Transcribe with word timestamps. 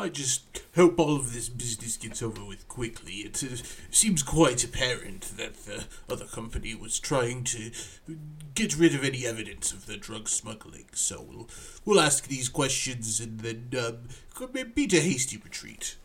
I 0.00 0.08
just 0.08 0.62
hope 0.76 1.00
all 1.00 1.16
of 1.16 1.34
this 1.34 1.48
business 1.48 1.96
gets 1.96 2.22
over 2.22 2.44
with 2.44 2.68
quickly. 2.68 3.14
It 3.14 3.42
uh, 3.42 3.56
seems 3.90 4.22
quite 4.22 4.62
apparent 4.62 5.22
that 5.36 5.64
the 5.64 5.86
other 6.08 6.24
company 6.24 6.72
was 6.76 7.00
trying 7.00 7.42
to 7.44 7.72
get 8.54 8.78
rid 8.78 8.94
of 8.94 9.02
any 9.02 9.26
evidence 9.26 9.72
of 9.72 9.86
the 9.86 9.96
drug 9.96 10.28
smuggling. 10.28 10.86
So 10.92 11.20
we'll 11.20 11.48
we'll 11.84 12.00
ask 12.00 12.28
these 12.28 12.48
questions 12.48 13.18
and 13.18 13.40
then 13.40 13.70
um, 13.76 14.62
beat 14.72 14.92
a 14.92 15.00
hasty 15.00 15.36
retreat. 15.36 15.96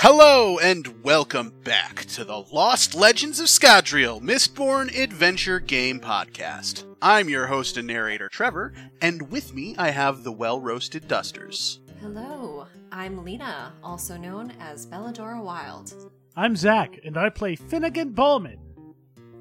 Hello 0.00 0.58
and 0.58 1.02
welcome 1.02 1.54
back 1.64 2.04
to 2.04 2.22
the 2.22 2.44
Lost 2.52 2.94
Legends 2.94 3.40
of 3.40 3.46
Scadrial 3.46 4.20
Mistborn 4.20 4.94
Adventure 4.94 5.58
Game 5.58 6.00
Podcast. 6.00 6.84
I'm 7.00 7.30
your 7.30 7.46
host 7.46 7.78
and 7.78 7.86
narrator, 7.86 8.28
Trevor, 8.28 8.74
and 9.00 9.30
with 9.30 9.54
me 9.54 9.74
I 9.78 9.88
have 9.88 10.22
the 10.22 10.32
well 10.32 10.60
roasted 10.60 11.08
dusters. 11.08 11.80
Hello, 12.02 12.66
I'm 12.92 13.24
Lena, 13.24 13.72
also 13.82 14.18
known 14.18 14.52
as 14.60 14.86
Belladora 14.86 15.42
Wild. 15.42 16.12
I'm 16.36 16.56
Zach, 16.56 17.00
and 17.02 17.16
I 17.16 17.30
play 17.30 17.56
Finnegan 17.56 18.10
Ballman. 18.10 18.58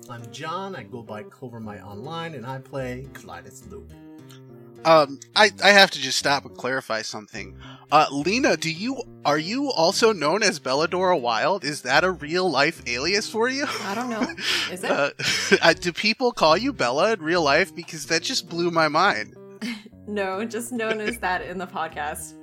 I'm 0.10 0.32
John, 0.32 0.74
I 0.74 0.84
go 0.84 1.02
by 1.02 1.24
Clovermite 1.24 1.86
Online, 1.86 2.34
and 2.34 2.46
I 2.46 2.60
play 2.60 3.08
Clytus 3.12 3.70
Loop. 3.70 3.92
Um, 4.86 5.20
I, 5.36 5.50
I 5.64 5.72
have 5.72 5.90
to 5.92 6.00
just 6.00 6.20
stop 6.20 6.46
and 6.46 6.56
clarify 6.56 7.02
something. 7.02 7.58
Uh, 7.92 8.06
Lena, 8.12 8.56
do 8.56 8.72
you 8.72 9.02
are 9.26 9.38
you 9.38 9.72
also 9.72 10.14
known 10.14 10.44
as 10.44 10.60
Belladora 10.60 11.20
Wild? 11.20 11.64
Is 11.64 11.82
that 11.82 12.04
a 12.04 12.12
real 12.12 12.50
life 12.50 12.84
alias 12.86 13.28
for 13.28 13.50
you? 13.50 13.66
I 13.82 13.96
don't 13.96 14.12
know. 14.12 14.22
Is 14.72 14.84
it? 14.84 14.92
Uh, 14.92 15.10
uh, 15.62 15.74
do 15.74 15.92
people 15.92 16.32
call 16.32 16.56
you 16.56 16.72
Bella 16.72 17.14
in 17.14 17.22
real 17.22 17.42
life? 17.42 17.74
Because 17.76 18.06
that 18.08 18.22
just 18.22 18.48
blew 18.48 18.70
my 18.70 18.88
mind. 18.88 19.36
no, 20.08 20.46
just 20.46 20.72
known 20.72 21.02
as 21.02 21.18
that 21.18 21.42
in 21.42 21.58
the 21.58 21.68
podcast. 21.68 22.36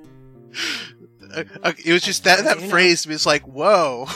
Uh, 1.33 1.73
it 1.85 1.93
was 1.93 2.03
just 2.03 2.25
that 2.25 2.43
that 2.43 2.61
phrase 2.61 3.07
was 3.07 3.25
like, 3.25 3.43
whoa. 3.47 4.07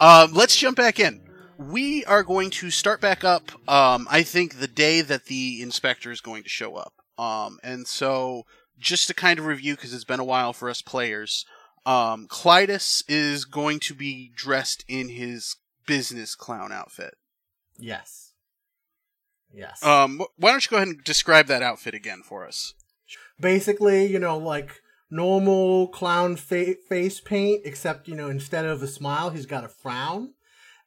um, 0.00 0.32
let's 0.32 0.56
jump 0.56 0.76
back 0.76 1.00
in. 1.00 1.27
We 1.58 2.04
are 2.04 2.22
going 2.22 2.50
to 2.50 2.70
start 2.70 3.00
back 3.00 3.24
up. 3.24 3.50
Um, 3.68 4.06
I 4.08 4.22
think 4.22 4.60
the 4.60 4.68
day 4.68 5.00
that 5.00 5.24
the 5.24 5.60
inspector 5.60 6.12
is 6.12 6.20
going 6.20 6.44
to 6.44 6.48
show 6.48 6.76
up. 6.76 6.94
Um, 7.18 7.58
and 7.64 7.86
so 7.88 8.44
just 8.78 9.08
to 9.08 9.14
kind 9.14 9.40
of 9.40 9.44
review, 9.44 9.74
because 9.74 9.92
it's 9.92 10.04
been 10.04 10.20
a 10.20 10.24
while 10.24 10.52
for 10.52 10.70
us 10.70 10.82
players. 10.82 11.44
Um, 11.84 12.28
Clytus 12.28 13.02
is 13.08 13.44
going 13.44 13.80
to 13.80 13.94
be 13.94 14.30
dressed 14.36 14.84
in 14.86 15.08
his 15.08 15.56
business 15.84 16.36
clown 16.36 16.70
outfit. 16.70 17.14
Yes. 17.76 18.34
Yes. 19.52 19.82
Um, 19.82 20.22
why 20.36 20.52
don't 20.52 20.64
you 20.64 20.70
go 20.70 20.76
ahead 20.76 20.88
and 20.88 21.02
describe 21.02 21.46
that 21.46 21.62
outfit 21.62 21.94
again 21.94 22.22
for 22.24 22.46
us? 22.46 22.74
Basically, 23.40 24.06
you 24.06 24.20
know, 24.20 24.38
like 24.38 24.80
normal 25.10 25.88
clown 25.88 26.36
fa- 26.36 26.76
face 26.88 27.20
paint, 27.20 27.62
except, 27.64 28.06
you 28.06 28.14
know, 28.14 28.28
instead 28.28 28.64
of 28.64 28.80
a 28.80 28.86
smile, 28.86 29.30
he's 29.30 29.46
got 29.46 29.64
a 29.64 29.68
frown. 29.68 30.34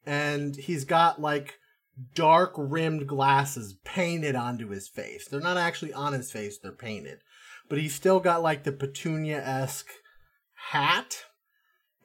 And 0.06 0.56
he's 0.56 0.84
got, 0.84 1.22
like, 1.22 1.60
dark 2.16 2.54
rimmed 2.58 3.08
glasses 3.08 3.76
painted 3.84 4.36
onto 4.36 4.70
his 4.70 4.88
face. 4.88 5.28
They're 5.28 5.40
not 5.40 5.58
actually 5.58 5.94
on 5.94 6.14
his 6.14 6.32
face, 6.32 6.58
they're 6.58 6.72
painted. 6.72 7.20
But 7.70 7.78
he's 7.78 7.96
still 7.96 8.20
got, 8.20 8.42
like, 8.42 8.64
the 8.64 8.72
Petunia 8.72 9.42
esque 9.42 9.92
hat. 10.72 11.26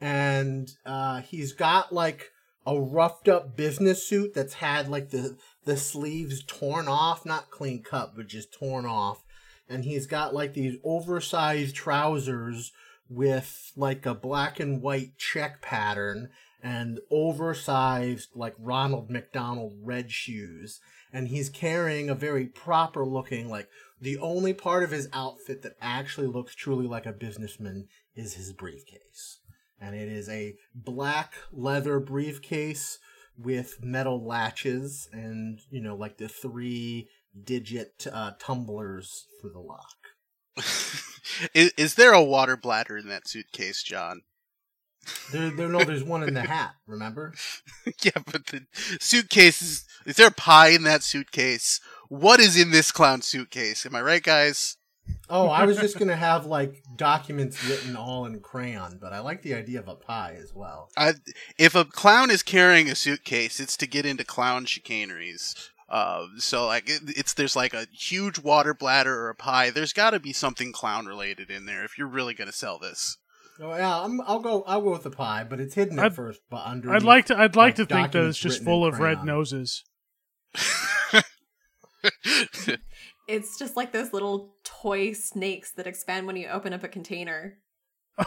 And 0.01 0.71
uh, 0.85 1.23
he's 1.23 1.53
got, 1.53 1.93
like, 1.93 2.31
a 2.67 2.79
roughed 2.79 3.29
up 3.29 3.57
business 3.57 4.07
suit 4.07 4.35
that's 4.35 4.55
had, 4.55 4.89
like, 4.89 5.11
the, 5.11 5.37
the 5.65 5.77
sleeves 5.77 6.45
torn 6.45 6.89
off, 6.89 7.25
not 7.25 7.51
clean 7.51 7.83
cut, 7.83 8.13
but 8.15 8.27
just 8.27 8.53
torn 8.53 8.85
off. 8.85 9.25
And 9.69 9.85
he's 9.85 10.07
got, 10.07 10.35
like, 10.35 10.55
these 10.55 10.77
oversized 10.85 11.75
trousers 11.75 12.73
with, 13.09 13.73
like, 13.77 14.05
a 14.05 14.15
black 14.15 14.61
and 14.61 14.83
white 14.83 15.17
check 15.17 15.63
pattern 15.63 16.29
and 16.67 16.99
oversized 17.13 18.31
like 18.35 18.57
Ronald 18.59 19.09
McDonald 19.09 19.75
red 19.85 20.11
shoes 20.11 20.81
and 21.13 21.29
he's 21.29 21.49
carrying 21.49 22.11
a 22.11 22.15
very 22.15 22.47
proper 22.47 23.07
looking 23.07 23.49
like 23.49 23.69
the 24.01 24.19
only 24.19 24.53
part 24.53 24.83
of 24.83 24.91
his 24.91 25.09
outfit 25.13 25.63
that 25.63 25.77
actually 25.81 26.27
looks 26.27 26.57
truly 26.57 26.89
like 26.89 27.07
a 27.07 27.13
businessman 27.13 27.87
is 28.17 28.35
his 28.35 28.53
briefcase 28.53 29.39
and 29.81 29.95
it 29.95 30.09
is 30.09 30.29
a 30.29 30.57
black 30.75 31.35
leather 31.53 32.01
briefcase 32.01 32.99
with 33.39 33.79
metal 33.81 34.27
latches 34.27 35.09
and 35.13 35.61
you 35.71 35.81
know 35.81 35.95
like 35.95 36.19
the 36.19 36.29
three 36.29 37.07
digit 37.45 38.09
uh, 38.13 38.33
tumblers 38.41 39.27
for 39.41 39.51
the 39.51 39.61
lock 39.61 39.99
is, 41.55 41.73
is 41.79 41.95
there 41.95 42.13
a 42.13 42.25
water 42.25 42.57
bladder 42.57 42.97
in 42.97 43.09
that 43.09 43.29
suitcase, 43.29 43.83
John? 43.83 44.23
There, 45.33 45.51
there 45.51 45.69
no 45.69 45.85
there's 45.85 46.05
one 46.05 46.23
in 46.23 46.35
the 46.35 46.43
hat 46.43 46.75
remember 46.87 47.33
yeah, 48.03 48.13
but 48.25 48.47
the 48.47 48.67
suitcase 49.01 49.63
is. 49.63 49.85
Is 50.05 50.17
there 50.17 50.29
a 50.29 50.33
pie 50.33 50.69
in 50.69 50.85
that 50.85 51.03
suitcase? 51.03 51.81
What 52.09 52.41
is 52.41 52.61
in 52.61 52.71
this 52.71 52.93
clown 52.93 53.23
suitcase? 53.23 53.85
Am 53.85 53.95
I 53.95 54.03
right, 54.03 54.23
guys? 54.23 54.77
Oh, 55.29 55.49
I 55.49 55.65
was 55.65 55.79
just 55.79 55.99
gonna 55.99 56.17
have 56.17 56.47
like 56.47 56.83
documents 56.97 57.65
written 57.65 57.97
all 57.97 58.27
in 58.27 58.41
crayon, 58.41 58.99
but 59.01 59.13
I 59.13 59.21
like 59.21 59.43
the 59.43 59.55
idea 59.55 59.81
of 59.81 59.89
a 59.89 59.95
pie 59.95 60.37
as 60.41 60.53
well. 60.55 60.91
I, 60.97 61.15
if 61.59 61.75
a 61.75 61.85
clown 61.85 62.31
is 62.31 62.43
carrying 62.43 62.89
a 62.89 62.95
suitcase, 62.95 63.61
it's 63.61 63.77
to 63.79 63.87
get 63.87 64.07
into 64.07 64.25
clown 64.25 64.67
chicaneries. 64.67 65.55
Uh, 65.89 66.27
so 66.39 66.67
like 66.67 66.89
it, 66.89 67.03
it's 67.07 67.35
there's 67.35 67.57
like 67.57 67.75
a 67.75 67.87
huge 67.93 68.39
water 68.39 68.75
bladder 68.75 69.15
or 69.15 69.29
a 69.29 69.35
pie. 69.35 69.71
There's 69.71 69.93
got 69.93 70.11
to 70.11 70.21
be 70.21 70.33
something 70.33 70.73
clown 70.73 71.07
related 71.07 71.51
in 71.51 71.67
there 71.67 71.85
if 71.85 71.99
you're 71.99 72.09
really 72.09 72.35
gonna 72.35 72.53
sell 72.53 72.79
this. 72.79 73.19
Oh 73.61 73.75
yeah, 73.75 74.03
I'm, 74.03 74.21
I'll 74.23 74.41
go. 74.41 74.63
I'll 74.67 74.83
go 74.83 74.91
with 74.93 75.03
the 75.03 75.11
pie, 75.11 75.45
but 75.49 75.61
it's 75.61 75.75
hidden 75.75 75.99
at 75.99 76.07
I'd- 76.07 76.15
first. 76.15 76.41
But 76.51 76.67
under, 76.67 76.93
I'd 76.93 77.03
like 77.03 77.27
to. 77.27 77.35
I'd 77.35 77.57
like 77.57 77.57
like 77.57 77.75
to 77.77 77.87
think 77.87 78.13
that 78.13 78.25
it's 78.25 78.39
just 78.39 78.63
full 78.63 78.87
in 78.87 78.95
of 78.95 79.01
red 79.01 79.25
noses. 79.25 79.85
It's 83.29 83.59
just 83.59 83.77
like 83.77 83.91
those 83.93 84.13
little 84.13 84.55
toy 84.63 85.13
snakes 85.13 85.73
that 85.73 85.87
expand 85.87 86.29
when 86.29 86.37
you 86.37 86.47
open 86.47 86.73
up 86.73 86.85
a 86.85 86.89
container. 86.89 87.59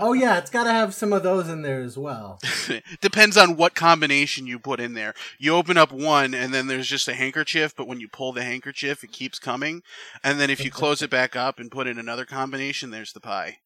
Oh 0.00 0.12
yeah, 0.12 0.38
it's 0.38 0.50
got 0.50 0.64
to 0.64 0.70
have 0.70 0.94
some 0.94 1.12
of 1.12 1.24
those 1.24 1.48
in 1.48 1.62
there 1.62 1.80
as 1.82 1.98
well. 1.98 2.38
Depends 3.00 3.36
on 3.36 3.56
what 3.56 3.74
combination 3.74 4.46
you 4.46 4.60
put 4.60 4.78
in 4.78 4.94
there. 4.94 5.12
You 5.40 5.54
open 5.54 5.76
up 5.76 5.90
one, 5.90 6.34
and 6.34 6.54
then 6.54 6.68
there's 6.68 6.86
just 6.86 7.08
a 7.08 7.14
handkerchief. 7.14 7.74
But 7.74 7.88
when 7.88 7.98
you 7.98 8.06
pull 8.06 8.32
the 8.32 8.44
handkerchief, 8.44 9.02
it 9.02 9.10
keeps 9.10 9.40
coming. 9.40 9.82
And 10.22 10.38
then 10.38 10.50
if 10.50 10.64
you 10.64 10.70
close 10.70 11.02
it 11.02 11.10
back 11.10 11.34
up 11.34 11.58
and 11.58 11.70
put 11.70 11.88
in 11.88 11.98
another 11.98 12.24
combination, 12.24 12.90
there's 12.90 13.12
the 13.12 13.20
pie. 13.20 13.58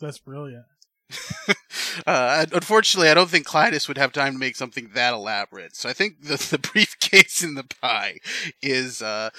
That's 0.00 0.18
brilliant. 0.18 0.64
Uh, 2.06 2.46
unfortunately, 2.52 3.08
I 3.10 3.14
don't 3.14 3.28
think 3.28 3.46
Clytus 3.46 3.88
would 3.88 3.98
have 3.98 4.12
time 4.12 4.32
to 4.34 4.38
make 4.38 4.54
something 4.54 4.90
that 4.94 5.12
elaborate. 5.12 5.74
So 5.74 5.88
I 5.88 5.92
think 5.92 6.22
the, 6.22 6.36
the 6.50 6.58
briefcase 6.58 7.42
in 7.42 7.54
the 7.54 7.64
pie 7.64 8.18
is. 8.62 9.02
Uh, 9.02 9.30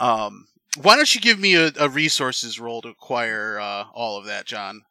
um, 0.00 0.48
why 0.80 0.96
don't 0.96 1.14
you 1.14 1.20
give 1.20 1.38
me 1.38 1.54
a, 1.54 1.70
a 1.78 1.88
resources 1.88 2.58
roll 2.58 2.82
to 2.82 2.88
acquire 2.88 3.60
uh, 3.60 3.84
all 3.94 4.18
of 4.18 4.24
that, 4.24 4.46
John? 4.46 4.82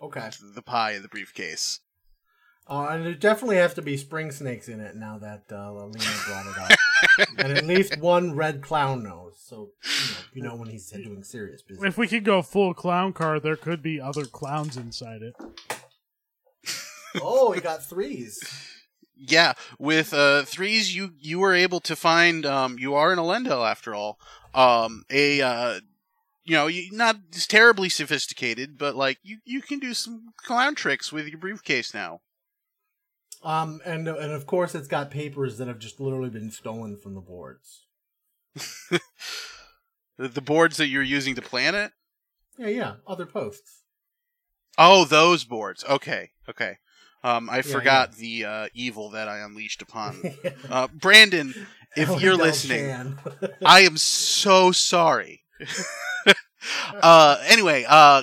Okay, 0.00 0.30
The 0.54 0.62
pie 0.62 0.92
and 0.92 1.02
the 1.04 1.08
briefcase. 1.08 1.80
uh, 2.68 2.86
and 2.90 3.04
there 3.04 3.14
definitely 3.14 3.56
has 3.56 3.74
to 3.74 3.82
be 3.82 3.96
spring 3.96 4.30
snakes 4.30 4.68
in 4.68 4.78
it 4.80 4.94
now 4.94 5.18
that 5.18 5.44
uh, 5.50 5.72
Lena 5.72 6.14
brought 6.26 6.46
it 6.46 6.58
up, 6.58 7.28
and 7.38 7.58
at 7.58 7.66
least 7.66 7.98
one 7.98 8.36
red 8.36 8.62
clown 8.62 9.02
nose. 9.02 9.25
So 9.46 9.70
you 9.84 9.92
know, 9.92 10.18
you 10.32 10.42
know 10.42 10.56
when 10.56 10.68
he's 10.68 10.90
doing 10.90 11.22
serious 11.22 11.62
business. 11.62 11.86
If 11.86 11.96
we 11.96 12.08
could 12.08 12.24
go 12.24 12.42
full 12.42 12.74
clown 12.74 13.12
car, 13.12 13.38
there 13.38 13.54
could 13.54 13.80
be 13.80 14.00
other 14.00 14.24
clowns 14.24 14.76
inside 14.76 15.22
it. 15.22 15.34
Oh, 17.22 17.52
he 17.52 17.60
got 17.60 17.84
threes. 17.84 18.40
Yeah, 19.16 19.52
with 19.78 20.12
uh, 20.12 20.42
threes, 20.42 20.96
you 20.96 21.12
you 21.20 21.38
were 21.38 21.54
able 21.54 21.78
to 21.80 21.94
find. 21.94 22.44
Um, 22.44 22.76
you 22.78 22.94
are 22.94 23.12
in 23.12 23.20
Elendel 23.20 23.64
after 23.64 23.94
all. 23.94 24.18
Um, 24.52 25.04
a 25.10 25.40
uh, 25.40 25.80
you 26.44 26.54
know, 26.54 26.66
you, 26.66 26.90
not 26.90 27.16
terribly 27.32 27.88
sophisticated, 27.88 28.76
but 28.76 28.96
like 28.96 29.18
you 29.22 29.38
you 29.44 29.62
can 29.62 29.78
do 29.78 29.94
some 29.94 30.32
clown 30.36 30.74
tricks 30.74 31.12
with 31.12 31.28
your 31.28 31.38
briefcase 31.38 31.94
now. 31.94 32.20
Um, 33.44 33.80
and 33.86 34.08
and 34.08 34.32
of 34.32 34.44
course, 34.46 34.74
it's 34.74 34.88
got 34.88 35.12
papers 35.12 35.56
that 35.58 35.68
have 35.68 35.78
just 35.78 36.00
literally 36.00 36.30
been 36.30 36.50
stolen 36.50 36.96
from 36.96 37.14
the 37.14 37.20
boards. 37.20 37.85
The, 38.56 39.00
the 40.28 40.40
boards 40.40 40.76
that 40.78 40.88
you're 40.88 41.02
using 41.02 41.34
to 41.34 41.42
plan 41.42 41.74
it. 41.74 41.92
Yeah, 42.58 42.68
yeah, 42.68 42.94
other 43.06 43.26
posts. 43.26 43.82
Oh, 44.78 45.04
those 45.04 45.44
boards. 45.44 45.84
Okay, 45.88 46.30
okay. 46.48 46.78
Um, 47.24 47.48
I 47.50 47.56
Yeah, 47.56 47.62
forgot 47.62 48.12
the 48.14 48.44
uh, 48.44 48.68
evil 48.74 49.10
that 49.10 49.28
I 49.28 49.38
unleashed 49.38 49.82
upon 49.82 50.22
uh, 50.70 50.88
Brandon. 50.92 51.54
If 51.96 52.08
Ellie 52.10 52.24
you're 52.24 52.36
listening, 52.36 52.84
Chan. 52.90 53.18
I 53.64 53.80
am 53.80 53.96
so 53.96 54.70
sorry. 54.70 55.44
uh, 57.02 57.38
anyway, 57.46 57.86
uh, 57.88 58.22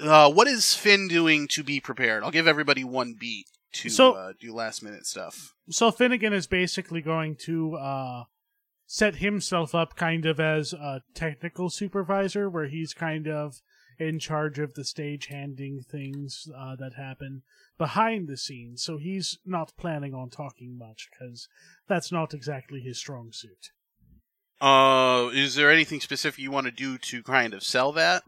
uh, 0.00 0.32
what 0.32 0.48
is 0.48 0.74
Finn 0.74 1.06
doing 1.06 1.46
to 1.48 1.62
be 1.62 1.78
prepared? 1.78 2.24
I'll 2.24 2.32
give 2.32 2.48
everybody 2.48 2.82
one 2.82 3.14
beat 3.16 3.46
to 3.74 3.88
So- 3.88 4.14
uh, 4.14 4.32
do 4.40 4.52
last 4.52 4.82
minute 4.82 5.06
stuff. 5.06 5.54
So 5.70 5.92
Finnegan 5.92 6.32
is 6.32 6.48
basically 6.48 7.00
going 7.02 7.36
to 7.44 7.74
uh, 7.76 8.24
set 8.90 9.16
himself 9.16 9.74
up 9.74 9.94
kind 9.94 10.24
of 10.24 10.40
as 10.40 10.72
a 10.72 11.02
technical 11.14 11.68
supervisor, 11.68 12.48
where 12.48 12.66
he's 12.66 12.94
kind 12.94 13.28
of 13.28 13.60
in 13.98 14.18
charge 14.18 14.58
of 14.58 14.74
the 14.74 14.84
stage 14.84 15.26
handing 15.26 15.82
things 15.82 16.48
uh, 16.56 16.74
that 16.76 16.94
happen 16.94 17.42
behind 17.76 18.28
the 18.28 18.36
scenes. 18.36 18.82
So 18.82 18.96
he's 18.96 19.38
not 19.44 19.76
planning 19.76 20.14
on 20.14 20.30
talking 20.30 20.78
much 20.78 21.08
because 21.10 21.48
that's 21.86 22.10
not 22.10 22.32
exactly 22.32 22.80
his 22.80 22.98
strong 22.98 23.30
suit. 23.30 23.70
Uh, 24.60 25.30
is 25.34 25.54
there 25.54 25.70
anything 25.70 26.00
specific 26.00 26.40
you 26.40 26.50
want 26.50 26.64
to 26.64 26.72
do 26.72 26.96
to 26.98 27.22
kind 27.22 27.52
of 27.52 27.62
sell 27.62 27.92
that? 27.92 28.22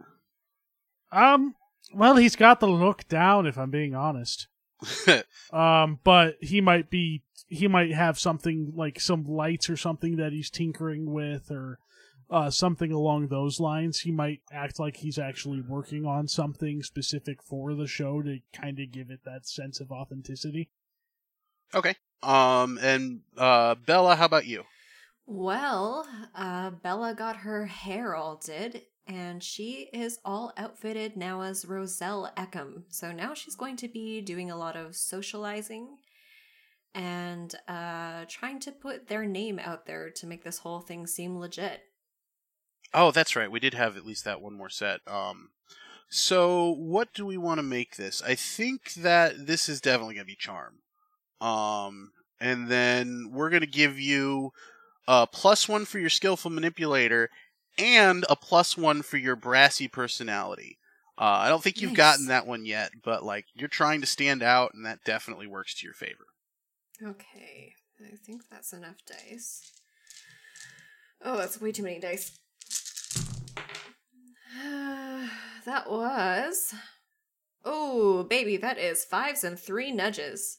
Um, 1.11 1.55
well, 1.95 2.17
he's 2.17 2.37
got 2.37 2.61
the 2.61 2.69
look 2.69 3.09
down, 3.09 3.47
if 3.47 3.57
I'm 3.57 3.71
being 3.71 3.95
honest. 3.95 4.47
Um, 5.53 5.99
but 6.05 6.37
he 6.41 6.61
might 6.61 6.91
be 6.91 7.25
he 7.51 7.67
might 7.67 7.93
have 7.93 8.19
something 8.19 8.73
like 8.77 9.01
some 9.01 9.25
lights 9.25 9.69
or 9.69 9.77
something 9.77 10.17
that 10.17 10.33
he's 10.33 10.51
tinkering 10.51 11.13
with 11.13 11.51
or 11.51 11.81
uh, 12.31 12.49
something 12.49 12.93
along 12.93 13.27
those 13.27 13.59
lines. 13.59 14.01
He 14.01 14.13
might 14.13 14.41
act 14.53 14.79
like 14.79 14.99
he's 14.99 15.19
actually 15.19 15.61
working 15.61 16.07
on 16.07 16.29
something 16.29 16.81
specific 16.85 17.43
for 17.43 17.75
the 17.75 17.89
show 17.89 18.23
to 18.23 18.39
kind 18.55 18.79
of 18.79 18.93
give 18.93 19.11
it 19.11 19.25
that 19.25 19.49
sense 19.49 19.81
of 19.81 19.91
authenticity. 19.91 20.71
okay. 21.75 21.97
Um, 22.23 22.79
and 22.81 23.23
uh, 23.37 23.75
Bella, 23.75 24.15
how 24.15 24.27
about 24.27 24.47
you? 24.47 24.63
Well, 25.27 26.07
uh, 26.35 26.71
Bella 26.71 27.15
got 27.15 27.39
her 27.39 27.67
hair 27.67 28.15
all 28.15 28.37
did, 28.37 28.83
and 29.09 29.43
she 29.43 29.89
is 29.93 30.19
all 30.25 30.53
outfitted 30.57 31.17
now 31.17 31.41
as 31.41 31.65
Roselle 31.65 32.31
Eckham. 32.37 32.85
So 32.91 33.11
now 33.11 33.35
she's 33.35 33.57
going 33.57 33.77
to 33.79 33.89
be 33.89 34.21
doing 34.21 34.51
a 34.51 34.57
lot 34.57 34.77
of 34.77 34.95
socializing 34.95 35.97
and 36.95 37.55
uh, 37.69 38.25
trying 38.29 38.61
to 38.61 38.73
put 38.73 39.09
their 39.09 39.25
name 39.25 39.59
out 39.59 39.87
there 39.87 40.11
to 40.11 40.27
make 40.27 40.45
this 40.45 40.59
whole 40.59 40.81
thing 40.81 41.07
seem 41.07 41.39
legit. 41.39 41.83
Oh, 42.93 43.11
that's 43.11 43.37
right. 43.37 43.51
We 43.51 43.61
did 43.61 43.75
have 43.75 43.97
at 43.97 44.05
least 44.07 44.25
that 44.25 44.41
one 44.41 44.55
more 44.55 44.69
set. 44.69 45.01
Um, 45.07 45.51
so 46.09 46.71
what 46.71 47.15
do 47.15 47.25
we 47.25 47.37
want 47.37 47.59
to 47.59 47.63
make 47.63 47.97
this? 47.97 48.21
I 48.23 48.35
think 48.35 48.95
that 48.95 49.47
this 49.47 49.69
is 49.69 49.81
definitely 49.81 50.15
going 50.15 50.27
to 50.27 50.33
be 50.33 50.37
charm. 50.37 50.79
Um, 51.41 52.11
and 52.41 52.69
then 52.69 53.31
we're 53.33 53.51
going 53.51 53.61
to 53.61 53.67
give 53.67 53.99
you 53.99 54.53
a 55.07 55.27
plus 55.27 55.69
one 55.69 55.85
for 55.85 55.99
your 56.01 56.11
skillful 56.11 56.51
manipulator 56.51 57.31
and 57.79 58.25
a 58.29 58.35
plus 58.35 58.77
one 58.77 59.03
for 59.03 59.17
your 59.17 59.37
brassy 59.37 59.87
personality. 59.89 60.79
Uh, 61.17 61.39
I 61.45 61.49
don't 61.49 61.63
think 61.63 61.81
you've 61.81 61.93
Nice. 61.93 61.97
gotten 61.97 62.27
that 62.27 62.47
one 62.47 62.65
yet, 62.65 62.93
but 63.05 63.23
like 63.25 63.45
you're 63.55 63.69
trying 63.69 64.01
to 64.01 64.07
stand 64.07 64.43
out, 64.43 64.73
and 64.75 64.85
that 64.87 65.05
definitely 65.05 65.47
works 65.47 65.75
to 65.77 65.87
your 65.87 65.95
favor. 65.95 66.27
Okay, 67.03 67.73
I 68.01 68.17
think 68.17 68.43
that's 68.51 68.75
enough 68.75 68.97
dice. 69.07 69.63
Oh, 71.25 71.39
that's 71.39 71.61
way 71.61 71.73
too 71.73 71.83
many 71.83 71.99
dice. 71.99 72.39
that 75.65 75.91
was. 75.91 76.75
Oh, 77.65 78.25
baby, 78.25 78.57
that 78.59 78.79
is 78.79 79.05
fives 79.05 79.45
and 79.45 79.59
three 79.59 79.91
nudges. 79.91 80.59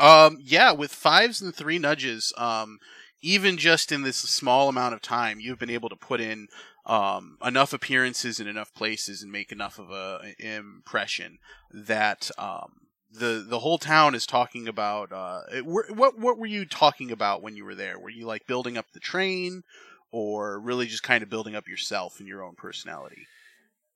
Um, 0.00 0.38
yeah, 0.40 0.72
with 0.72 0.92
fives 0.92 1.40
and 1.40 1.54
three 1.54 1.78
nudges, 1.78 2.32
um, 2.36 2.78
even 3.22 3.56
just 3.56 3.92
in 3.92 4.02
this 4.02 4.16
small 4.16 4.68
amount 4.68 4.94
of 4.94 5.02
time, 5.02 5.38
you've 5.38 5.58
been 5.58 5.70
able 5.70 5.88
to 5.88 5.96
put 5.96 6.20
in 6.20 6.48
um, 6.84 7.38
enough 7.44 7.72
appearances 7.72 8.40
in 8.40 8.48
enough 8.48 8.74
places 8.74 9.22
and 9.22 9.30
make 9.30 9.52
enough 9.52 9.78
of 9.78 9.90
a 9.90 10.34
impression 10.38 11.38
that 11.70 12.30
um, 12.38 12.83
the 13.18 13.44
the 13.46 13.58
whole 13.60 13.78
town 13.78 14.14
is 14.14 14.26
talking 14.26 14.68
about. 14.68 15.12
Uh, 15.12 15.42
it, 15.50 15.62
wh- 15.62 15.96
what 15.96 16.18
what 16.18 16.38
were 16.38 16.46
you 16.46 16.64
talking 16.64 17.10
about 17.10 17.42
when 17.42 17.56
you 17.56 17.64
were 17.64 17.74
there? 17.74 17.98
Were 17.98 18.10
you 18.10 18.26
like 18.26 18.46
building 18.46 18.76
up 18.76 18.86
the 18.92 19.00
train, 19.00 19.62
or 20.10 20.58
really 20.58 20.86
just 20.86 21.02
kind 21.02 21.22
of 21.22 21.30
building 21.30 21.54
up 21.54 21.68
yourself 21.68 22.18
and 22.18 22.28
your 22.28 22.42
own 22.42 22.54
personality? 22.54 23.26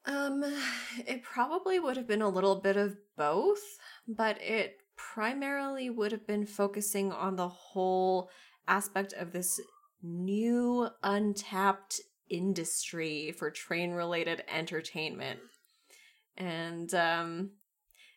Um, 0.04 0.44
it 1.06 1.22
probably 1.22 1.78
would 1.78 1.96
have 1.96 2.06
been 2.06 2.22
a 2.22 2.28
little 2.28 2.56
bit 2.56 2.76
of 2.76 2.96
both, 3.16 3.78
but 4.06 4.40
it 4.42 4.78
primarily 4.96 5.90
would 5.90 6.12
have 6.12 6.26
been 6.26 6.46
focusing 6.46 7.12
on 7.12 7.36
the 7.36 7.48
whole 7.48 8.30
aspect 8.66 9.12
of 9.12 9.32
this 9.32 9.60
new 10.02 10.88
untapped 11.02 12.00
industry 12.28 13.32
for 13.32 13.50
train 13.50 13.92
related 13.92 14.44
entertainment. 14.52 15.40
And 16.36 16.92
um 16.94 17.50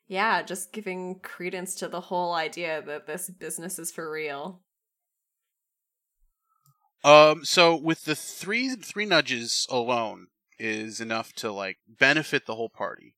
yeah, 0.08 0.42
just 0.42 0.74
giving 0.74 1.20
credence 1.20 1.76
to 1.76 1.88
the 1.88 2.02
whole 2.02 2.34
idea 2.34 2.82
that 2.82 3.08
this 3.08 3.30
business 3.30 3.80
is 3.80 3.92
for 3.92 4.12
real. 4.12 4.62
Um, 7.04 7.44
so 7.46 7.76
with 7.76 8.06
the 8.06 8.16
three 8.16 8.76
three 8.76 9.06
nudges 9.06 9.66
alone 9.70 10.28
is 10.60 11.02
enough 11.02 11.34
to 11.34 11.52
like 11.52 11.78
benefit 11.88 12.46
the 12.46 12.56
whole 12.56 12.70
party. 12.70 13.16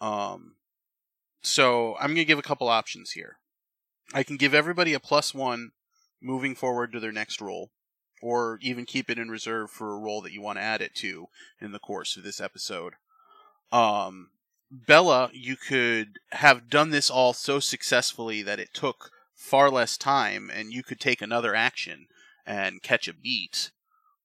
Um, 0.00 0.56
so 1.40 1.96
I'm 1.98 2.10
gonna 2.10 2.24
give 2.24 2.38
a 2.38 2.42
couple 2.42 2.68
options 2.68 3.12
here. 3.12 3.38
I 4.12 4.22
can 4.22 4.36
give 4.36 4.52
everybody 4.52 4.92
a 4.92 5.00
plus 5.00 5.32
one 5.34 5.70
moving 6.20 6.54
forward 6.54 6.92
to 6.92 7.00
their 7.00 7.12
next 7.12 7.40
roll, 7.40 7.70
or 8.20 8.58
even 8.60 8.84
keep 8.84 9.08
it 9.08 9.18
in 9.18 9.30
reserve 9.30 9.70
for 9.70 9.92
a 9.92 9.98
roll 9.98 10.20
that 10.22 10.32
you 10.32 10.42
want 10.42 10.58
to 10.58 10.62
add 10.62 10.82
it 10.82 10.94
to 10.96 11.26
in 11.60 11.72
the 11.72 11.78
course 11.78 12.16
of 12.16 12.22
this 12.22 12.40
episode. 12.40 12.94
Um, 13.72 14.30
Bella, 14.74 15.28
you 15.34 15.54
could 15.56 16.18
have 16.30 16.70
done 16.70 16.88
this 16.90 17.10
all 17.10 17.34
so 17.34 17.60
successfully 17.60 18.42
that 18.42 18.58
it 18.58 18.72
took 18.72 19.10
far 19.34 19.70
less 19.70 19.98
time, 19.98 20.50
and 20.50 20.72
you 20.72 20.82
could 20.82 20.98
take 20.98 21.20
another 21.20 21.54
action 21.54 22.06
and 22.46 22.82
catch 22.82 23.06
a 23.06 23.12
beat, 23.12 23.70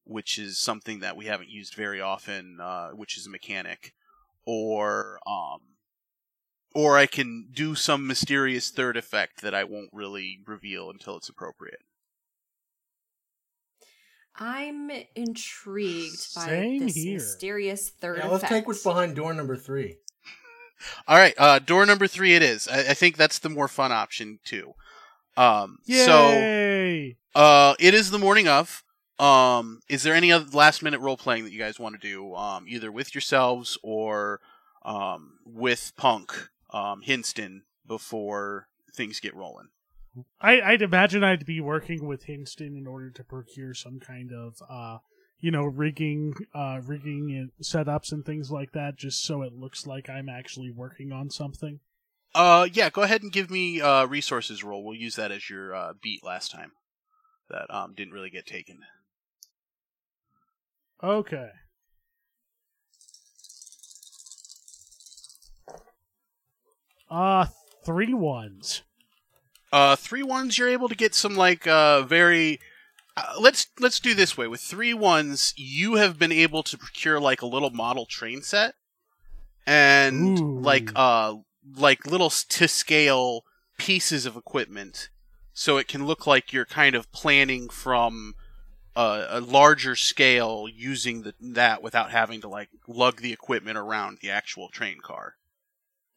which 0.05 0.39
is 0.39 0.57
something 0.57 0.99
that 1.01 1.17
we 1.17 1.25
haven't 1.25 1.49
used 1.49 1.73
very 1.73 1.99
often, 1.99 2.59
uh, 2.61 2.91
which 2.91 3.17
is 3.17 3.27
a 3.27 3.29
mechanic, 3.29 3.93
or 4.45 5.19
um, 5.27 5.59
or 6.73 6.97
I 6.97 7.07
can 7.07 7.49
do 7.51 7.75
some 7.75 8.07
mysterious 8.07 8.69
third 8.69 8.95
effect 8.95 9.41
that 9.41 9.53
I 9.53 9.65
won't 9.65 9.89
really 9.91 10.39
reveal 10.45 10.89
until 10.89 11.17
it's 11.17 11.27
appropriate. 11.27 11.81
I'm 14.33 14.91
intrigued 15.13 16.35
by 16.35 16.45
Same 16.45 16.79
this 16.85 16.95
here. 16.95 17.15
mysterious 17.15 17.89
third 17.89 18.19
Yeah, 18.19 18.29
let's 18.29 18.47
take 18.47 18.65
what's 18.65 18.83
behind 18.83 19.15
door 19.15 19.33
number 19.33 19.57
three. 19.57 19.97
All 21.07 21.17
right, 21.17 21.33
uh, 21.37 21.59
door 21.59 21.85
number 21.85 22.07
three 22.07 22.35
it 22.35 22.43
is. 22.43 22.67
I, 22.67 22.79
I 22.79 22.93
think 22.93 23.17
that's 23.17 23.39
the 23.39 23.49
more 23.49 23.67
fun 23.67 23.91
option 23.91 24.39
too. 24.43 24.73
Um, 25.35 25.79
so 25.85 27.11
uh, 27.35 27.75
it 27.79 27.93
is 27.93 28.11
the 28.11 28.19
morning 28.19 28.47
of. 28.47 28.83
Um, 29.19 29.81
is 29.89 30.03
there 30.03 30.13
any 30.13 30.31
other 30.31 30.45
last 30.53 30.83
minute 30.83 30.99
role 30.99 31.17
playing 31.17 31.43
that 31.43 31.51
you 31.51 31.59
guys 31.59 31.79
want 31.79 31.99
to 31.99 32.07
do? 32.07 32.35
Um, 32.35 32.65
either 32.67 32.91
with 32.91 33.15
yourselves 33.15 33.77
or 33.81 34.41
um, 34.83 35.39
with 35.45 35.93
Punk 35.97 36.49
um, 36.71 37.01
Hinston 37.01 37.63
before 37.87 38.67
things 38.93 39.19
get 39.19 39.35
rolling. 39.35 39.67
I, 40.41 40.61
I'd 40.61 40.81
imagine 40.81 41.23
I'd 41.23 41.45
be 41.45 41.61
working 41.61 42.07
with 42.07 42.23
Hinston 42.23 42.75
in 42.75 42.87
order 42.87 43.11
to 43.11 43.23
procure 43.23 43.73
some 43.73 43.99
kind 43.99 44.31
of, 44.31 44.61
uh, 44.67 44.97
you 45.39 45.51
know, 45.51 45.63
rigging, 45.63 46.33
uh, 46.53 46.79
rigging 46.83 47.51
setups 47.61 48.11
and 48.11 48.25
things 48.25 48.51
like 48.51 48.71
that, 48.71 48.95
just 48.97 49.23
so 49.23 49.41
it 49.41 49.53
looks 49.53 49.85
like 49.85 50.09
I'm 50.09 50.29
actually 50.29 50.71
working 50.71 51.11
on 51.11 51.29
something. 51.29 51.79
Uh, 52.33 52.67
yeah, 52.71 52.89
go 52.89 53.01
ahead 53.01 53.23
and 53.23 53.31
give 53.31 53.49
me 53.49 53.81
uh, 53.81 54.05
resources 54.05 54.63
roll. 54.63 54.83
We'll 54.83 54.95
use 54.95 55.15
that 55.15 55.31
as 55.31 55.49
your 55.49 55.75
uh, 55.75 55.93
beat 56.01 56.23
last 56.23 56.51
time. 56.51 56.71
That 57.49 57.73
um, 57.73 57.93
didn't 57.95 58.13
really 58.13 58.29
get 58.29 58.45
taken. 58.45 58.79
Okay. 61.01 61.49
Uh, 67.09 67.45
three 67.85 68.13
ones. 68.13 68.83
Uh, 69.71 69.95
three 69.95 70.23
ones, 70.23 70.57
you're 70.57 70.69
able 70.69 70.89
to 70.89 70.95
get 70.95 71.13
some 71.15 71.35
like 71.35 71.67
uh 71.67 72.01
very. 72.03 72.59
Uh, 73.17 73.33
let's 73.39 73.67
let's 73.79 73.99
do 73.99 74.13
this 74.13 74.37
way. 74.37 74.47
With 74.47 74.61
three 74.61 74.93
ones, 74.93 75.53
you 75.57 75.95
have 75.95 76.19
been 76.19 76.31
able 76.31 76.61
to 76.61 76.77
procure 76.77 77.19
like 77.19 77.41
a 77.41 77.47
little 77.47 77.71
model 77.71 78.05
train 78.05 78.43
set, 78.43 78.75
and 79.65 80.39
Ooh. 80.39 80.59
like 80.59 80.91
uh 80.95 81.35
like 81.75 82.05
little 82.05 82.29
to 82.29 82.67
scale 82.67 83.43
pieces 83.79 84.27
of 84.27 84.37
equipment, 84.37 85.09
so 85.51 85.77
it 85.77 85.87
can 85.87 86.05
look 86.05 86.27
like 86.27 86.53
you're 86.53 86.63
kind 86.63 86.95
of 86.95 87.11
planning 87.11 87.69
from 87.69 88.35
a, 88.95 89.25
a 89.29 89.41
larger 89.41 89.95
scale 89.95 90.67
using 90.71 91.23
the, 91.23 91.33
that 91.39 91.81
without 91.81 92.11
having 92.11 92.39
to 92.41 92.47
like 92.47 92.69
lug 92.87 93.21
the 93.21 93.33
equipment 93.33 93.77
around 93.77 94.19
the 94.21 94.29
actual 94.29 94.69
train 94.69 94.99
car. 95.01 95.37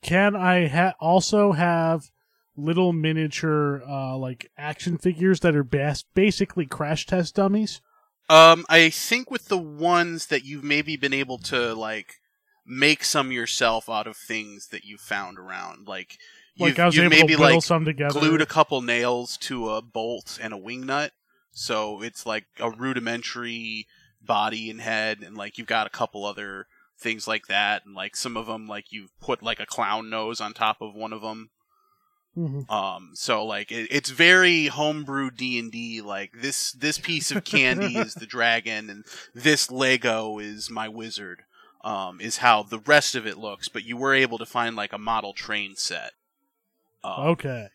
can 0.03 0.37
I 0.37 0.69
ha- 0.69 0.95
also 1.01 1.53
have 1.53 2.11
little 2.57 2.93
miniature 2.93 3.83
uh, 3.89 4.17
like 4.17 4.51
action 4.59 4.99
figures 4.99 5.41
that 5.41 5.55
are 5.57 5.65
bas- 5.65 6.05
basically 6.15 6.67
crash 6.67 7.07
test 7.07 7.35
dummies? 7.35 7.81
Um, 8.29 8.65
I 8.69 8.91
think 8.91 9.31
with 9.31 9.49
the 9.49 9.59
ones 9.59 10.27
that 10.27 10.45
you've 10.45 10.65
maybe 10.65 10.97
been 10.97 11.15
able 11.15 11.39
to 11.39 11.75
like 11.75 12.15
make 12.65 13.03
some 13.03 13.33
yourself 13.33 13.89
out 13.89 14.07
of 14.07 14.17
things 14.17 14.69
that 14.69 14.85
you 14.85 14.97
found 14.99 15.39
around, 15.39 15.89
like 15.89 16.17
Like 16.59 16.71
you've, 16.71 16.79
I 16.79 16.87
was 16.87 16.97
you've 16.97 17.13
able 17.13 17.17
maybe 17.17 17.37
like 17.37 17.63
some 17.63 17.85
together. 17.85 18.21
glued 18.21 18.41
a 18.41 18.47
couple 18.47 18.83
nails 18.83 19.37
to 19.39 19.71
a 19.71 19.83
bolt 19.83 20.39
and 20.41 20.53
a 20.53 20.57
wing 20.59 20.87
nut, 20.87 21.13
so 21.51 22.03
it's 22.03 22.25
like 22.25 22.45
a 22.61 22.71
rudimentary 22.71 23.87
body 24.23 24.71
and 24.71 24.81
head, 24.81 25.23
and 25.23 25.37
like 25.37 25.59
you've 25.59 25.67
got 25.67 25.87
a 25.89 25.91
couple 25.91 26.25
other 26.25 26.67
things 27.01 27.27
like 27.27 27.47
that, 27.49 27.85
and 27.85 27.95
like 27.97 28.15
some 28.15 28.37
of 28.37 28.47
them 28.47 28.69
like 28.69 28.93
you've 28.93 29.11
put 29.21 29.43
like 29.43 29.59
a 29.59 29.67
clown 29.67 30.09
nose 30.11 30.41
on 30.41 30.53
top 30.53 30.81
of 30.81 30.95
one 30.95 31.13
of 31.13 31.23
them. 31.23 31.51
Mhm. 32.37 32.71
Um, 32.71 33.11
so 33.15 33.45
like 33.45 33.73
it, 33.73 33.89
it's 33.91 34.11
very 34.11 34.67
homebrew 34.67 35.31
D 35.31 35.59
and 35.59 35.71
D. 35.73 36.01
Like 36.01 36.33
this 36.41 36.73
this 36.73 36.99
piece 36.99 37.31
of 37.31 37.45
candy 37.45 37.97
is 37.99 38.15
the 38.15 38.27
dragon, 38.27 38.89
and 38.89 39.05
this 39.35 39.71
Lego 39.71 40.39
is 40.39 40.71
my 40.71 40.89
wizard. 40.89 41.43
Um, 41.83 42.21
is 42.21 42.37
how 42.39 42.63
the 42.63 42.79
rest 42.79 43.15
of 43.15 43.27
it 43.27 43.39
looks. 43.39 43.69
But 43.69 43.85
you 43.85 43.97
were 43.97 44.15
able 44.15 44.39
to 44.39 44.47
find 44.47 44.77
like 44.77 44.93
a 44.93 44.99
model 44.99 45.33
train 45.33 45.75
set. 45.77 46.13
Um, 47.03 47.29
Okay. 47.29 47.69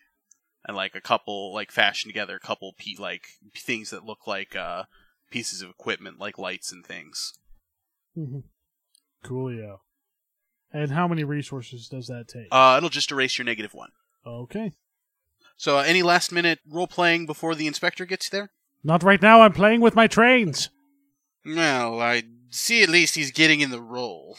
and 0.64 0.76
like 0.76 0.94
a 0.94 1.00
couple 1.00 1.52
like 1.52 1.70
fashion 1.72 2.08
together 2.08 2.36
a 2.36 2.40
couple 2.40 2.72
pe- 2.78 2.94
like 2.98 3.26
things 3.56 3.90
that 3.90 4.04
look 4.04 4.26
like 4.26 4.54
uh 4.54 4.84
pieces 5.32 5.60
of 5.60 5.68
equipment 5.70 6.18
like 6.20 6.38
lights 6.38 6.70
and 6.72 6.86
things. 6.86 7.34
Mm-hmm. 8.16 8.38
Coolio. 9.24 9.78
And 10.72 10.92
how 10.92 11.08
many 11.08 11.24
resources 11.24 11.88
does 11.88 12.06
that 12.06 12.28
take? 12.28 12.48
Uh, 12.52 12.74
it'll 12.76 12.88
just 12.88 13.10
erase 13.10 13.36
your 13.38 13.44
negative 13.44 13.74
one. 13.74 13.90
Okay. 14.26 14.72
So 15.56 15.78
uh, 15.78 15.82
any 15.82 16.02
last 16.02 16.32
minute 16.32 16.58
role 16.68 16.86
playing 16.86 17.26
before 17.26 17.54
the 17.54 17.66
inspector 17.66 18.04
gets 18.04 18.28
there? 18.28 18.50
Not 18.84 19.02
right 19.02 19.20
now. 19.20 19.42
I'm 19.42 19.52
playing 19.52 19.80
with 19.80 19.94
my 19.94 20.06
trains. 20.06 20.68
Well, 21.44 22.00
I 22.00 22.24
see 22.50 22.82
at 22.82 22.88
least 22.88 23.14
he's 23.14 23.30
getting 23.30 23.60
in 23.60 23.70
the 23.70 23.80
role. 23.80 24.36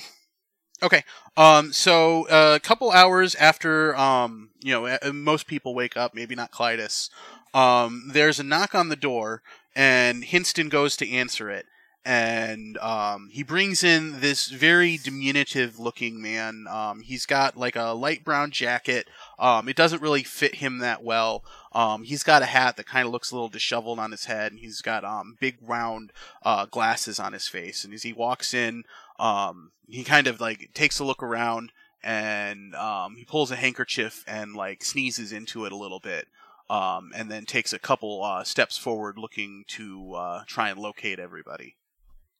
Okay. 0.84 1.04
Um 1.36 1.74
so 1.74 2.28
uh, 2.28 2.54
a 2.56 2.60
couple 2.60 2.92
hours 2.92 3.34
after 3.36 3.96
um 3.96 4.50
you 4.62 4.72
know 4.72 4.98
most 5.12 5.48
people 5.48 5.74
wake 5.74 5.98
up, 5.98 6.14
maybe 6.14 6.36
not 6.36 6.52
Clytus. 6.52 7.10
Um 7.54 8.10
there's 8.14 8.40
a 8.40 8.44
knock 8.44 8.76
on 8.76 8.90
the 8.90 8.96
door 8.96 9.42
and 9.76 10.24
Hinston 10.24 10.70
goes 10.70 10.96
to 10.98 11.10
answer 11.10 11.50
it 11.50 11.66
and 12.08 12.78
um 12.78 13.28
he 13.34 13.44
brings 13.44 13.84
in 13.84 14.22
this 14.22 14.48
very 14.48 14.98
diminutive 14.98 15.78
looking 15.78 16.22
man. 16.22 16.66
Um 16.70 17.02
he's 17.02 17.26
got 17.26 17.58
like 17.58 17.76
a 17.76 17.94
light 17.94 18.24
brown 18.24 18.52
jacket. 18.52 19.10
Um 19.38 19.68
it 19.68 19.76
doesn't 19.76 20.02
really 20.02 20.24
fit 20.24 20.56
him 20.56 20.78
that 20.80 21.04
well. 21.04 21.44
Um 21.74 22.04
he's 22.04 22.24
got 22.24 22.42
a 22.42 22.46
hat 22.46 22.78
that 22.78 22.86
kind 22.86 23.06
of 23.06 23.12
looks 23.12 23.30
a 23.30 23.36
little 23.36 23.50
disheveled 23.50 24.00
on 24.00 24.12
his 24.12 24.26
head 24.26 24.54
and 24.54 24.60
he's 24.62 24.82
got 24.82 25.04
um 25.04 25.36
big 25.42 25.58
round 25.62 26.14
uh, 26.44 26.66
glasses 26.66 27.20
on 27.20 27.34
his 27.34 27.50
face, 27.50 27.84
and 27.84 27.94
as 27.94 28.04
he 28.04 28.14
walks 28.14 28.54
in, 28.54 28.86
um, 29.20 29.72
he 29.88 30.04
kind 30.04 30.28
of 30.28 30.40
like 30.40 30.70
takes 30.74 31.00
a 31.00 31.04
look 31.04 31.22
around 31.22 31.72
and 32.02 32.74
he 33.18 33.26
pulls 33.26 33.52
a 33.52 33.58
handkerchief 33.58 34.24
and 34.28 34.56
like 34.56 34.84
sneezes 34.84 35.34
into 35.34 35.66
it 35.66 35.74
a 35.74 35.78
little 35.78 36.00
bit, 36.00 36.28
and 36.70 37.30
then 37.30 37.46
takes 37.46 37.74
a 37.74 37.80
couple 37.80 38.24
uh, 38.24 38.46
steps 38.46 38.78
forward, 38.78 39.18
looking 39.18 39.66
to 39.68 40.14
uh, 40.14 40.44
try 40.48 40.70
and 40.70 40.80
locate 40.80 41.20
everybody. 41.20 41.76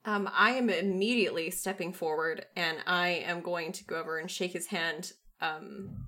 Um, 0.08 0.30
I 0.34 0.52
am 0.52 0.70
immediately 0.70 1.52
stepping 1.52 1.92
forward, 1.92 2.46
and 2.56 2.78
I 2.88 3.10
am 3.28 3.42
going 3.42 3.74
to 3.74 3.84
go 3.84 3.98
over 4.00 4.18
and 4.18 4.32
shake 4.32 4.54
his 4.54 4.68
hand. 4.68 5.12
Um, 5.42 6.06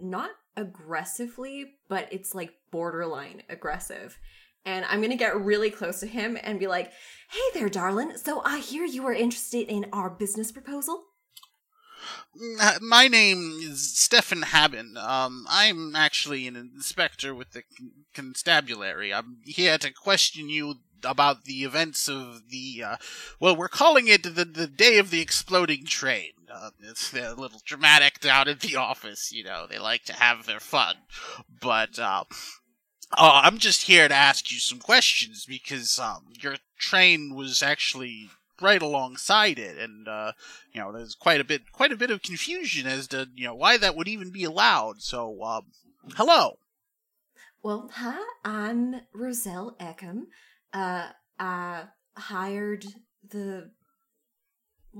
not 0.00 0.30
aggressively, 0.56 1.72
but 1.88 2.06
it's 2.12 2.36
like 2.36 2.52
borderline 2.70 3.42
aggressive. 3.48 4.16
And 4.64 4.84
I'm 4.88 5.02
gonna 5.02 5.16
get 5.16 5.36
really 5.36 5.70
close 5.70 5.98
to 6.00 6.06
him 6.06 6.38
and 6.40 6.60
be 6.60 6.68
like, 6.68 6.92
"Hey 7.30 7.42
there, 7.52 7.68
darling. 7.68 8.16
So 8.16 8.40
I 8.44 8.60
hear 8.60 8.84
you 8.84 9.04
are 9.06 9.12
interested 9.12 9.68
in 9.68 9.86
our 9.92 10.08
business 10.08 10.52
proposal." 10.52 11.04
Uh, 12.60 12.78
My 12.80 13.08
name 13.08 13.58
is 13.60 13.96
Stefan 13.98 14.42
Haben. 14.42 14.96
Um, 14.96 15.46
I'm 15.48 15.96
actually 15.96 16.46
an 16.46 16.56
inspector 16.56 17.34
with 17.34 17.52
the 17.52 17.62
con- 17.76 18.04
constabulary. 18.14 19.12
I'm 19.12 19.38
here 19.44 19.78
to 19.78 19.92
question 19.92 20.48
you 20.48 20.76
about 21.04 21.44
the 21.44 21.64
events 21.64 22.08
of 22.08 22.48
the, 22.48 22.82
uh, 22.84 22.96
well, 23.40 23.56
we're 23.56 23.68
calling 23.68 24.08
it 24.08 24.22
the, 24.22 24.44
the 24.44 24.66
day 24.66 24.98
of 24.98 25.10
the 25.10 25.20
exploding 25.20 25.84
train. 25.84 26.30
Uh, 26.52 26.70
it's 26.80 27.12
a 27.12 27.34
little 27.34 27.60
dramatic 27.64 28.20
down 28.20 28.48
at 28.48 28.60
the 28.60 28.76
office, 28.76 29.32
you 29.32 29.44
know, 29.44 29.66
they 29.68 29.78
like 29.78 30.04
to 30.04 30.12
have 30.12 30.46
their 30.46 30.60
fun. 30.60 30.96
But, 31.60 31.98
uh, 31.98 32.24
uh, 33.12 33.40
I'm 33.44 33.58
just 33.58 33.82
here 33.82 34.08
to 34.08 34.14
ask 34.14 34.50
you 34.50 34.58
some 34.58 34.78
questions 34.78 35.44
because, 35.46 35.98
um, 35.98 36.26
your 36.40 36.56
train 36.78 37.34
was 37.34 37.62
actually 37.62 38.30
right 38.60 38.82
alongside 38.82 39.58
it, 39.58 39.76
and, 39.78 40.06
uh, 40.06 40.32
you 40.72 40.80
know, 40.80 40.92
there's 40.92 41.16
quite 41.16 41.40
a 41.40 41.44
bit, 41.44 41.72
quite 41.72 41.92
a 41.92 41.96
bit 41.96 42.10
of 42.10 42.22
confusion 42.22 42.86
as 42.86 43.08
to, 43.08 43.28
you 43.34 43.46
know, 43.46 43.54
why 43.54 43.76
that 43.76 43.96
would 43.96 44.08
even 44.08 44.30
be 44.30 44.44
allowed. 44.44 45.02
So, 45.02 45.42
um, 45.42 45.66
hello. 46.16 46.58
Well, 47.64 47.90
hi, 47.94 48.20
I'm 48.44 49.00
Roselle 49.12 49.74
Eckham. 49.80 50.28
Uh, 50.74 51.08
I 51.38 51.84
hired 52.16 52.84
the. 53.30 53.70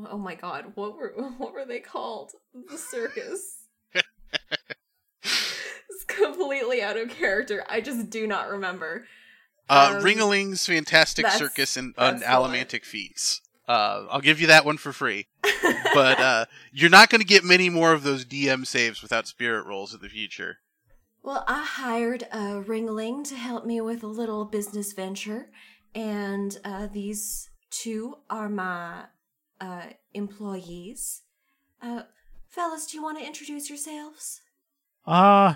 Oh 0.09 0.19
my 0.19 0.35
god, 0.35 0.73
what 0.75 0.97
were 0.97 1.13
what 1.39 1.53
were 1.53 1.67
they 1.67 1.81
called? 1.81 2.33
The 2.71 2.79
circus. 2.79 3.67
it's 5.23 6.05
completely 6.07 6.83
out 6.83 6.97
of 6.97 7.11
character. 7.11 7.65
I 7.69 7.81
just 7.81 8.11
do 8.11 8.27
not 8.27 8.49
remember. 8.49 9.05
Uh, 9.69 9.95
Um, 9.97 10.05
Ringaling's 10.05 10.67
Fantastic 10.67 11.27
Circus 11.29 11.77
and, 11.77 11.95
and. 11.97 12.23
Allomantic 12.23 12.85
Feats. 12.85 13.41
Uh, 13.67 14.05
I'll 14.11 14.21
give 14.21 14.41
you 14.41 14.47
that 14.49 14.65
one 14.65 14.77
for 14.77 14.93
free. 14.93 15.27
But 15.95 16.19
uh, 16.19 16.45
you're 16.73 16.91
not 16.91 17.09
going 17.09 17.21
to 17.21 17.27
get 17.27 17.45
many 17.45 17.71
more 17.71 17.93
of 17.93 18.03
those 18.03 18.25
DM 18.25 18.67
saves 18.67 19.01
without 19.01 19.29
spirit 19.29 19.65
rolls 19.65 19.95
in 19.95 20.01
the 20.01 20.09
future. 20.09 20.59
Well, 21.25 21.45
I 21.49 21.65
hired 21.65 22.25
a 22.31 22.63
ringling 22.63 23.27
to 23.29 23.35
help 23.35 23.65
me 23.65 23.81
with 23.81 24.03
a 24.03 24.07
little 24.07 24.45
business 24.45 24.93
venture, 24.93 25.51
and 25.95 26.57
uh, 26.65 26.87
these 26.87 27.49
two 27.71 28.19
are 28.29 28.49
my 28.49 29.07
uh, 29.61 29.87
employees. 30.13 31.23
Uh, 31.83 32.03
fellas, 32.47 32.87
do 32.87 32.99
you 32.99 33.03
want 33.03 33.19
to 33.19 33.27
introduce 33.27 33.69
yourselves? 33.71 34.43
Uh, 35.07 35.55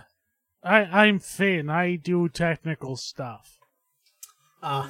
I 0.64 0.84
I'm 1.04 1.20
Finn. 1.20 1.68
I 1.68 1.96
do 1.96 2.28
technical 2.28 2.96
stuff. 2.96 3.58
Uh, 4.62 4.88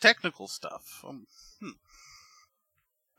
Technical 0.00 0.48
stuff. 0.48 1.04
Um, 1.06 1.26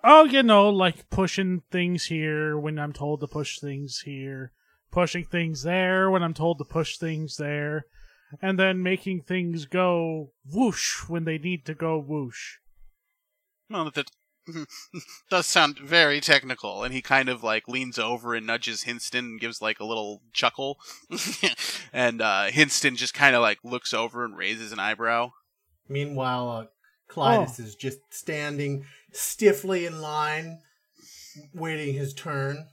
Oh, 0.05 0.25
you 0.25 0.43
know, 0.43 0.69
like 0.69 1.09
pushing 1.09 1.61
things 1.71 2.05
here 2.05 2.57
when 2.57 2.77
I'm 2.77 2.91
told 2.91 3.21
to 3.21 3.27
push 3.27 3.59
things 3.59 4.01
here, 4.01 4.51
pushing 4.93 5.25
things 5.25 5.63
there 5.63 6.09
when 6.09 6.21
I'm 6.23 6.35
told 6.35 6.59
to 6.59 6.63
push 6.63 6.97
things 6.97 7.37
there, 7.37 7.85
and 8.41 8.59
then 8.59 8.83
making 8.83 9.21
things 9.21 9.65
go 9.65 10.31
whoosh 10.45 11.09
when 11.09 11.25
they 11.25 11.37
need 11.37 11.65
to 11.65 11.73
go 11.73 11.99
whoosh. 11.99 12.57
well, 13.69 13.91
that 13.91 14.11
does 15.29 15.47
sound 15.47 15.79
very 15.79 16.21
technical. 16.21 16.83
And 16.83 16.93
he 16.93 17.01
kind 17.01 17.27
of 17.27 17.43
like 17.43 17.67
leans 17.67 17.97
over 17.97 18.35
and 18.35 18.45
nudges 18.45 18.83
Hinston 18.83 19.25
and 19.25 19.39
gives 19.39 19.61
like 19.61 19.79
a 19.79 19.85
little 19.85 20.21
chuckle. 20.31 20.77
and 21.93 22.21
uh, 22.21 22.45
Hinston 22.45 22.95
just 22.95 23.13
kind 23.13 23.35
of 23.35 23.41
like 23.41 23.59
looks 23.63 23.93
over 23.93 24.23
and 24.23 24.37
raises 24.37 24.71
an 24.71 24.79
eyebrow. 24.79 25.31
meanwhile, 25.89 26.49
uh, 26.49 26.65
Clytus 27.09 27.59
is 27.59 27.75
just 27.75 27.99
standing 28.11 28.85
stiffly 29.11 29.85
in 29.85 30.01
line, 30.01 30.59
waiting 31.53 31.93
his 31.93 32.13
turn, 32.13 32.67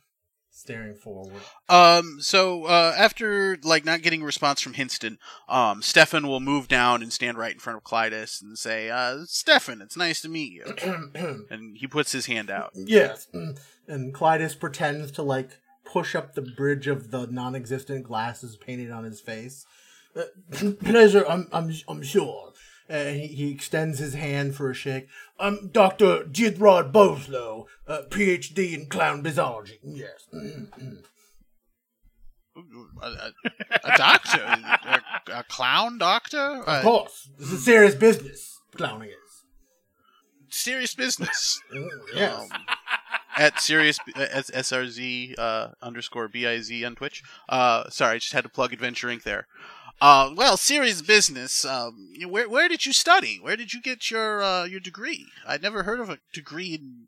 staring 0.61 0.95
forward. 0.95 1.41
Um, 1.69 2.19
so 2.21 2.67
uh, 2.67 2.95
after 2.97 3.59
like 3.63 3.85
not 3.85 4.03
getting 4.03 4.23
a 4.23 4.27
response 4.27 4.61
from 4.61 4.75
Hinston, 4.75 5.19
um, 5.49 5.83
Stefan 5.83 6.27
will 6.27 6.41
move 6.41 6.69
down 6.69 7.03
and 7.03 7.13
stand 7.13 7.39
right 7.39 7.53
in 7.53 7.59
front 7.59 7.79
of 7.79 7.85
Clytus 7.85 8.43
and 8.43 8.59
say, 8.59 8.91
uh, 8.91 9.25
"Stefan, 9.27 9.81
it's 9.81 9.97
nice 9.97 10.21
to 10.23 10.29
meet 10.29 10.53
you." 10.53 10.65
and 11.51 11.77
he 11.79 11.87
puts 11.87 12.13
his 12.13 12.27
hand 12.27 12.51
out. 12.51 12.71
yes, 12.75 13.27
and 13.89 14.15
Clytus 14.15 14.59
pretends 14.59 15.11
to 15.13 15.23
like 15.23 15.51
push 15.85 16.15
up 16.15 16.35
the 16.35 16.43
bridge 16.43 16.87
of 16.87 17.11
the 17.11 17.27
non-existent 17.27 18.05
glasses 18.05 18.57
painted 18.57 18.91
on 18.91 19.05
his 19.05 19.21
face. 19.21 19.67
Uh, 20.15 20.23
pleasure, 20.85 21.25
I'm, 21.29 21.49
I'm, 21.53 21.73
I'm 21.89 22.03
sure. 22.03 22.53
Uh, 22.91 23.05
he, 23.13 23.27
he 23.29 23.51
extends 23.53 23.99
his 24.01 24.15
hand 24.15 24.57
for 24.57 24.69
a 24.71 24.75
shake. 24.75 25.07
I'm 25.39 25.69
Dr. 25.69 26.25
Jithrod 26.25 26.93
Boslow, 26.93 27.67
uh, 27.87 28.03
PhD 28.11 28.73
in 28.75 28.87
clown 28.87 29.23
bizology. 29.23 29.79
Yes. 29.85 30.27
A, 33.03 33.07
a, 33.07 33.33
a 33.85 33.97
doctor, 33.97 34.43
a, 34.43 35.01
a 35.39 35.43
clown 35.45 35.97
doctor, 35.99 36.63
Of 36.67 36.83
course. 36.83 37.31
This 37.39 37.53
is 37.53 37.65
serious 37.65 37.95
business, 37.95 38.61
clowning 38.75 39.09
is. 39.11 39.45
serious 40.51 40.95
business. 40.95 41.63
Mm, 41.75 41.89
Yes. 42.15 42.35
Um, 42.39 42.49
at 43.39 43.61
serious 43.61 43.99
S- 44.17 44.51
srz 44.51 45.39
uh, 45.39 45.69
underscore 45.81 46.29
biz 46.29 46.71
on 46.85 46.97
Twitch. 46.97 47.23
Uh, 47.49 47.89
sorry, 47.89 48.17
I 48.17 48.19
just 48.19 48.33
had 48.35 48.43
to 48.45 48.51
plug 48.51 48.73
Adventure 48.75 49.07
Inc. 49.09 49.23
there. 49.23 49.47
Uh, 50.01 50.33
well, 50.35 50.57
serious 50.57 51.03
business. 51.03 51.65
Um, 51.65 52.09
where 52.27 52.49
where 52.49 52.69
did 52.69 52.87
you 52.87 52.93
study? 52.93 53.39
Where 53.41 53.57
did 53.57 53.75
you 53.75 53.83
get 53.83 54.11
your 54.11 54.43
uh, 54.43 54.65
your 54.65 54.81
degree? 54.81 55.27
I'd 55.47 55.63
never 55.63 55.83
heard 55.83 56.01
of 56.01 56.09
a 56.09 56.19
degree 56.33 56.75
in 56.75 57.07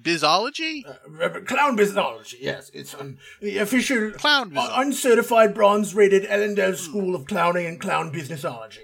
bizology. 0.00 0.82
Uh, 0.86 1.40
clown 1.40 1.76
bizology, 1.76 2.36
yes. 2.40 2.70
It's 2.72 2.94
um, 2.94 3.18
the 3.42 3.58
official 3.58 4.12
Clown 4.12 4.56
uh, 4.56 4.72
uncertified 4.76 5.54
bronze 5.54 5.94
rated 5.94 6.24
Elendel 6.24 6.74
School 6.76 7.14
of 7.14 7.26
Clowning 7.26 7.66
and 7.66 7.78
Clown 7.80 8.10
Businessology. 8.10 8.78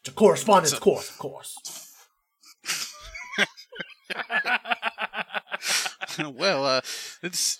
It's 0.00 0.08
a 0.08 0.12
correspondence 0.12 0.70
So- 0.72 0.78
course, 0.78 1.10
of 1.10 1.18
course. 1.18 1.56
well, 6.34 6.64
uh, 6.64 6.80
it's 7.22 7.58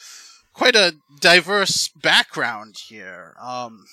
quite 0.54 0.74
a 0.74 0.94
diverse 1.20 1.88
background 1.88 2.76
here. 2.88 3.34
Um, 3.40 3.84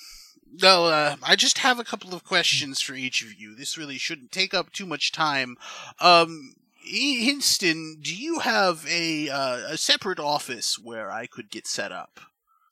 no, 0.62 0.86
uh, 0.86 1.16
I 1.22 1.36
just 1.36 1.58
have 1.58 1.78
a 1.78 1.84
couple 1.84 2.14
of 2.14 2.24
questions 2.24 2.80
for 2.80 2.94
each 2.94 3.22
of 3.22 3.34
you. 3.34 3.54
This 3.54 3.78
really 3.78 3.98
shouldn't 3.98 4.32
take 4.32 4.54
up 4.54 4.72
too 4.72 4.86
much 4.86 5.12
time. 5.12 5.56
Um, 6.00 6.54
Hinston, 6.84 7.98
do 8.00 8.14
you 8.14 8.40
have 8.40 8.86
a 8.88 9.28
uh, 9.30 9.56
a 9.68 9.76
separate 9.76 10.20
office 10.20 10.78
where 10.78 11.10
I 11.10 11.26
could 11.26 11.50
get 11.50 11.66
set 11.66 11.92
up? 11.92 12.20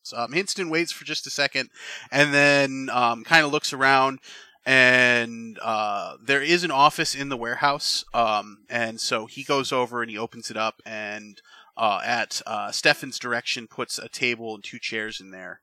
So 0.02 0.18
um, 0.18 0.32
Hinston 0.32 0.68
waits 0.68 0.92
for 0.92 1.04
just 1.04 1.26
a 1.26 1.30
second, 1.30 1.70
and 2.10 2.34
then 2.34 2.90
um, 2.92 3.24
kind 3.24 3.44
of 3.44 3.52
looks 3.52 3.72
around, 3.72 4.18
and 4.66 5.58
uh, 5.62 6.16
there 6.22 6.42
is 6.42 6.64
an 6.64 6.70
office 6.70 7.14
in 7.14 7.28
the 7.28 7.36
warehouse. 7.36 8.04
Um, 8.12 8.58
and 8.68 9.00
so 9.00 9.26
he 9.26 9.44
goes 9.44 9.72
over 9.72 10.02
and 10.02 10.10
he 10.10 10.18
opens 10.18 10.50
it 10.50 10.56
up, 10.56 10.82
and 10.84 11.40
uh, 11.76 12.00
at 12.04 12.42
uh, 12.46 12.70
Stefan's 12.70 13.18
direction, 13.18 13.66
puts 13.66 13.98
a 13.98 14.08
table 14.08 14.54
and 14.54 14.62
two 14.62 14.78
chairs 14.78 15.20
in 15.20 15.30
there. 15.30 15.60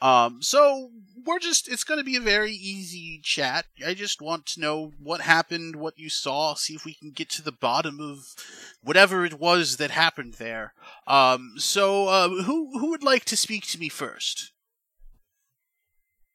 Um, 0.00 0.42
so 0.42 0.90
we're 1.24 1.38
just, 1.38 1.68
it's 1.68 1.84
going 1.84 1.98
to 1.98 2.04
be 2.04 2.16
a 2.16 2.20
very 2.20 2.52
easy 2.52 3.20
chat. 3.22 3.66
I 3.84 3.94
just 3.94 4.20
want 4.20 4.46
to 4.46 4.60
know 4.60 4.92
what 5.02 5.22
happened, 5.22 5.76
what 5.76 5.98
you 5.98 6.10
saw, 6.10 6.54
see 6.54 6.74
if 6.74 6.84
we 6.84 6.94
can 6.94 7.10
get 7.10 7.30
to 7.30 7.42
the 7.42 7.52
bottom 7.52 7.98
of 8.00 8.34
whatever 8.82 9.24
it 9.24 9.40
was 9.40 9.78
that 9.78 9.90
happened 9.90 10.34
there. 10.34 10.74
Um, 11.06 11.54
so, 11.56 12.08
uh, 12.08 12.28
who, 12.28 12.78
who 12.78 12.90
would 12.90 13.02
like 13.02 13.24
to 13.26 13.36
speak 13.36 13.66
to 13.68 13.78
me 13.78 13.88
first? 13.88 14.52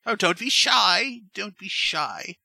Oh, 0.06 0.16
don't 0.16 0.40
be 0.40 0.50
shy. 0.50 1.22
Don't 1.34 1.58
be 1.58 1.70
shy. 1.70 2.38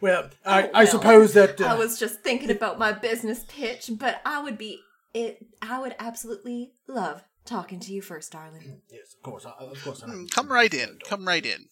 Well, 0.00 0.28
I, 0.44 0.64
Oh, 0.64 0.70
I 0.74 0.84
suppose 0.84 1.32
that. 1.32 1.60
Uh, 1.60 1.66
I 1.66 1.74
was 1.74 1.98
just 1.98 2.20
thinking 2.20 2.50
about 2.50 2.78
my 2.78 2.92
business 2.92 3.44
pitch, 3.48 3.90
but 3.98 4.20
I 4.26 4.42
would 4.42 4.58
be 4.58 4.80
it. 5.14 5.46
I 5.62 5.80
would 5.80 5.94
absolutely 5.98 6.72
love 6.86 7.24
talking 7.46 7.80
to 7.80 7.92
you 7.92 8.02
first, 8.02 8.32
darling. 8.32 8.82
Yes, 8.90 9.14
of 9.14 9.22
course. 9.22 9.46
I, 9.46 9.52
of 9.64 9.82
course. 9.82 10.02
I- 10.02 10.10
Hmm, 10.10 10.26
Come 10.26 10.50
right 10.52 10.72
in. 10.72 10.98
Come 11.08 11.26
right 11.26 11.44
in. 11.44 11.66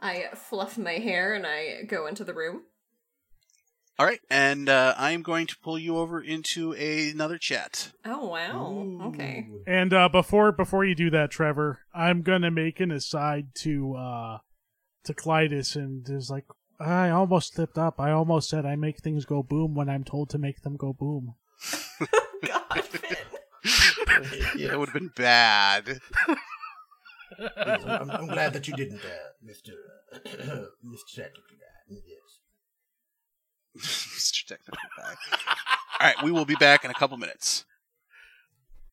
I 0.00 0.28
fluff 0.34 0.76
my 0.76 0.94
hair 0.94 1.32
and 1.34 1.46
I 1.46 1.82
go 1.86 2.06
into 2.06 2.24
the 2.24 2.34
room. 2.34 2.62
All 3.98 4.06
right, 4.06 4.20
and 4.30 4.68
uh, 4.68 4.94
I'm 4.96 5.22
going 5.22 5.46
to 5.46 5.56
pull 5.62 5.78
you 5.78 5.98
over 5.98 6.20
into 6.20 6.74
a, 6.76 7.10
another 7.10 7.38
chat. 7.38 7.92
Oh 8.04 8.26
wow. 8.28 9.08
Okay. 9.08 9.46
And 9.66 9.92
uh, 9.92 10.08
before 10.08 10.50
before 10.50 10.84
you 10.84 10.94
do 10.96 11.10
that, 11.10 11.30
Trevor, 11.30 11.80
I'm 11.94 12.22
gonna 12.22 12.50
make 12.50 12.80
an 12.80 12.90
aside 12.90 13.48
to 13.56 13.94
uh, 13.94 14.38
to 15.04 15.14
Clytus, 15.14 15.76
and 15.76 16.08
is 16.08 16.30
like, 16.30 16.46
I 16.80 17.10
almost 17.10 17.54
slipped 17.54 17.78
up. 17.78 18.00
I 18.00 18.10
almost 18.10 18.48
said 18.48 18.64
I 18.66 18.74
make 18.76 18.98
things 18.98 19.24
go 19.24 19.42
boom 19.42 19.74
when 19.74 19.88
I'm 19.88 20.04
told 20.04 20.30
to 20.30 20.38
make 20.38 20.62
them 20.62 20.76
go 20.76 20.92
boom. 20.92 21.34
God, 22.46 22.82
Finn. 23.64 24.68
That 24.68 24.78
would 24.78 24.88
have 24.88 24.94
been 24.94 25.12
bad. 25.16 26.00
Yes, 27.38 27.82
I'm, 27.86 28.10
I'm 28.10 28.26
glad 28.26 28.52
that 28.52 28.68
you 28.68 28.74
didn't, 28.74 29.00
uh, 29.00 29.32
Mr. 29.44 29.72
Mr. 30.84 31.14
Technical 31.14 31.56
Guy. 31.58 31.96
Yes. 32.06 32.38
Mr. 33.78 34.46
Technical 34.46 34.88
Guy. 34.98 35.14
All 36.00 36.06
right, 36.08 36.22
we 36.22 36.30
will 36.30 36.44
be 36.44 36.56
back 36.56 36.84
in 36.84 36.90
a 36.90 36.94
couple 36.94 37.16
minutes. 37.16 37.64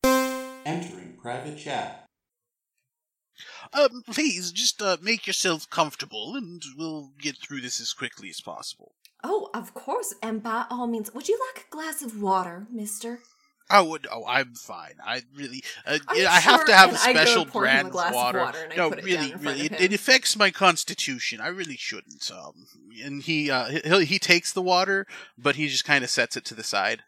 Entering 0.04 1.18
private 1.22 1.58
chat. 1.58 2.06
Um, 3.74 4.04
please 4.10 4.52
just 4.52 4.82
uh, 4.82 4.98
make 5.02 5.28
yourself 5.28 5.70
comfortable, 5.70 6.36
and 6.36 6.62
we'll 6.78 7.12
get 7.20 7.38
through 7.38 7.62
this 7.62 7.80
as 7.80 7.94
quickly 7.94 8.30
as 8.30 8.42
possible. 8.42 8.94
Oh, 9.24 9.50
of 9.54 9.74
course. 9.74 10.14
And 10.24 10.42
by 10.42 10.66
all 10.70 10.88
means, 10.88 11.14
would 11.14 11.28
you 11.28 11.40
like 11.54 11.66
a 11.66 11.70
glass 11.70 12.02
of 12.02 12.22
water, 12.22 12.68
Mister? 12.72 13.20
I 13.70 13.82
would. 13.82 14.08
Oh, 14.12 14.26
I'm 14.26 14.56
fine. 14.56 14.96
I 15.06 15.22
really. 15.36 15.64
Uh, 15.86 16.00
I 16.10 16.40
have 16.40 16.66
to 16.66 16.74
have 16.74 16.94
a 16.94 16.98
special 16.98 17.44
a 17.44 17.46
brand 17.46 17.90
of 17.90 17.94
water. 17.94 18.40
water 18.40 18.68
no, 18.76 18.90
really, 18.90 19.14
down 19.14 19.24
in 19.24 19.30
front 19.32 19.44
really, 19.44 19.66
it, 19.66 19.82
it 19.82 19.94
affects 19.94 20.36
my 20.36 20.50
constitution. 20.50 21.40
I 21.40 21.50
really 21.50 21.78
shouldn't. 21.78 22.32
Um, 22.32 22.66
and 23.04 23.22
he 23.22 23.52
uh, 23.52 23.66
he 23.66 24.06
he 24.06 24.20
takes 24.20 24.52
the 24.52 24.62
water, 24.62 25.06
but 25.38 25.56
he 25.56 25.68
just 25.68 25.86
kind 25.86 26.04
of 26.04 26.10
sets 26.10 26.36
it 26.36 26.46
to 26.46 26.56
the 26.56 26.64
side. 26.64 27.04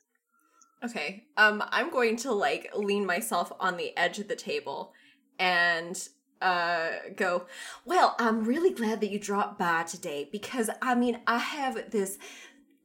Okay. 0.83 1.23
Um, 1.37 1.63
I'm 1.69 1.89
going 1.89 2.15
to 2.17 2.31
like 2.31 2.69
lean 2.75 3.05
myself 3.05 3.51
on 3.59 3.77
the 3.77 3.95
edge 3.97 4.19
of 4.19 4.27
the 4.27 4.35
table 4.35 4.93
and 5.39 6.09
uh 6.41 6.89
go, 7.15 7.45
Well, 7.85 8.15
I'm 8.19 8.43
really 8.45 8.71
glad 8.71 9.01
that 9.01 9.11
you 9.11 9.19
dropped 9.19 9.59
by 9.59 9.83
today 9.83 10.27
because 10.31 10.69
I 10.81 10.95
mean 10.95 11.19
I 11.27 11.37
have 11.37 11.91
this 11.91 12.17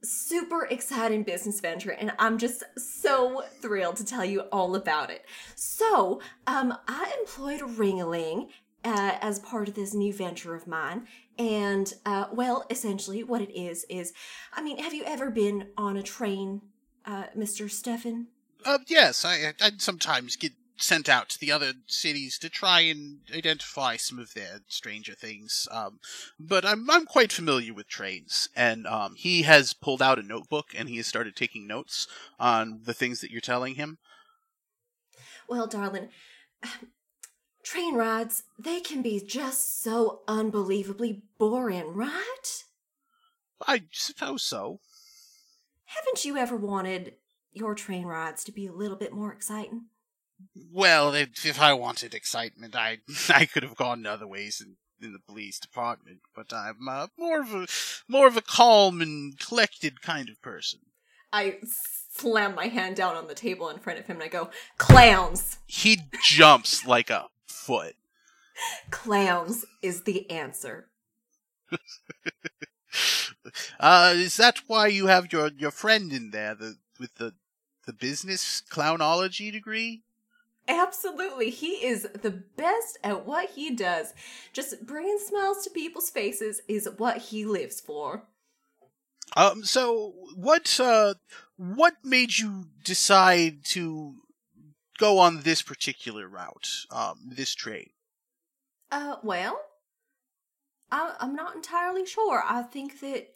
super 0.02 0.66
exciting 0.66 1.22
business 1.22 1.60
venture 1.60 1.90
and 1.90 2.12
I'm 2.18 2.38
just 2.38 2.62
so 2.76 3.42
thrilled 3.60 3.96
to 3.96 4.04
tell 4.04 4.24
you 4.24 4.40
all 4.52 4.76
about 4.76 5.10
it. 5.10 5.24
So, 5.54 6.20
um 6.46 6.76
I 6.86 7.12
employed 7.20 7.60
ringaling 7.60 8.48
uh, 8.86 9.18
as 9.20 9.40
part 9.40 9.68
of 9.68 9.74
this 9.74 9.92
new 9.94 10.12
venture 10.12 10.54
of 10.54 10.68
mine. 10.68 11.08
And, 11.38 11.92
uh, 12.06 12.26
well, 12.32 12.64
essentially, 12.70 13.24
what 13.24 13.42
it 13.42 13.52
is 13.52 13.84
is, 13.90 14.12
I 14.52 14.62
mean, 14.62 14.78
have 14.78 14.94
you 14.94 15.02
ever 15.04 15.28
been 15.28 15.68
on 15.76 15.96
a 15.96 16.02
train, 16.04 16.62
uh, 17.04 17.24
Mr. 17.36 17.68
Stefan? 17.68 18.28
Uh, 18.64 18.78
yes, 18.86 19.24
I 19.24 19.54
I 19.60 19.72
sometimes 19.78 20.36
get 20.36 20.52
sent 20.76 21.08
out 21.08 21.28
to 21.30 21.38
the 21.38 21.50
other 21.50 21.72
cities 21.86 22.38
to 22.38 22.48
try 22.48 22.80
and 22.80 23.20
identify 23.34 23.96
some 23.96 24.18
of 24.18 24.34
their 24.34 24.60
stranger 24.68 25.14
things. 25.14 25.66
Um, 25.70 26.00
but 26.38 26.64
I'm 26.64 26.88
I'm 26.90 27.06
quite 27.06 27.32
familiar 27.32 27.72
with 27.72 27.88
trains, 27.88 28.48
and 28.54 28.86
um, 28.86 29.14
he 29.14 29.42
has 29.42 29.72
pulled 29.72 30.02
out 30.02 30.18
a 30.18 30.22
notebook 30.22 30.68
and 30.76 30.88
he 30.88 30.96
has 30.98 31.06
started 31.06 31.36
taking 31.36 31.66
notes 31.66 32.06
on 32.38 32.80
the 32.84 32.94
things 32.94 33.20
that 33.20 33.30
you're 33.30 33.40
telling 33.40 33.74
him. 33.74 33.98
Well, 35.48 35.66
darling, 35.66 36.08
train 37.62 37.94
rides, 37.94 38.42
they 38.58 38.80
can 38.80 39.02
be 39.02 39.20
just 39.24 39.82
so 39.82 40.20
unbelievably 40.28 41.22
boring, 41.38 41.94
right? 41.94 42.64
I 43.66 43.84
suppose 43.92 44.42
so. 44.42 44.80
Haven't 45.86 46.24
you 46.24 46.36
ever 46.36 46.56
wanted 46.56 47.14
your 47.52 47.74
train 47.74 48.06
rides 48.06 48.44
to 48.44 48.52
be 48.52 48.66
a 48.66 48.72
little 48.72 48.96
bit 48.96 49.12
more 49.12 49.32
exciting? 49.32 49.86
Well, 50.72 51.14
if, 51.14 51.46
if 51.46 51.60
I 51.60 51.72
wanted 51.72 52.14
excitement, 52.14 52.74
I 52.76 52.98
I 53.28 53.46
could 53.46 53.62
have 53.62 53.76
gone 53.76 54.06
other 54.06 54.26
ways 54.26 54.60
in, 54.64 54.76
in 55.04 55.12
the 55.12 55.18
police 55.18 55.58
department. 55.58 56.20
But 56.34 56.52
I'm 56.52 56.88
uh, 56.88 57.08
more 57.18 57.40
of 57.40 57.54
a 57.54 57.66
more 58.08 58.26
of 58.26 58.36
a 58.36 58.42
calm 58.42 59.00
and 59.00 59.38
collected 59.38 60.02
kind 60.02 60.28
of 60.28 60.40
person. 60.42 60.80
I 61.32 61.58
slam 61.62 62.54
my 62.54 62.66
hand 62.68 62.96
down 62.96 63.16
on 63.16 63.26
the 63.28 63.34
table 63.34 63.68
in 63.68 63.78
front 63.78 63.98
of 63.98 64.06
him 64.06 64.16
and 64.16 64.24
I 64.24 64.28
go, 64.28 64.50
Clowns! 64.78 65.58
He 65.66 66.02
jumps 66.22 66.86
like 66.86 67.10
a 67.10 67.26
foot. 67.46 67.96
Clowns 68.90 69.66
is 69.82 70.02
the 70.02 70.30
answer. 70.30 70.88
Uh, 73.78 74.14
is 74.16 74.36
that 74.38 74.60
why 74.66 74.86
you 74.86 75.06
have 75.06 75.32
your, 75.32 75.50
your 75.56 75.70
friend 75.70 76.12
in 76.12 76.30
there, 76.30 76.54
the 76.54 76.76
with 76.98 77.14
the 77.16 77.34
the 77.86 77.92
business 77.92 78.62
clownology 78.68 79.52
degree? 79.52 80.02
Absolutely. 80.68 81.50
He 81.50 81.84
is 81.86 82.08
the 82.22 82.30
best 82.30 82.98
at 83.04 83.24
what 83.26 83.50
he 83.50 83.74
does. 83.74 84.14
Just 84.52 84.84
bringing 84.86 85.18
smiles 85.18 85.62
to 85.64 85.70
people's 85.70 86.10
faces 86.10 86.60
is 86.66 86.88
what 86.96 87.18
he 87.18 87.44
lives 87.44 87.80
for. 87.80 88.24
Um, 89.36 89.64
so 89.64 90.14
what 90.34 90.78
uh 90.80 91.14
what 91.56 91.94
made 92.04 92.38
you 92.38 92.66
decide 92.84 93.64
to 93.66 94.14
go 94.98 95.18
on 95.18 95.42
this 95.42 95.62
particular 95.62 96.28
route, 96.28 96.86
um, 96.90 97.20
this 97.26 97.54
trade? 97.54 97.90
Uh, 98.90 99.16
well, 99.22 99.60
I, 100.90 101.16
I'm 101.20 101.34
not 101.34 101.56
entirely 101.56 102.06
sure. 102.06 102.42
I 102.46 102.62
think 102.62 103.00
that 103.00 103.28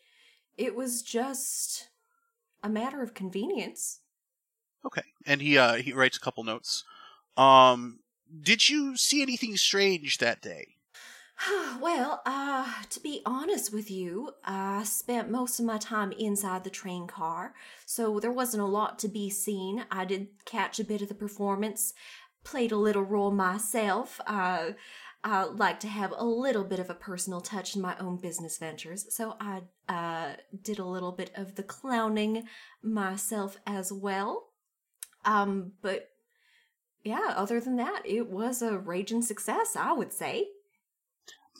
it 0.57 0.75
was 0.75 1.03
just 1.03 1.89
a 2.63 2.69
matter 2.69 3.03
of 3.03 3.15
convenience. 3.15 4.01
Okay, 4.85 5.03
and 5.27 5.43
he 5.43 5.59
uh 5.59 5.75
he 5.75 5.93
writes 5.93 6.17
a 6.17 6.21
couple 6.21 6.45
notes. 6.45 6.85
Um, 7.41 8.01
did 8.43 8.69
you 8.69 8.99
see 8.99 9.23
anything 9.23 9.57
strange 9.57 10.19
that 10.19 10.43
day? 10.43 10.75
well, 11.81 12.21
uh, 12.27 12.71
to 12.91 13.01
be 13.01 13.23
honest 13.25 13.73
with 13.73 13.91
you, 13.91 14.33
I 14.45 14.83
spent 14.85 15.31
most 15.31 15.59
of 15.59 15.65
my 15.65 15.79
time 15.79 16.13
inside 16.13 16.65
the 16.65 16.71
train 16.71 17.07
car, 17.07 17.55
so 17.87 18.21
there 18.21 18.31
wasn't 18.31 18.63
a 18.63 18.67
lot 18.67 18.99
to 19.01 19.09
be 19.09 19.31
seen. 19.31 19.87
I 19.91 20.05
did 20.05 20.29
catch 20.45 20.79
a 20.79 20.85
bit 20.85 21.01
of 21.01 21.09
the 21.09 21.15
performance, 21.15 21.95
played 22.45 22.73
a 22.73 22.77
little 22.77 23.05
role 23.05 23.31
myself. 23.31 24.21
Uh, 24.27 24.73
I 25.25 25.45
like 25.45 25.81
to 25.81 25.89
have 25.89 26.13
a 26.15 26.25
little 26.25 26.65
bit 26.65 26.79
of 26.79 26.91
a 26.91 26.95
personal 26.95 27.41
touch 27.41 27.75
in 27.75 27.81
my 27.81 27.97
own 27.99 28.19
business 28.19 28.59
ventures, 28.59 29.07
so 29.15 29.37
I 29.41 29.63
uh, 29.89 30.37
did 30.63 30.79
a 30.79 30.85
little 30.85 31.13
bit 31.13 31.31
of 31.35 31.55
the 31.55 31.63
clowning 31.63 32.45
myself 32.83 33.57
as 33.67 33.91
well. 33.91 34.49
Um, 35.25 35.73
but 35.81 36.11
yeah, 37.03 37.33
other 37.37 37.61
than 37.61 37.77
that, 37.77 38.03
it 38.05 38.29
was 38.29 38.63
a 38.63 38.79
raging 38.79 39.23
success, 39.23 39.77
I 39.77 39.93
would 39.93 40.13
say. 40.13 40.49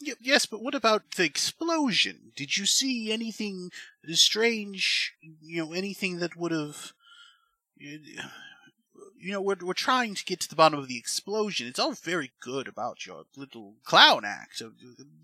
Y- 0.03 0.15
yes, 0.21 0.47
but 0.47 0.63
what 0.63 0.75
about 0.75 1.13
the 1.17 1.25
explosion? 1.25 2.33
Did 2.37 2.57
you 2.57 2.67
see 2.67 3.13
anything 3.13 3.71
strange? 4.13 5.15
You 5.41 5.65
know, 5.65 5.73
anything 5.73 6.19
that 6.19 6.37
would 6.37 6.53
have. 6.53 6.93
You 9.23 9.33
know, 9.33 9.43
we're, 9.43 9.57
we're 9.61 9.75
trying 9.75 10.15
to 10.15 10.25
get 10.25 10.41
to 10.41 10.49
the 10.49 10.57
bottom 10.57 10.79
of 10.79 10.89
the 10.89 10.97
explosion. 10.97 11.67
It's 11.67 11.79
all 11.79 11.93
very 11.93 12.33
good 12.41 12.67
about 12.67 13.05
your 13.05 13.25
little 13.37 13.75
clown 13.85 14.25
act. 14.25 14.57
So 14.57 14.73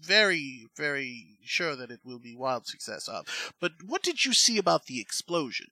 very, 0.03 0.67
very 0.77 1.39
sure 1.43 1.75
that 1.77 1.91
it 1.91 2.01
will 2.05 2.19
be 2.19 2.37
wild 2.37 2.67
success. 2.67 3.09
Uh, 3.09 3.23
but 3.59 3.73
what 3.87 4.03
did 4.03 4.27
you 4.27 4.35
see 4.35 4.59
about 4.59 4.85
the 4.85 5.01
explosion? 5.01 5.69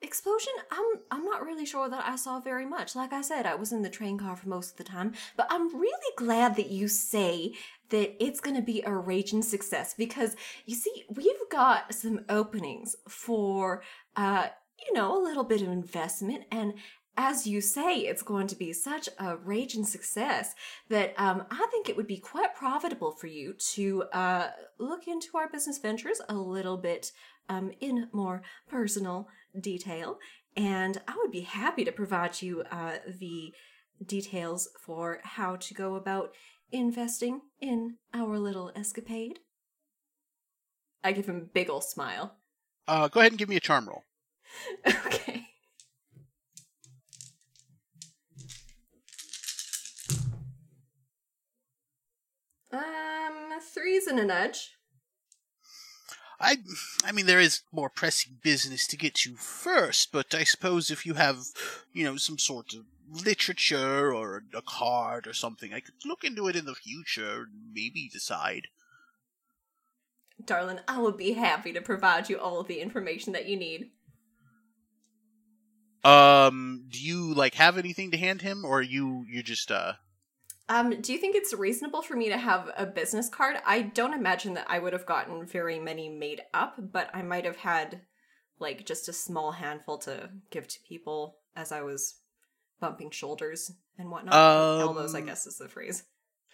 Explosion? 0.00 0.52
I'm 0.70 1.00
I'm 1.10 1.24
not 1.24 1.44
really 1.44 1.66
sure 1.66 1.88
that 1.88 2.06
I 2.06 2.14
saw 2.14 2.38
very 2.38 2.64
much. 2.66 2.94
Like 2.94 3.12
I 3.12 3.20
said, 3.20 3.46
I 3.46 3.56
was 3.56 3.72
in 3.72 3.82
the 3.82 3.90
train 3.90 4.16
car 4.16 4.36
for 4.36 4.48
most 4.48 4.72
of 4.72 4.76
the 4.76 4.84
time, 4.84 5.12
but 5.36 5.48
I'm 5.50 5.76
really 5.76 6.12
glad 6.16 6.54
that 6.54 6.70
you 6.70 6.86
say 6.86 7.54
that 7.88 8.22
it's 8.24 8.38
going 8.38 8.54
to 8.54 8.62
be 8.62 8.82
a 8.86 8.92
raging 8.92 9.42
success 9.42 9.94
because 9.98 10.36
you 10.66 10.76
see, 10.76 11.04
we've 11.10 11.48
got 11.50 11.92
some 11.94 12.20
openings 12.28 12.94
for 13.08 13.82
uh 14.14 14.48
you 14.86 14.94
know, 14.94 15.18
a 15.18 15.20
little 15.20 15.42
bit 15.42 15.62
of 15.62 15.68
investment 15.68 16.44
and 16.52 16.74
as 17.16 17.48
you 17.48 17.60
say, 17.60 17.96
it's 17.96 18.22
going 18.22 18.46
to 18.46 18.54
be 18.54 18.72
such 18.72 19.08
a 19.18 19.36
raging 19.38 19.84
success 19.84 20.54
that 20.88 21.14
um, 21.18 21.44
I 21.50 21.66
think 21.72 21.88
it 21.88 21.96
would 21.96 22.06
be 22.06 22.18
quite 22.18 22.54
profitable 22.54 23.10
for 23.10 23.26
you 23.26 23.54
to 23.74 24.04
uh, 24.12 24.50
look 24.78 25.08
into 25.08 25.36
our 25.36 25.48
business 25.48 25.78
ventures 25.78 26.20
a 26.28 26.34
little 26.34 26.76
bit 26.76 27.10
um, 27.48 27.72
in 27.80 28.08
more 28.12 28.42
personal 28.68 29.28
detail. 29.58 30.18
And 30.56 31.00
I 31.06 31.14
would 31.16 31.30
be 31.30 31.42
happy 31.42 31.84
to 31.84 31.92
provide 31.92 32.42
you 32.42 32.62
uh, 32.70 32.96
the 33.06 33.52
details 34.04 34.68
for 34.80 35.20
how 35.22 35.56
to 35.56 35.74
go 35.74 35.94
about 35.94 36.34
investing 36.72 37.42
in 37.60 37.96
our 38.12 38.38
little 38.38 38.72
escapade. 38.74 39.40
I 41.02 41.12
give 41.12 41.26
him 41.26 41.36
a 41.36 41.40
big 41.40 41.70
ol' 41.70 41.80
smile. 41.80 42.36
Uh, 42.86 43.08
go 43.08 43.20
ahead 43.20 43.32
and 43.32 43.38
give 43.38 43.48
me 43.48 43.56
a 43.56 43.60
charm 43.60 43.88
roll. 43.88 44.04
okay. 44.86 45.48
Um, 52.72 53.60
threes 53.72 54.06
and 54.06 54.18
a 54.18 54.24
nudge. 54.24 54.77
I, 56.40 56.58
I 57.04 57.12
mean, 57.12 57.26
there 57.26 57.40
is 57.40 57.62
more 57.72 57.90
pressing 57.90 58.38
business 58.42 58.86
to 58.88 58.96
get 58.96 59.14
to 59.16 59.34
first, 59.34 60.12
but 60.12 60.34
I 60.34 60.44
suppose 60.44 60.90
if 60.90 61.04
you 61.04 61.14
have, 61.14 61.38
you 61.92 62.04
know, 62.04 62.16
some 62.16 62.38
sort 62.38 62.74
of 62.74 62.84
literature 63.24 64.12
or 64.12 64.44
a 64.54 64.62
card 64.62 65.26
or 65.26 65.32
something, 65.32 65.72
I 65.74 65.80
could 65.80 65.94
look 66.04 66.22
into 66.22 66.46
it 66.46 66.56
in 66.56 66.64
the 66.64 66.74
future 66.74 67.42
and 67.42 67.72
maybe 67.74 68.08
decide. 68.12 68.68
Darling, 70.44 70.78
I 70.86 71.00
would 71.00 71.16
be 71.16 71.32
happy 71.32 71.72
to 71.72 71.80
provide 71.80 72.28
you 72.28 72.38
all 72.38 72.60
of 72.60 72.68
the 72.68 72.80
information 72.80 73.32
that 73.32 73.46
you 73.46 73.56
need. 73.56 73.90
Um, 76.04 76.84
do 76.88 77.00
you 77.00 77.34
like 77.34 77.54
have 77.54 77.76
anything 77.76 78.12
to 78.12 78.16
hand 78.16 78.42
him, 78.42 78.64
or 78.64 78.80
you 78.80 79.26
you 79.28 79.42
just 79.42 79.72
uh? 79.72 79.94
Um, 80.70 81.00
do 81.00 81.12
you 81.12 81.18
think 81.18 81.34
it's 81.34 81.54
reasonable 81.54 82.02
for 82.02 82.14
me 82.14 82.28
to 82.28 82.36
have 82.36 82.70
a 82.76 82.84
business 82.84 83.28
card? 83.28 83.56
I 83.64 83.82
don't 83.82 84.12
imagine 84.12 84.54
that 84.54 84.66
I 84.68 84.78
would 84.78 84.92
have 84.92 85.06
gotten 85.06 85.46
very 85.46 85.78
many 85.78 86.10
made 86.10 86.42
up, 86.52 86.74
but 86.78 87.08
I 87.14 87.22
might 87.22 87.46
have 87.46 87.56
had 87.56 88.02
like 88.58 88.84
just 88.84 89.08
a 89.08 89.12
small 89.12 89.52
handful 89.52 89.98
to 89.98 90.30
give 90.50 90.68
to 90.68 90.78
people 90.86 91.38
as 91.56 91.72
I 91.72 91.82
was 91.82 92.16
bumping 92.80 93.10
shoulders 93.10 93.72
and 93.98 94.10
whatnot. 94.10 94.34
Um, 94.34 94.80
Elbows, 94.80 95.14
I 95.14 95.22
guess, 95.22 95.46
is 95.46 95.56
the 95.56 95.68
phrase. 95.68 96.04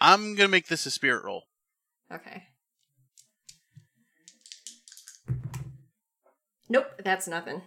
I'm 0.00 0.34
gonna 0.36 0.48
make 0.48 0.68
this 0.68 0.86
a 0.86 0.90
spirit 0.90 1.24
roll. 1.24 1.44
Okay. 2.12 2.44
Nope, 6.68 6.86
that's 7.04 7.26
nothing. 7.26 7.62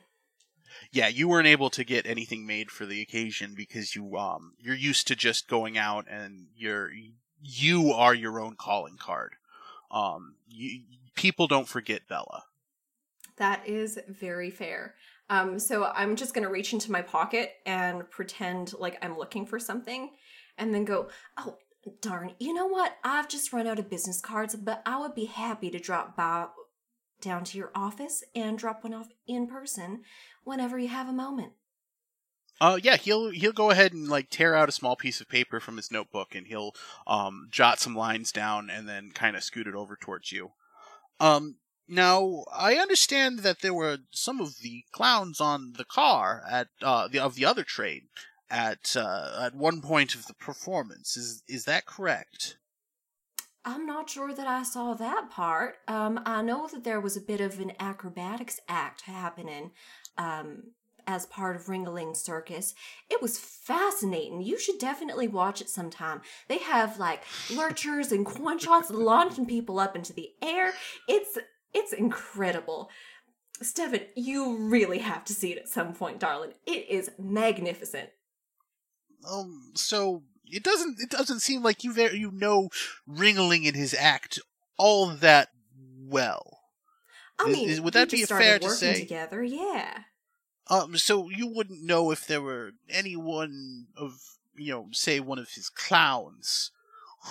Yeah, 0.97 1.09
you 1.09 1.27
weren't 1.27 1.45
able 1.45 1.69
to 1.69 1.83
get 1.83 2.07
anything 2.07 2.47
made 2.47 2.71
for 2.71 2.87
the 2.87 3.03
occasion 3.03 3.53
because 3.55 3.95
you 3.95 4.17
um 4.17 4.53
you're 4.57 4.73
used 4.73 5.05
to 5.09 5.15
just 5.15 5.47
going 5.47 5.77
out 5.77 6.07
and 6.09 6.47
you're 6.55 6.89
you 7.39 7.91
are 7.91 8.15
your 8.15 8.39
own 8.39 8.55
calling 8.55 8.97
card. 8.97 9.35
Um, 9.91 10.37
you, 10.47 10.81
people 11.13 11.45
don't 11.45 11.67
forget 11.67 12.07
Bella. 12.09 12.45
That 13.35 13.67
is 13.67 13.99
very 14.07 14.49
fair. 14.49 14.95
Um, 15.29 15.59
so 15.59 15.83
I'm 15.83 16.15
just 16.15 16.33
gonna 16.33 16.49
reach 16.49 16.73
into 16.73 16.91
my 16.91 17.03
pocket 17.03 17.51
and 17.67 18.09
pretend 18.09 18.73
like 18.79 18.97
I'm 19.03 19.19
looking 19.19 19.45
for 19.45 19.59
something, 19.59 20.09
and 20.57 20.73
then 20.73 20.83
go, 20.83 21.09
"Oh, 21.37 21.59
darn! 22.01 22.31
You 22.39 22.55
know 22.55 22.65
what? 22.65 22.97
I've 23.03 23.29
just 23.29 23.53
run 23.53 23.67
out 23.67 23.77
of 23.77 23.87
business 23.87 24.19
cards, 24.19 24.55
but 24.55 24.81
I 24.83 24.99
would 24.99 25.13
be 25.13 25.25
happy 25.25 25.69
to 25.69 25.77
drop 25.77 26.17
by 26.17 26.47
down 27.21 27.43
to 27.45 27.57
your 27.57 27.71
office 27.75 28.23
and 28.35 28.57
drop 28.57 28.83
one 28.83 28.93
off 28.93 29.09
in 29.27 29.47
person 29.47 30.01
whenever 30.43 30.77
you 30.77 30.87
have 30.87 31.09
a 31.09 31.13
moment." 31.13 31.53
Uh, 32.59 32.79
yeah, 32.81 32.97
he'll 32.97 33.29
he'll 33.29 33.51
go 33.51 33.69
ahead 33.69 33.93
and 33.93 34.07
like 34.07 34.29
tear 34.29 34.55
out 34.55 34.69
a 34.69 34.73
small 34.73 34.95
piece 34.95 35.21
of 35.21 35.29
paper 35.29 35.59
from 35.59 35.77
his 35.77 35.91
notebook 35.91 36.33
and 36.33 36.47
he'll 36.47 36.73
um 37.05 37.47
jot 37.51 37.79
some 37.79 37.95
lines 37.95 38.31
down 38.31 38.69
and 38.69 38.89
then 38.89 39.11
kind 39.11 39.35
of 39.35 39.43
scoot 39.43 39.67
it 39.67 39.75
over 39.75 39.95
towards 39.95 40.31
you. 40.31 40.51
Um, 41.19 41.57
now 41.87 42.45
I 42.51 42.75
understand 42.75 43.39
that 43.39 43.61
there 43.61 43.73
were 43.73 43.99
some 44.11 44.41
of 44.41 44.59
the 44.61 44.83
clowns 44.91 45.39
on 45.39 45.73
the 45.77 45.85
car 45.85 46.43
at 46.49 46.69
uh 46.81 47.07
the 47.07 47.19
of 47.19 47.35
the 47.35 47.45
other 47.45 47.63
train 47.63 48.07
at 48.49 48.95
uh 48.95 49.39
at 49.39 49.53
one 49.53 49.81
point 49.81 50.15
of 50.15 50.25
the 50.25 50.33
performance. 50.33 51.15
Is 51.15 51.43
is 51.47 51.65
that 51.65 51.85
correct? 51.85 52.57
I'm 53.67 53.85
not 53.85 54.09
sure 54.09 54.33
that 54.33 54.47
I 54.47 54.63
saw 54.63 54.93
that 54.93 55.29
part. 55.29 55.75
Um, 55.89 56.21
I 56.25 56.41
know 56.41 56.67
that 56.67 56.85
there 56.85 57.01
was 57.01 57.17
a 57.17 57.21
bit 57.21 57.41
of 57.41 57.59
an 57.59 57.73
acrobatics 57.81 58.61
act 58.69 59.01
happening 59.01 59.71
um, 60.17 60.71
as 61.05 61.25
part 61.25 61.57
of 61.57 61.65
Ringaling 61.65 62.15
Circus. 62.15 62.73
It 63.09 63.21
was 63.21 63.37
fascinating. 63.37 64.41
You 64.41 64.57
should 64.57 64.79
definitely 64.79 65.27
watch 65.27 65.59
it 65.59 65.69
sometime. 65.69 66.21
They 66.47 66.59
have 66.59 66.97
like 66.97 67.23
lurchers 67.53 68.13
and 68.13 68.25
coinshots 68.25 68.89
launching 68.89 69.45
people 69.45 69.81
up 69.81 69.97
into 69.97 70.13
the 70.13 70.29
air. 70.41 70.71
It's 71.09 71.37
it's 71.73 71.91
incredible. 71.91 72.89
Stefan, 73.61 73.99
you 74.15 74.69
really 74.69 74.99
have 74.99 75.25
to 75.25 75.33
see 75.33 75.51
it 75.51 75.57
at 75.57 75.67
some 75.67 75.91
point, 75.91 76.19
darling. 76.19 76.53
It 76.65 76.87
is 76.89 77.11
magnificent. 77.19 78.11
Um, 79.29 79.73
so 79.75 80.23
it 80.49 80.63
doesn't 80.63 80.99
it 80.99 81.09
doesn't 81.09 81.41
seem 81.41 81.63
like 81.63 81.83
you 81.83 81.93
ver- 81.93 82.13
you 82.13 82.31
know 82.31 82.69
Ringling 83.09 83.67
and 83.67 83.75
his 83.75 83.93
act 83.93 84.39
all 84.77 85.07
that 85.07 85.49
well. 85.99 86.59
I 87.39 87.49
mean, 87.49 87.69
is- 87.69 87.81
would 87.81 87.93
that 87.93 88.09
be 88.11 88.25
fair 88.25 88.59
to 88.59 88.65
working 88.65 88.77
say? 88.77 88.99
Together, 89.01 89.43
yeah. 89.43 89.99
Um, 90.69 90.97
so 90.97 91.29
you 91.29 91.47
wouldn't 91.47 91.83
know 91.83 92.11
if 92.11 92.27
there 92.27 92.41
were 92.41 92.71
anyone 92.89 93.87
of 93.95 94.19
you 94.57 94.71
know, 94.73 94.87
say 94.91 95.19
one 95.19 95.39
of 95.39 95.51
his 95.51 95.69
clowns 95.69 96.71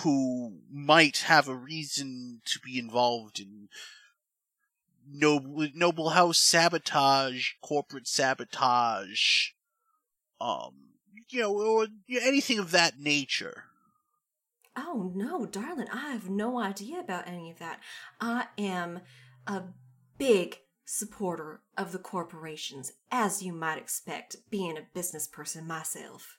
who 0.03 0.59
might 0.71 1.17
have 1.19 1.47
a 1.47 1.55
reason 1.55 2.41
to 2.45 2.59
be 2.59 2.79
involved 2.79 3.39
in 3.39 3.67
noble 5.09 5.67
noble 5.73 6.09
house 6.11 6.37
sabotage, 6.37 7.51
corporate 7.61 8.07
sabotage, 8.07 9.49
um, 10.39 10.86
you 11.29 11.41
know, 11.41 11.57
or 11.57 11.87
anything 12.09 12.59
of 12.59 12.71
that 12.71 12.99
nature. 12.99 13.65
Oh 14.75 15.11
no, 15.15 15.45
darling, 15.45 15.87
I 15.91 16.11
have 16.11 16.29
no 16.29 16.59
idea 16.59 16.99
about 16.99 17.27
any 17.27 17.49
of 17.49 17.59
that. 17.59 17.79
I 18.21 18.47
am 18.57 18.99
a 19.47 19.63
big 20.17 20.59
supporter 20.85 21.61
of 21.77 21.91
the 21.91 21.99
corporations, 21.99 22.93
as 23.11 23.41
you 23.41 23.53
might 23.53 23.77
expect, 23.77 24.37
being 24.49 24.77
a 24.77 24.87
business 24.93 25.27
person 25.27 25.67
myself. 25.67 26.37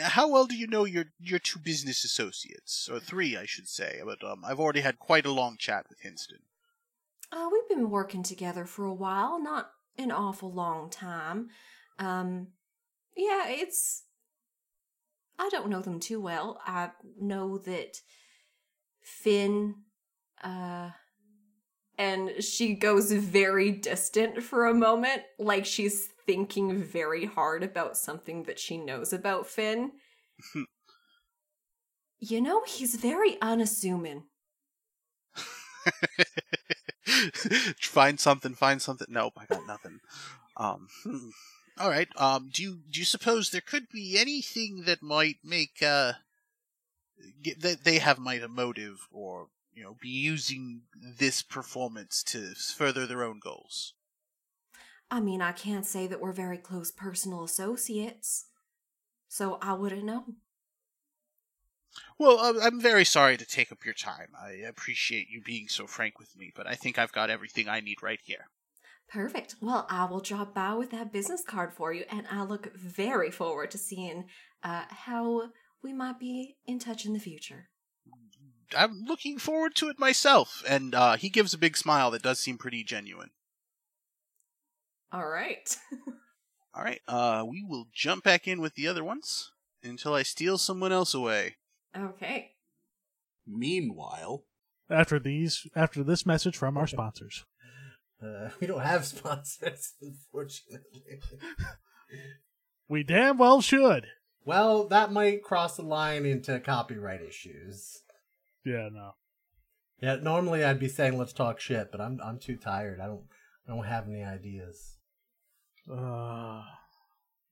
How 0.00 0.28
well 0.28 0.46
do 0.46 0.56
you 0.56 0.66
know 0.66 0.84
your 0.84 1.06
your 1.20 1.38
two 1.38 1.58
business 1.58 2.04
associates, 2.04 2.88
or 2.90 2.98
three, 2.98 3.36
I 3.36 3.46
should 3.46 3.68
say? 3.68 4.00
But 4.04 4.24
um, 4.24 4.44
I've 4.44 4.58
already 4.58 4.80
had 4.80 4.98
quite 4.98 5.26
a 5.26 5.32
long 5.32 5.56
chat 5.56 5.86
with 5.88 6.00
Hinston. 6.00 6.40
Uh, 7.30 7.48
we've 7.50 7.68
been 7.68 7.90
working 7.90 8.22
together 8.22 8.64
for 8.64 8.84
a 8.84 8.94
while, 8.94 9.40
not 9.40 9.70
an 9.96 10.10
awful 10.10 10.52
long 10.52 10.90
time. 10.90 11.48
Um, 11.98 12.48
yeah, 13.16 13.48
it's 13.48 14.04
I 15.38 15.48
don't 15.50 15.68
know 15.68 15.80
them 15.80 16.00
too 16.00 16.20
well. 16.20 16.60
I 16.64 16.90
know 17.20 17.58
that 17.58 17.96
Finn, 19.02 19.74
uh, 20.42 20.90
and 21.98 22.42
she 22.42 22.74
goes 22.74 23.12
very 23.12 23.70
distant 23.70 24.42
for 24.42 24.66
a 24.66 24.74
moment, 24.74 25.22
like 25.38 25.66
she's 25.66 26.08
thinking 26.26 26.82
very 26.82 27.24
hard 27.24 27.62
about 27.62 27.96
something 27.96 28.44
that 28.44 28.58
she 28.58 28.76
knows 28.76 29.12
about 29.12 29.46
Finn. 29.46 29.92
you 32.20 32.40
know, 32.40 32.62
he's 32.64 32.94
very 32.94 33.36
unassuming. 33.40 34.24
find 37.80 38.20
something, 38.20 38.54
find 38.54 38.80
something. 38.80 39.08
Nope, 39.10 39.34
I 39.36 39.46
got 39.46 39.66
nothing. 39.66 39.98
Um, 40.56 40.88
hmm. 41.02 41.30
All 41.78 41.90
right. 41.90 42.08
Um, 42.16 42.50
do 42.52 42.62
you 42.62 42.80
do 42.90 42.98
you 43.00 43.04
suppose 43.04 43.50
there 43.50 43.60
could 43.60 43.88
be 43.88 44.18
anything 44.18 44.84
that 44.86 45.02
might 45.02 45.38
make 45.42 45.82
uh 45.82 46.14
that 47.60 47.84
they 47.84 47.98
have 47.98 48.18
might 48.18 48.42
a 48.42 48.48
motive 48.48 49.08
or 49.10 49.48
you 49.72 49.82
know 49.82 49.96
be 50.00 50.08
using 50.08 50.82
this 50.94 51.42
performance 51.42 52.22
to 52.24 52.54
further 52.54 53.06
their 53.06 53.24
own 53.24 53.38
goals? 53.38 53.94
I 55.10 55.20
mean, 55.20 55.42
I 55.42 55.52
can't 55.52 55.84
say 55.84 56.06
that 56.06 56.20
we're 56.20 56.32
very 56.32 56.56
close 56.56 56.90
personal 56.90 57.44
associates, 57.44 58.46
so 59.28 59.58
I 59.60 59.74
wouldn't 59.74 60.04
know. 60.04 60.24
Well, 62.18 62.58
I'm 62.62 62.80
very 62.80 63.04
sorry 63.04 63.36
to 63.36 63.44
take 63.44 63.70
up 63.70 63.84
your 63.84 63.94
time. 63.94 64.28
I 64.40 64.52
appreciate 64.52 65.28
you 65.28 65.42
being 65.42 65.68
so 65.68 65.86
frank 65.86 66.18
with 66.18 66.36
me, 66.36 66.52
but 66.54 66.66
I 66.66 66.74
think 66.74 66.98
I've 66.98 67.12
got 67.12 67.28
everything 67.28 67.68
I 67.68 67.80
need 67.80 68.02
right 68.02 68.20
here. 68.22 68.48
Perfect. 69.12 69.56
Well, 69.60 69.86
I 69.90 70.06
will 70.06 70.20
drop 70.20 70.54
by 70.54 70.74
with 70.74 70.90
that 70.92 71.12
business 71.12 71.42
card 71.44 71.72
for 71.74 71.92
you, 71.92 72.04
and 72.10 72.26
I 72.30 72.44
look 72.44 72.74
very 72.74 73.30
forward 73.30 73.70
to 73.72 73.78
seeing 73.78 74.24
uh, 74.62 74.84
how 74.88 75.50
we 75.82 75.92
might 75.92 76.18
be 76.18 76.56
in 76.66 76.78
touch 76.78 77.04
in 77.04 77.12
the 77.12 77.18
future. 77.18 77.68
I'm 78.74 79.04
looking 79.06 79.38
forward 79.38 79.74
to 79.76 79.90
it 79.90 79.98
myself. 79.98 80.62
And 80.66 80.94
uh, 80.94 81.16
he 81.16 81.28
gives 81.28 81.52
a 81.52 81.58
big 81.58 81.76
smile 81.76 82.10
that 82.12 82.22
does 82.22 82.38
seem 82.38 82.56
pretty 82.56 82.84
genuine. 82.84 83.30
All 85.12 85.28
right. 85.28 85.76
All 86.74 86.82
right. 86.82 87.00
Uh, 87.06 87.44
we 87.46 87.62
will 87.62 87.88
jump 87.92 88.24
back 88.24 88.48
in 88.48 88.62
with 88.62 88.76
the 88.76 88.88
other 88.88 89.04
ones 89.04 89.52
until 89.82 90.14
I 90.14 90.22
steal 90.22 90.56
someone 90.56 90.92
else 90.92 91.12
away. 91.12 91.56
Okay. 91.94 92.52
Meanwhile, 93.46 94.44
after 94.88 95.18
these, 95.18 95.66
after 95.76 96.02
this 96.02 96.24
message 96.24 96.56
from 96.56 96.78
our 96.78 96.86
sponsors. 96.86 97.44
Uh, 98.22 98.50
we 98.60 98.66
don't 98.66 98.82
have 98.82 99.04
sponsors, 99.04 99.94
unfortunately. 100.02 101.20
we 102.88 103.02
damn 103.02 103.38
well 103.38 103.60
should. 103.60 104.06
Well, 104.44 104.88
that 104.88 105.12
might 105.12 105.42
cross 105.42 105.76
the 105.76 105.82
line 105.82 106.26
into 106.26 106.58
copyright 106.60 107.22
issues. 107.22 108.02
Yeah, 108.64 108.88
no. 108.92 109.12
Yeah, 110.00 110.16
normally 110.16 110.64
I'd 110.64 110.80
be 110.80 110.88
saying 110.88 111.16
let's 111.16 111.32
talk 111.32 111.60
shit, 111.60 111.92
but 111.92 112.00
I'm 112.00 112.20
I'm 112.24 112.38
too 112.38 112.56
tired. 112.56 113.00
I 113.00 113.06
don't 113.06 113.22
I 113.66 113.74
don't 113.74 113.86
have 113.86 114.08
any 114.08 114.24
ideas. 114.24 114.96
Uh 115.88 116.62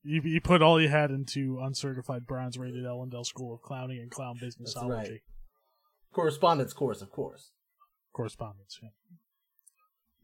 you 0.02 0.20
you 0.24 0.40
put 0.40 0.62
all 0.62 0.80
you 0.80 0.88
had 0.88 1.11
into 1.12 1.61
uncertified 1.62 2.26
bronze 2.26 2.59
rated 2.59 2.85
Elendel 2.85 3.24
School 3.24 3.54
of 3.54 3.62
Clowning 3.62 4.00
and 4.00 4.11
Clown 4.11 4.37
Businessology. 4.42 4.88
Right. 4.90 5.20
Correspondence 6.12 6.72
course, 6.72 7.02
of 7.02 7.12
course. 7.12 7.52
Correspondence, 8.12 8.80
yeah. 8.83 8.88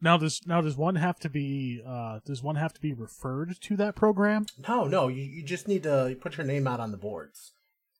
Now 0.01 0.17
does 0.17 0.41
now 0.45 0.61
does 0.61 0.77
one 0.77 0.95
have 0.95 1.19
to 1.19 1.29
be 1.29 1.81
uh 1.85 2.19
does 2.25 2.43
one 2.43 2.55
have 2.55 2.73
to 2.73 2.81
be 2.81 2.93
referred 2.93 3.59
to 3.61 3.75
that 3.77 3.95
program? 3.95 4.45
No, 4.67 4.85
no, 4.85 5.07
you, 5.07 5.23
you 5.23 5.43
just 5.43 5.67
need 5.67 5.83
to 5.83 6.15
put 6.21 6.37
your 6.37 6.45
name 6.45 6.67
out 6.67 6.79
on 6.79 6.91
the 6.91 6.97
boards. 6.97 7.53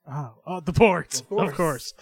Oh, 0.10 0.36
oh 0.46 0.60
the 0.60 0.72
boards. 0.72 1.22
Of 1.22 1.28
course. 1.28 1.50
Of 1.50 1.58
course. 1.58 1.94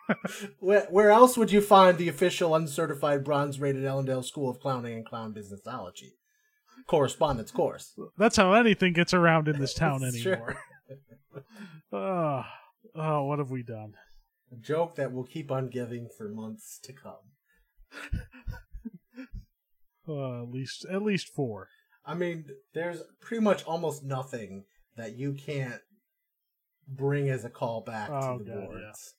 where, 0.60 0.86
where 0.90 1.10
else 1.10 1.36
would 1.36 1.50
you 1.50 1.60
find 1.60 1.98
the 1.98 2.08
official 2.08 2.54
uncertified 2.54 3.24
bronze 3.24 3.58
rated 3.58 3.82
Elendel 3.82 4.24
School 4.24 4.48
of 4.48 4.60
Clowning 4.60 4.94
and 4.94 5.06
Clown 5.06 5.34
Businessology? 5.34 6.12
Correspondence 6.86 7.50
course. 7.50 7.98
That's 8.16 8.36
how 8.36 8.52
anything 8.54 8.92
gets 8.92 9.12
around 9.12 9.48
in 9.48 9.58
this 9.58 9.74
town 9.74 10.04
anymore. 10.04 10.56
oh, 11.92 12.44
oh, 12.94 13.24
what 13.24 13.38
have 13.38 13.50
we 13.50 13.62
done? 13.62 13.94
A 14.52 14.56
joke 14.56 14.94
that 14.96 15.12
will 15.12 15.24
keep 15.24 15.50
on 15.50 15.68
giving 15.68 16.08
for 16.16 16.28
months 16.28 16.78
to 16.84 16.92
come. 16.92 18.12
Uh, 20.08 20.42
at 20.42 20.50
least 20.50 20.86
at 20.90 21.02
least 21.02 21.28
four. 21.28 21.68
I 22.04 22.14
mean, 22.14 22.46
there's 22.72 23.02
pretty 23.20 23.42
much 23.42 23.64
almost 23.64 24.02
nothing 24.02 24.64
that 24.96 25.16
you 25.16 25.34
can't 25.34 25.82
bring 26.86 27.28
as 27.28 27.44
a 27.44 27.50
callback 27.50 28.08
oh, 28.10 28.38
to 28.38 28.44
the 28.44 28.50
God, 28.50 28.66
boards. 28.66 29.14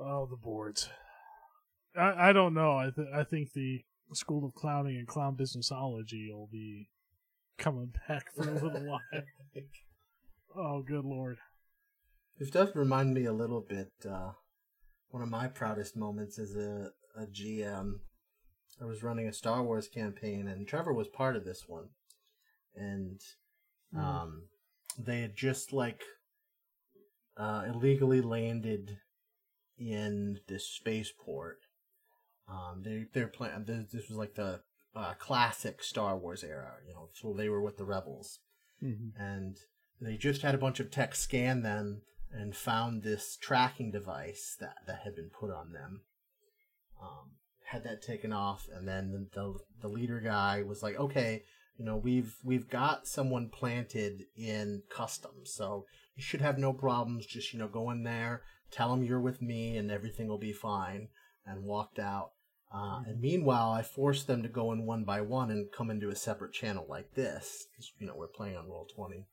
Yeah. 0.00 0.06
Oh, 0.06 0.26
the 0.28 0.36
boards. 0.36 0.88
I 1.96 2.30
I 2.30 2.32
don't 2.32 2.54
know. 2.54 2.76
I 2.76 2.90
th- 2.94 3.08
I 3.14 3.22
think 3.24 3.52
the 3.52 3.84
School 4.12 4.44
of 4.44 4.54
Clowning 4.54 4.96
and 4.96 5.06
Clown 5.06 5.36
Businessology 5.36 6.32
will 6.32 6.48
be 6.50 6.88
coming 7.58 7.92
back 8.08 8.34
for 8.34 8.48
a 8.48 8.54
little 8.54 8.70
while. 8.86 9.00
Oh, 10.56 10.82
good 10.82 11.04
lord. 11.04 11.38
This 12.38 12.50
does 12.50 12.74
remind 12.74 13.14
me 13.14 13.24
a 13.24 13.32
little 13.32 13.60
bit. 13.60 13.92
Uh, 14.08 14.32
one 15.10 15.22
of 15.22 15.28
my 15.28 15.46
proudest 15.46 15.96
moments 15.96 16.38
as 16.38 16.54
a, 16.54 16.90
a 17.16 17.26
GM 17.26 18.00
I 18.80 18.84
was 18.84 19.02
running 19.02 19.26
a 19.26 19.32
Star 19.32 19.62
Wars 19.62 19.88
campaign, 19.88 20.48
and 20.48 20.66
Trevor 20.66 20.92
was 20.92 21.08
part 21.08 21.36
of 21.36 21.44
this 21.44 21.64
one. 21.66 21.88
And 22.74 23.20
hmm. 23.92 24.00
um, 24.00 24.42
mm. 25.00 25.04
they 25.04 25.22
had 25.22 25.34
just 25.34 25.72
like 25.72 26.02
uh, 27.36 27.64
illegally 27.66 28.20
landed 28.20 28.98
in 29.78 30.40
this 30.48 30.66
spaceport. 30.66 31.58
Um, 32.48 32.82
they 32.84 33.06
they're 33.12 33.28
playing. 33.28 33.64
This 33.66 34.08
was 34.08 34.18
like 34.18 34.34
the 34.34 34.60
uh, 34.94 35.14
classic 35.18 35.82
Star 35.82 36.16
Wars 36.16 36.44
era, 36.44 36.74
you 36.86 36.94
know. 36.94 37.08
So 37.14 37.32
they 37.32 37.48
were 37.48 37.62
with 37.62 37.76
the 37.76 37.84
rebels, 37.84 38.40
mm-hmm. 38.82 39.20
and 39.20 39.56
they 40.00 40.16
just 40.16 40.42
had 40.42 40.54
a 40.54 40.58
bunch 40.58 40.80
of 40.80 40.90
tech 40.90 41.14
scan 41.14 41.62
them 41.62 42.02
and 42.30 42.54
found 42.54 43.02
this 43.02 43.36
tracking 43.40 43.90
device 43.90 44.56
that 44.60 44.76
that 44.86 45.00
had 45.04 45.16
been 45.16 45.30
put 45.30 45.50
on 45.50 45.72
them. 45.72 46.02
Um, 47.02 47.35
had 47.66 47.84
that 47.84 48.02
taken 48.02 48.32
off, 48.32 48.66
and 48.74 48.86
then 48.86 49.12
the, 49.12 49.40
the, 49.40 49.58
the 49.82 49.88
leader 49.88 50.20
guy 50.20 50.62
was 50.62 50.82
like, 50.82 50.96
okay, 50.96 51.42
you 51.76 51.84
know, 51.84 51.96
we've 51.96 52.36
we've 52.42 52.68
got 52.70 53.06
someone 53.06 53.48
planted 53.48 54.24
in 54.36 54.82
customs, 54.88 55.52
so 55.52 55.84
you 56.14 56.22
should 56.22 56.40
have 56.40 56.58
no 56.58 56.72
problems. 56.72 57.26
Just 57.26 57.52
you 57.52 57.58
know, 57.58 57.68
go 57.68 57.90
in 57.90 58.02
there, 58.02 58.42
tell 58.70 58.90
them 58.90 59.04
you're 59.04 59.20
with 59.20 59.42
me, 59.42 59.76
and 59.76 59.90
everything 59.90 60.28
will 60.28 60.38
be 60.38 60.52
fine. 60.52 61.08
And 61.48 61.62
walked 61.62 62.00
out. 62.00 62.32
Uh, 62.74 63.02
and 63.06 63.20
meanwhile, 63.20 63.70
I 63.70 63.82
forced 63.82 64.26
them 64.26 64.42
to 64.42 64.48
go 64.48 64.72
in 64.72 64.84
one 64.84 65.04
by 65.04 65.20
one 65.20 65.52
and 65.52 65.70
come 65.70 65.90
into 65.90 66.08
a 66.08 66.16
separate 66.16 66.52
channel 66.52 66.84
like 66.88 67.14
this. 67.14 67.68
You 68.00 68.08
know, 68.08 68.16
we're 68.16 68.26
playing 68.26 68.56
on 68.56 68.68
roll 68.68 68.88
twenty. 68.92 69.28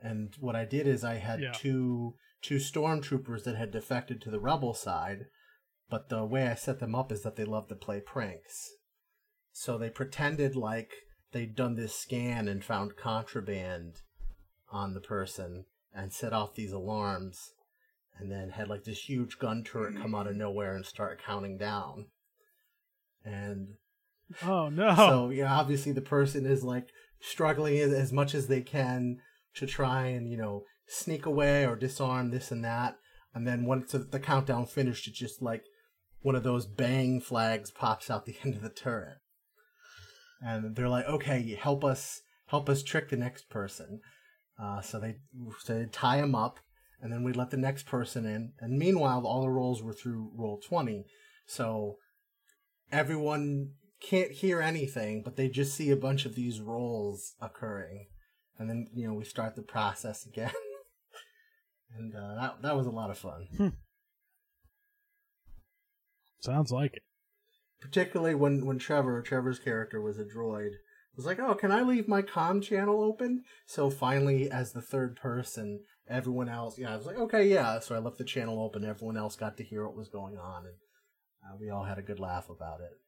And 0.00 0.32
what 0.38 0.54
I 0.54 0.64
did 0.64 0.86
is 0.86 1.02
I 1.02 1.14
had 1.14 1.40
yeah. 1.40 1.50
two 1.50 2.14
two 2.40 2.58
stormtroopers 2.58 3.42
that 3.42 3.56
had 3.56 3.72
defected 3.72 4.22
to 4.22 4.30
the 4.30 4.38
rebel 4.38 4.72
side 4.72 5.26
but 5.90 6.08
the 6.08 6.24
way 6.24 6.46
I 6.46 6.54
set 6.54 6.78
them 6.78 6.94
up 6.94 7.10
is 7.10 7.22
that 7.22 7.36
they 7.36 7.44
love 7.44 7.68
to 7.68 7.74
play 7.74 8.00
pranks. 8.00 8.70
So 9.52 9.76
they 9.76 9.90
pretended 9.90 10.56
like 10.56 10.92
they'd 11.32 11.54
done 11.54 11.76
this 11.76 11.94
scan 11.94 12.48
and 12.48 12.64
found 12.64 12.96
contraband 12.96 13.96
on 14.70 14.94
the 14.94 15.00
person 15.00 15.64
and 15.92 16.12
set 16.12 16.32
off 16.32 16.54
these 16.54 16.72
alarms 16.72 17.52
and 18.18 18.30
then 18.30 18.50
had 18.50 18.68
like 18.68 18.84
this 18.84 19.08
huge 19.08 19.38
gun 19.38 19.64
turret 19.64 20.00
come 20.00 20.14
out 20.14 20.26
of 20.26 20.36
nowhere 20.36 20.76
and 20.76 20.86
start 20.86 21.20
counting 21.24 21.58
down. 21.58 22.06
And 23.24 23.74
oh 24.44 24.68
no. 24.68 24.94
So 24.94 25.30
yeah, 25.30 25.52
obviously 25.52 25.92
the 25.92 26.00
person 26.00 26.46
is 26.46 26.62
like 26.62 26.88
struggling 27.20 27.78
as 27.78 28.12
much 28.12 28.34
as 28.34 28.46
they 28.46 28.60
can 28.60 29.18
to 29.56 29.66
try 29.66 30.06
and, 30.06 30.30
you 30.30 30.36
know, 30.36 30.64
sneak 30.86 31.26
away 31.26 31.66
or 31.66 31.76
disarm 31.76 32.30
this 32.30 32.50
and 32.50 32.64
that. 32.64 32.96
And 33.34 33.46
then 33.46 33.64
once 33.64 33.92
the 33.92 34.20
countdown 34.20 34.66
finished, 34.66 35.06
it 35.06 35.14
just 35.14 35.40
like 35.40 35.64
one 36.22 36.34
of 36.34 36.42
those 36.42 36.66
bang 36.66 37.20
flags 37.20 37.70
pops 37.70 38.10
out 38.10 38.26
the 38.26 38.36
end 38.44 38.54
of 38.54 38.62
the 38.62 38.70
turret. 38.70 39.18
And 40.42 40.74
they're 40.74 40.88
like, 40.88 41.06
okay, 41.06 41.54
help 41.60 41.84
us, 41.84 42.22
help 42.46 42.68
us 42.68 42.82
trick 42.82 43.10
the 43.10 43.16
next 43.16 43.50
person. 43.50 44.00
Uh, 44.60 44.80
so 44.80 44.98
they, 44.98 45.16
so 45.60 45.78
they 45.78 45.86
tie 45.86 46.18
him 46.18 46.34
up, 46.34 46.60
and 47.00 47.12
then 47.12 47.22
we 47.22 47.32
let 47.32 47.50
the 47.50 47.56
next 47.56 47.86
person 47.86 48.26
in. 48.26 48.52
And 48.58 48.78
meanwhile, 48.78 49.26
all 49.26 49.42
the 49.42 49.50
rolls 49.50 49.82
were 49.82 49.92
through 49.92 50.32
roll 50.34 50.58
20. 50.58 51.04
So 51.46 51.96
everyone 52.92 53.72
can't 54.00 54.30
hear 54.32 54.60
anything, 54.60 55.22
but 55.22 55.36
they 55.36 55.48
just 55.48 55.74
see 55.74 55.90
a 55.90 55.96
bunch 55.96 56.24
of 56.24 56.34
these 56.34 56.60
rolls 56.60 57.34
occurring. 57.40 58.06
And 58.58 58.68
then, 58.68 58.88
you 58.94 59.06
know, 59.06 59.14
we 59.14 59.24
start 59.24 59.56
the 59.56 59.62
process 59.62 60.26
again. 60.26 60.52
and 61.96 62.14
uh, 62.14 62.34
that, 62.34 62.62
that 62.62 62.76
was 62.76 62.86
a 62.86 62.90
lot 62.90 63.10
of 63.10 63.18
fun. 63.18 63.74
Sounds 66.40 66.72
like 66.72 66.94
it. 66.94 67.02
Particularly 67.80 68.34
when 68.34 68.66
when 68.66 68.78
Trevor, 68.78 69.22
Trevor's 69.22 69.58
character 69.58 70.00
was 70.00 70.18
a 70.18 70.24
droid, 70.24 70.72
was 71.16 71.26
like, 71.26 71.38
"Oh, 71.38 71.54
can 71.54 71.72
I 71.72 71.82
leave 71.82 72.08
my 72.08 72.22
com 72.22 72.60
channel 72.60 73.02
open?" 73.02 73.44
So 73.66 73.90
finally, 73.90 74.50
as 74.50 74.72
the 74.72 74.82
third 74.82 75.16
person, 75.16 75.80
everyone 76.08 76.48
else, 76.48 76.78
yeah, 76.78 76.92
I 76.92 76.96
was 76.96 77.06
like, 77.06 77.18
okay, 77.18 77.48
yeah. 77.48 77.78
So 77.78 77.94
I 77.94 77.98
left 77.98 78.18
the 78.18 78.24
channel 78.24 78.62
open. 78.62 78.84
Everyone 78.84 79.16
else 79.16 79.36
got 79.36 79.56
to 79.58 79.64
hear 79.64 79.86
what 79.86 79.96
was 79.96 80.08
going 80.08 80.36
on, 80.36 80.66
and 80.66 80.74
uh, 81.44 81.56
we 81.58 81.70
all 81.70 81.84
had 81.84 81.98
a 81.98 82.02
good 82.02 82.18
laugh 82.18 82.50
about 82.50 82.80
it. 82.80 82.98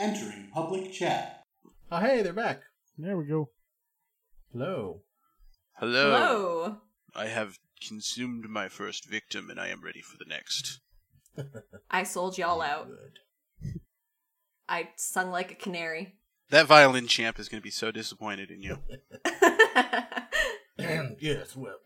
Entering 0.00 0.48
public 0.52 0.92
chat. 0.92 1.42
Oh, 1.92 1.98
hey, 1.98 2.22
they're 2.22 2.32
back. 2.32 2.62
There 2.98 3.16
we 3.16 3.26
go. 3.26 3.50
Hello. 4.52 5.02
Hello. 5.74 6.12
Hello. 6.12 6.76
I 7.14 7.26
have 7.26 7.58
consumed 7.86 8.46
my 8.48 8.68
first 8.68 9.08
victim, 9.08 9.50
and 9.50 9.60
I 9.60 9.68
am 9.68 9.82
ready 9.82 10.00
for 10.00 10.16
the 10.18 10.28
next. 10.28 10.80
I 11.90 12.02
sold 12.02 12.38
y'all 12.38 12.62
out. 12.62 12.88
Good. 12.88 13.18
I 14.68 14.88
sung 14.96 15.30
like 15.30 15.50
a 15.50 15.54
canary. 15.54 16.14
That 16.50 16.66
violin 16.66 17.06
champ 17.06 17.38
is 17.38 17.48
going 17.48 17.60
to 17.60 17.64
be 17.64 17.70
so 17.70 17.90
disappointed 17.90 18.50
in 18.50 18.62
you. 18.62 18.78
yes, 21.20 21.56
well, 21.56 21.76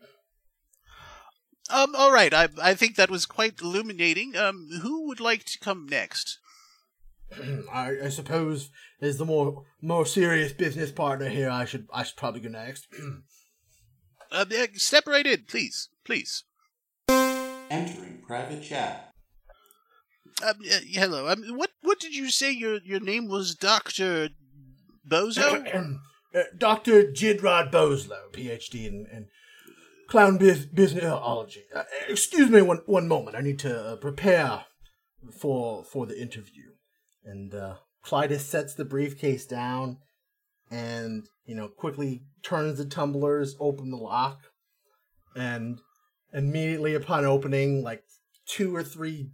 Um, 1.69 1.95
all 1.95 2.11
right. 2.11 2.33
I 2.33 2.49
I 2.61 2.73
think 2.73 2.95
that 2.95 3.09
was 3.11 3.25
quite 3.25 3.61
illuminating. 3.61 4.35
Um, 4.35 4.69
who 4.81 5.07
would 5.07 5.19
like 5.19 5.43
to 5.45 5.59
come 5.59 5.87
next? 5.87 6.39
I, 7.71 7.95
I 8.05 8.09
suppose 8.09 8.71
as 9.01 9.17
the 9.17 9.25
more 9.25 9.65
more 9.81 10.05
serious 10.05 10.51
business 10.53 10.91
partner 10.91 11.29
here, 11.29 11.49
I 11.49 11.65
should 11.65 11.87
I 11.93 12.03
should 12.03 12.17
probably 12.17 12.41
go 12.41 12.49
next. 12.49 12.87
Uh, 14.31 14.45
yeah, 14.51 14.67
step 14.75 15.07
right 15.07 15.25
in, 15.25 15.45
please, 15.47 15.89
please. 16.05 16.43
Entering 17.09 18.21
private 18.27 18.61
chat. 18.61 19.08
Um, 20.41 20.55
uh, 20.71 20.79
hello. 20.87 21.27
Um, 21.27 21.43
what 21.55 21.71
what 21.81 21.99
did 21.99 22.15
you 22.15 22.29
say 22.29 22.51
your 22.51 22.79
your 22.83 22.99
name 22.99 23.27
was, 23.27 23.55
Doctor 23.55 24.29
Bozo? 25.07 25.99
Uh, 26.31 26.43
Dr. 26.55 27.05
Jidrod 27.05 27.71
Boslow, 27.71 28.31
PhD 28.31 28.85
in, 28.85 29.07
in 29.11 29.25
clown 30.07 30.37
biz- 30.37 30.67
businessology. 30.67 31.63
Uh, 31.73 31.81
excuse 32.07 32.51
me 32.51 32.61
one, 32.61 32.81
one 32.85 33.07
moment. 33.07 33.35
I 33.35 33.41
need 33.41 33.57
to 33.59 33.75
uh, 33.75 33.95
prepare 33.95 34.65
for 35.35 35.83
for 35.83 36.05
the 36.05 36.21
interview. 36.21 36.73
And 37.25 37.55
uh, 37.55 37.77
Clytus 38.05 38.41
sets 38.41 38.75
the 38.75 38.85
briefcase 38.85 39.47
down 39.47 39.97
and, 40.69 41.27
you 41.45 41.55
know, 41.55 41.67
quickly 41.67 42.21
turns 42.43 42.77
the 42.77 42.85
tumblers, 42.85 43.55
open 43.59 43.89
the 43.89 43.97
lock, 43.97 44.39
and 45.35 45.79
immediately 46.31 46.93
upon 46.93 47.25
opening, 47.25 47.83
like 47.83 48.03
two 48.47 48.75
or 48.75 48.83
three 48.83 49.31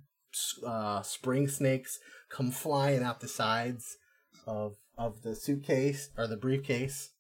uh, 0.66 1.02
spring 1.02 1.48
snakes 1.48 2.00
come 2.30 2.52
flying 2.52 3.04
out 3.04 3.20
the 3.20 3.28
sides 3.28 3.98
of 4.46 4.76
of 4.98 5.24
the 5.24 5.36
suitcase 5.36 6.10
or 6.18 6.26
the 6.28 6.38
briefcase. 6.38 7.12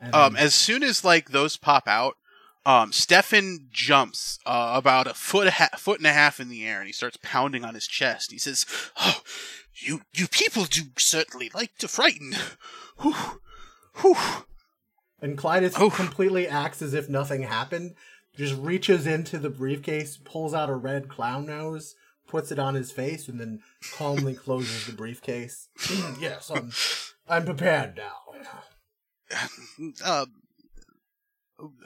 And 0.00 0.14
Um, 0.14 0.34
then- 0.34 0.42
as 0.42 0.54
soon 0.54 0.82
as 0.82 1.04
like 1.04 1.30
those 1.30 1.56
pop 1.56 1.88
out, 1.88 2.16
um, 2.64 2.92
Stefan 2.92 3.68
jumps 3.72 4.38
uh, 4.46 4.72
about 4.74 5.06
a 5.06 5.14
foot 5.14 5.46
a 5.48 5.50
ha- 5.52 5.76
foot 5.76 5.98
and 5.98 6.06
a 6.06 6.12
half 6.12 6.38
in 6.40 6.48
the 6.48 6.66
air, 6.66 6.78
and 6.78 6.86
he 6.86 6.92
starts 6.92 7.18
pounding 7.22 7.64
on 7.64 7.74
his 7.74 7.86
chest. 7.86 8.30
He 8.30 8.38
says, 8.38 8.66
"Oh, 8.98 9.20
you 9.74 10.02
you 10.12 10.28
people 10.28 10.64
do 10.64 10.82
certainly 10.98 11.50
like 11.54 11.76
to 11.78 11.88
frighten." 11.88 12.34
Whew, 12.98 13.40
whew. 14.00 14.16
and 15.20 15.36
Clytus 15.36 15.74
completely 15.94 16.46
acts 16.48 16.80
as 16.82 16.94
if 16.94 17.08
nothing 17.08 17.42
happened. 17.42 17.94
Just 18.36 18.54
reaches 18.56 19.06
into 19.06 19.38
the 19.38 19.48
briefcase, 19.50 20.16
pulls 20.18 20.52
out 20.54 20.68
a 20.70 20.74
red 20.74 21.08
clown 21.08 21.46
nose, 21.46 21.94
puts 22.26 22.50
it 22.50 22.58
on 22.58 22.74
his 22.74 22.92
face, 22.92 23.28
and 23.28 23.40
then 23.40 23.60
calmly 23.92 24.34
closes 24.44 24.86
the 24.86 24.92
briefcase. 24.92 25.68
yes, 26.20 26.50
I'm, 26.50 26.72
I'm 27.28 27.44
prepared 27.44 27.96
now. 27.96 28.12
um, 30.04 30.32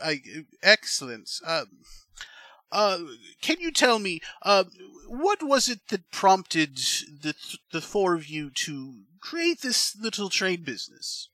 I, 0.02 0.20
excellent. 0.62 1.30
Um, 1.46 1.66
uh, 2.72 2.98
can 3.40 3.56
you 3.60 3.72
tell 3.72 3.98
me, 3.98 4.20
uh, 4.42 4.64
what 5.08 5.42
was 5.42 5.68
it 5.68 5.88
that 5.88 6.10
prompted 6.10 6.76
the 6.76 7.34
the 7.72 7.80
four 7.80 8.14
of 8.14 8.26
you 8.26 8.50
to 8.50 9.00
create 9.20 9.60
this 9.60 9.96
little 9.96 10.28
trade 10.28 10.64
business? 10.64 11.28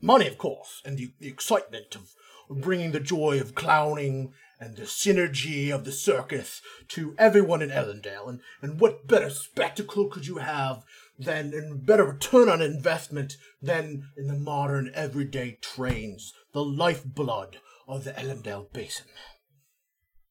Money, 0.00 0.28
of 0.28 0.38
course, 0.38 0.82
and 0.84 0.98
the, 0.98 1.12
the 1.18 1.28
excitement 1.28 1.96
of 1.96 2.12
bringing 2.48 2.92
the 2.92 3.00
joy 3.00 3.40
of 3.40 3.54
clowning 3.54 4.32
and 4.58 4.76
the 4.76 4.82
synergy 4.82 5.70
of 5.70 5.84
the 5.84 5.92
circus 5.92 6.62
to 6.88 7.14
everyone 7.18 7.62
in 7.62 7.70
Elendel. 7.70 8.28
And, 8.28 8.40
and 8.62 8.80
what 8.80 9.06
better 9.06 9.30
spectacle 9.30 10.08
could 10.08 10.26
you 10.26 10.38
have 10.38 10.82
than, 11.18 11.52
and 11.52 11.84
better 11.84 12.04
return 12.04 12.48
on 12.48 12.62
investment 12.62 13.36
than 13.60 14.08
in 14.16 14.28
the 14.28 14.34
modern 14.34 14.90
everyday 14.94 15.58
trains, 15.60 16.32
the 16.52 16.64
lifeblood 16.64 17.58
of 17.86 18.04
the 18.04 18.12
Elendel 18.12 18.72
Basin? 18.72 19.06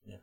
Yes. 0.06 0.20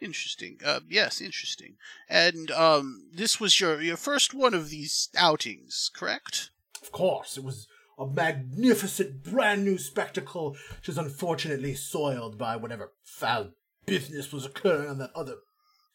Interesting. 0.00 0.58
Uh, 0.64 0.80
yes, 0.88 1.20
interesting. 1.20 1.76
And 2.08 2.50
um, 2.50 3.08
this 3.12 3.38
was 3.38 3.60
your 3.60 3.80
your 3.80 3.96
first 3.96 4.34
one 4.34 4.54
of 4.54 4.70
these 4.70 5.08
outings, 5.16 5.90
correct? 5.94 6.50
Of 6.82 6.90
course, 6.92 7.36
it 7.36 7.44
was 7.44 7.68
a 7.98 8.06
magnificent 8.06 9.22
brand 9.22 9.64
new 9.64 9.78
spectacle, 9.78 10.56
which 10.76 10.88
is 10.88 10.98
unfortunately 10.98 11.74
soiled 11.74 12.38
by 12.38 12.56
whatever 12.56 12.92
foul 13.02 13.50
business 13.86 14.32
was 14.32 14.46
occurring 14.46 14.88
on 14.88 14.98
that 14.98 15.10
other 15.14 15.36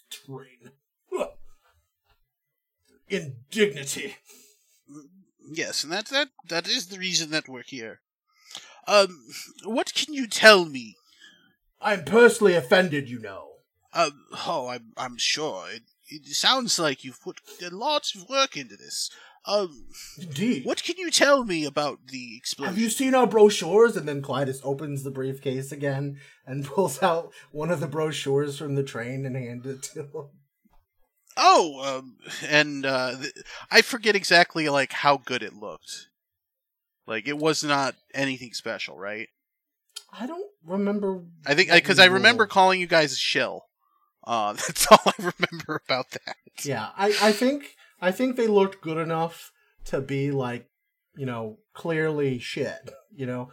train. 0.09 0.71
Indignity. 3.09 4.15
Yes, 5.49 5.83
and 5.83 5.93
that 5.93 6.07
that 6.07 6.29
that 6.49 6.67
is 6.67 6.87
the 6.87 6.99
reason 6.99 7.31
that 7.31 7.47
we're 7.47 7.63
here. 7.63 8.01
Um, 8.87 9.25
what 9.63 9.93
can 9.93 10.13
you 10.13 10.27
tell 10.27 10.65
me? 10.65 10.95
I'm 11.81 12.05
personally 12.05 12.55
offended, 12.55 13.09
you 13.09 13.19
know. 13.19 13.47
Um, 13.93 14.25
oh, 14.45 14.67
I'm 14.67 14.93
I'm 14.97 15.17
sure 15.17 15.65
it, 15.69 15.83
it 16.09 16.25
sounds 16.27 16.79
like 16.79 17.03
you've 17.03 17.21
put 17.21 17.39
a 17.65 17.69
lot 17.69 18.11
of 18.15 18.29
work 18.29 18.57
into 18.57 18.75
this. 18.75 19.09
Um, 19.47 19.85
Indeed. 20.19 20.65
what 20.65 20.83
can 20.83 20.97
you 20.97 21.09
tell 21.09 21.45
me 21.45 21.63
about 21.63 22.07
the 22.07 22.35
explosion? 22.35 22.73
Have 22.73 22.81
you 22.81 22.89
seen 22.89 23.15
our 23.15 23.25
brochures? 23.25 23.95
And 23.95 24.07
then 24.07 24.21
Clytus 24.21 24.59
opens 24.63 25.03
the 25.03 25.11
briefcase 25.11 25.71
again 25.71 26.19
and 26.45 26.65
pulls 26.65 27.01
out 27.01 27.31
one 27.51 27.71
of 27.71 27.79
the 27.79 27.87
brochures 27.87 28.57
from 28.57 28.75
the 28.75 28.83
train 28.83 29.25
and 29.25 29.37
hands 29.37 29.65
it 29.65 29.83
to 29.93 30.01
him. 30.01 30.29
Oh, 31.37 31.97
um, 31.99 32.17
and 32.47 32.85
uh, 32.85 33.15
th- 33.15 33.33
I 33.71 33.81
forget 33.81 34.15
exactly 34.15 34.67
like 34.69 34.91
how 34.91 35.17
good 35.17 35.43
it 35.43 35.53
looked. 35.53 36.07
Like 37.05 37.27
it 37.27 37.37
was 37.37 37.63
not 37.63 37.95
anything 38.13 38.53
special, 38.53 38.97
right? 38.97 39.29
I 40.11 40.25
don't 40.25 40.49
remember. 40.65 41.23
I 41.45 41.53
think 41.53 41.71
because 41.71 41.99
we 41.99 42.03
I 42.03 42.07
remember 42.07 42.47
calling 42.47 42.81
you 42.81 42.87
guys 42.87 43.13
a 43.13 43.17
shill. 43.17 43.65
Uh, 44.25 44.53
that's 44.67 44.87
all 44.91 44.99
I 45.05 45.13
remember 45.17 45.81
about 45.87 46.11
that. 46.11 46.35
Yeah, 46.63 46.89
I, 46.97 47.15
I 47.21 47.31
think 47.31 47.75
I 48.01 48.11
think 48.11 48.35
they 48.35 48.47
looked 48.47 48.81
good 48.81 48.97
enough 48.97 49.51
to 49.85 50.01
be 50.01 50.31
like, 50.31 50.69
you 51.15 51.25
know, 51.25 51.57
clearly 51.73 52.39
shit. 52.39 52.91
You 53.15 53.25
know, 53.25 53.51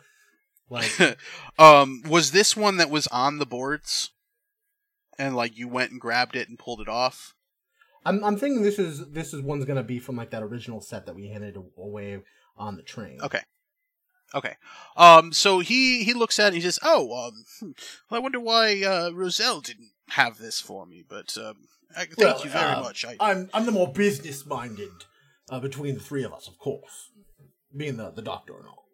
like 0.69 0.91
um, 1.59 2.03
was 2.07 2.33
this 2.33 2.57
one 2.57 2.77
that 2.77 2.91
was 2.91 3.07
on 3.09 3.39
the 3.39 3.47
boards, 3.47 4.11
and 5.19 5.37
like 5.37 5.57
you 5.57 5.69
went 5.69 5.93
and 5.93 6.01
grabbed 6.01 6.37
it 6.37 6.49
and 6.49 6.59
pulled 6.59 6.81
it 6.81 6.89
off? 6.89 7.35
I'm 8.05 8.23
I'm 8.23 8.37
thinking 8.37 8.63
this 8.63 8.79
is 8.79 9.11
this 9.11 9.33
is 9.33 9.43
one's 9.43 9.65
gonna 9.65 9.83
be 9.83 9.99
from 9.99 10.17
like 10.17 10.31
that 10.31 10.43
original 10.43 10.81
set 10.81 11.07
that 11.07 11.15
we 11.15 11.29
handed 11.29 11.57
away 11.79 12.23
on 12.57 12.77
the 12.77 12.83
train. 12.83 13.19
Okay. 13.23 13.41
Okay. 14.35 14.57
Um. 14.97 15.33
So 15.33 15.61
he 15.61 16.05
he 16.05 16.13
looks 16.13 16.39
at 16.39 16.47
it. 16.47 16.47
and 16.49 16.57
He 16.57 16.61
says, 16.61 16.79
"Oh, 16.83 17.29
um, 17.29 17.45
hmm, 17.61 17.71
well, 18.11 18.19
I 18.19 18.23
wonder 18.23 18.41
why 18.41 18.83
uh, 18.83 19.11
Roselle 19.11 19.61
didn't 19.61 19.93
have 20.09 20.39
this 20.39 20.61
for 20.61 20.87
me." 20.87 21.05
But 21.09 21.37
um, 21.39 21.57
thank 21.95 22.17
Well, 22.19 22.41
you 22.45 22.51
very 22.51 22.73
uh, 22.73 22.81
much. 22.81 23.05
I, 23.05 23.17
I'm 23.21 23.51
I'm 23.55 23.67
the 23.67 23.73
more 23.73 23.93
business 23.93 24.45
minded 24.47 24.91
uh, 25.51 25.61
between 25.61 25.95
the 25.95 26.01
three 26.01 26.25
of 26.25 26.33
us, 26.33 26.49
of 26.49 26.59
course, 26.59 27.11
being 27.77 27.97
the 27.97 28.11
the 28.11 28.23
doctor 28.23 28.55
and 28.59 28.67
all. 28.69 28.85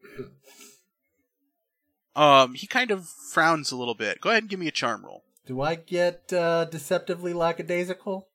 um. 2.43 2.55
He 2.55 2.67
kind 2.67 2.91
of 2.91 3.09
frowns 3.09 3.71
a 3.73 3.77
little 3.77 3.95
bit. 3.95 4.21
Go 4.21 4.31
ahead 4.31 4.43
and 4.45 4.51
give 4.51 4.61
me 4.61 4.69
a 4.69 4.73
charm 4.73 5.05
roll. 5.05 5.25
Do 5.47 5.61
I 5.61 5.75
get 5.75 6.33
uh, 6.33 6.65
deceptively 6.67 7.33
lackadaisical? 7.33 8.29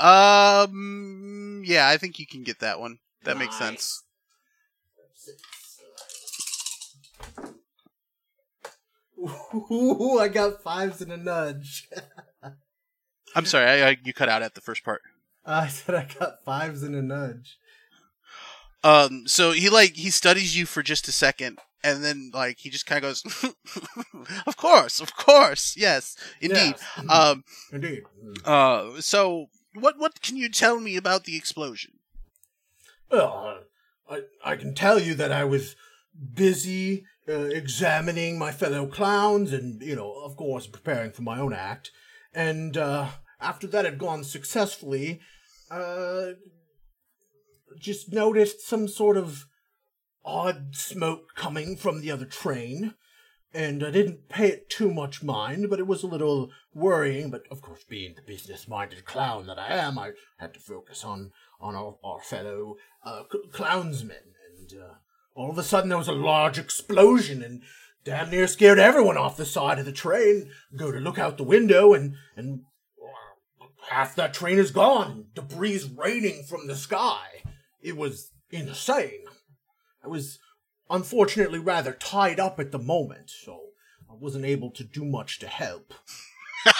Um. 0.00 1.62
Yeah, 1.66 1.88
I 1.88 1.96
think 1.96 2.18
you 2.18 2.26
can 2.26 2.44
get 2.44 2.60
that 2.60 2.78
one. 2.80 2.98
That 3.24 3.36
makes 3.36 3.58
Nice. 3.58 3.68
sense. 3.68 4.04
Ooh, 9.20 10.18
I 10.20 10.28
got 10.28 10.62
fives 10.62 11.00
and 11.00 11.12
a 11.12 11.16
nudge. 11.16 11.88
I'm 13.34 13.44
sorry. 13.44 13.66
I, 13.66 13.88
I 13.90 13.96
you 14.02 14.12
cut 14.12 14.28
out 14.28 14.42
at 14.42 14.54
the 14.54 14.60
first 14.60 14.84
part. 14.84 15.02
I 15.44 15.68
said 15.68 15.94
I 15.94 16.08
got 16.18 16.44
fives 16.44 16.82
and 16.82 16.94
a 16.94 17.02
nudge. 17.02 17.58
Um, 18.84 19.26
so 19.26 19.52
he 19.52 19.68
like 19.68 19.94
he 19.94 20.10
studies 20.10 20.56
you 20.56 20.64
for 20.66 20.82
just 20.82 21.08
a 21.08 21.12
second, 21.12 21.58
and 21.82 22.04
then 22.04 22.30
like 22.32 22.58
he 22.58 22.70
just 22.70 22.86
kind 22.86 23.04
of 23.04 23.10
goes, 23.10 23.54
"Of 24.46 24.56
course, 24.56 25.00
of 25.00 25.16
course, 25.16 25.74
yes, 25.76 26.16
indeed." 26.40 26.76
Yes. 26.76 26.84
Um, 27.10 27.44
Indeed. 27.72 28.04
uh, 28.44 29.00
so 29.00 29.46
what 29.74 29.98
what 29.98 30.20
can 30.22 30.36
you 30.36 30.48
tell 30.48 30.78
me 30.78 30.96
about 30.96 31.24
the 31.24 31.36
explosion? 31.36 31.94
Well, 33.10 33.62
I, 34.08 34.22
I 34.44 34.56
can 34.56 34.74
tell 34.74 35.00
you 35.00 35.14
that 35.14 35.32
I 35.32 35.44
was 35.44 35.74
busy 36.34 37.04
uh, 37.28 37.48
examining 37.50 38.38
my 38.38 38.52
fellow 38.52 38.86
clowns 38.86 39.52
and, 39.52 39.82
you 39.82 39.94
know, 39.94 40.12
of 40.24 40.36
course, 40.36 40.66
preparing 40.66 41.10
for 41.10 41.22
my 41.22 41.38
own 41.38 41.52
act. 41.52 41.90
And 42.34 42.76
uh, 42.76 43.08
after 43.40 43.66
that 43.68 43.84
had 43.84 43.98
gone 43.98 44.24
successfully, 44.24 45.20
uh, 45.70 46.32
just 47.78 48.12
noticed 48.12 48.66
some 48.66 48.88
sort 48.88 49.16
of 49.16 49.46
odd 50.24 50.74
smoke 50.74 51.34
coming 51.34 51.76
from 51.76 52.00
the 52.00 52.10
other 52.10 52.26
train. 52.26 52.94
And 53.54 53.82
I 53.82 53.90
didn't 53.90 54.28
pay 54.28 54.48
it 54.48 54.68
too 54.68 54.92
much 54.92 55.22
mind, 55.22 55.70
but 55.70 55.78
it 55.78 55.86
was 55.86 56.02
a 56.02 56.06
little 56.08 56.50
worrying. 56.74 57.30
But 57.30 57.44
of 57.50 57.62
course, 57.62 57.82
being 57.82 58.14
the 58.14 58.22
business-minded 58.22 59.04
clown 59.04 59.46
that 59.46 59.58
I 59.58 59.74
am, 59.74 59.98
I 59.98 60.12
had 60.38 60.52
to 60.54 60.60
focus 60.60 61.04
on 61.04 61.32
on 61.60 61.74
our, 61.74 61.96
our 62.04 62.20
fellow 62.20 62.76
uh, 63.04 63.22
clownsmen. 63.52 64.34
And 64.58 64.80
uh, 64.80 64.94
all 65.38 65.50
of 65.50 65.58
a 65.58 65.62
sudden, 65.62 65.88
there 65.88 65.96
was 65.98 66.08
a 66.08 66.12
large 66.12 66.58
explosion, 66.58 67.42
and 67.42 67.62
damn 68.04 68.28
near 68.30 68.48
scared 68.48 68.78
everyone 68.78 69.16
off 69.16 69.36
the 69.36 69.44
side 69.46 69.78
of 69.78 69.86
the 69.86 69.92
train. 69.92 70.50
Go 70.76 70.90
to 70.90 70.98
look 70.98 71.18
out 71.18 71.36
the 71.36 71.44
window, 71.44 71.94
and 71.94 72.14
and 72.36 72.62
half 73.88 74.16
that 74.16 74.34
train 74.34 74.58
is 74.58 74.70
gone, 74.72 75.26
debris 75.34 75.90
raining 75.96 76.42
from 76.42 76.66
the 76.66 76.74
sky. 76.74 77.42
It 77.80 77.96
was 77.96 78.32
insane. 78.50 79.24
I 80.04 80.08
was 80.08 80.38
unfortunately 80.90 81.60
rather 81.60 81.92
tied 81.92 82.40
up 82.40 82.58
at 82.58 82.72
the 82.72 82.78
moment, 82.78 83.30
so 83.30 83.60
I 84.10 84.14
wasn't 84.14 84.44
able 84.44 84.70
to 84.72 84.82
do 84.84 85.04
much 85.04 85.38
to 85.38 85.46
help. 85.46 85.94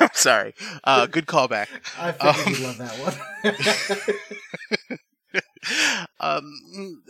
I'm 0.00 0.10
sorry. 0.12 0.54
Uh, 0.82 1.06
good 1.06 1.26
callback. 1.26 1.68
I 1.98 2.12
figured 2.12 2.36
Um, 2.36 2.52
you'd 2.52 2.60
love 2.60 2.78
that 2.78 2.98
one. 2.98 4.14
um, 6.20 7.02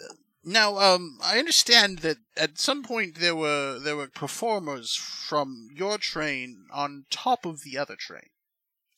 now, 0.44 0.78
um, 0.78 1.18
I 1.22 1.38
understand 1.38 1.98
that 1.98 2.16
at 2.36 2.58
some 2.58 2.82
point 2.82 3.16
there 3.16 3.36
were 3.36 3.78
there 3.78 3.96
were 3.96 4.08
performers 4.08 4.94
from 4.94 5.68
your 5.74 5.98
train 5.98 6.66
on 6.72 7.04
top 7.10 7.44
of 7.44 7.62
the 7.62 7.76
other 7.76 7.96
train. 7.96 8.30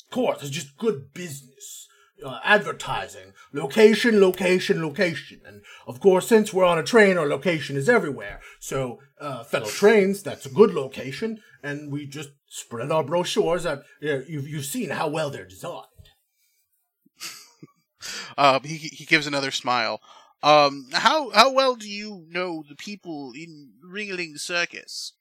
of 0.04 0.10
course, 0.10 0.42
it's 0.42 0.50
just 0.50 0.76
good 0.76 1.12
business. 1.12 1.88
Uh, 2.22 2.38
advertising. 2.44 3.32
Location, 3.50 4.20
location, 4.20 4.82
location. 4.82 5.40
And 5.46 5.62
of 5.86 6.00
course, 6.00 6.28
since 6.28 6.52
we're 6.52 6.66
on 6.66 6.78
a 6.78 6.82
train, 6.82 7.16
our 7.16 7.26
location 7.26 7.78
is 7.78 7.88
everywhere. 7.88 8.40
So, 8.58 8.98
uh, 9.18 9.42
fellow 9.42 9.66
trains, 9.66 10.22
that's 10.22 10.44
a 10.44 10.50
good 10.50 10.74
location. 10.74 11.40
And 11.62 11.90
we 11.90 12.06
just 12.06 12.28
spread 12.46 12.92
our 12.92 13.02
brochures. 13.02 13.64
Uh, 13.64 13.82
yeah, 14.02 14.20
you've, 14.28 14.46
you've 14.46 14.66
seen 14.66 14.90
how 14.90 15.08
well 15.08 15.30
they're 15.30 15.46
designed. 15.46 15.86
Um, 18.38 18.62
he 18.64 18.76
he 18.76 19.04
gives 19.04 19.26
another 19.26 19.50
smile. 19.50 20.00
Um, 20.42 20.88
how 20.92 21.30
how 21.30 21.52
well 21.52 21.76
do 21.76 21.88
you 21.88 22.26
know 22.28 22.64
the 22.68 22.76
people 22.76 23.32
in 23.34 23.72
Ringling 23.84 24.38
Circus? 24.38 25.12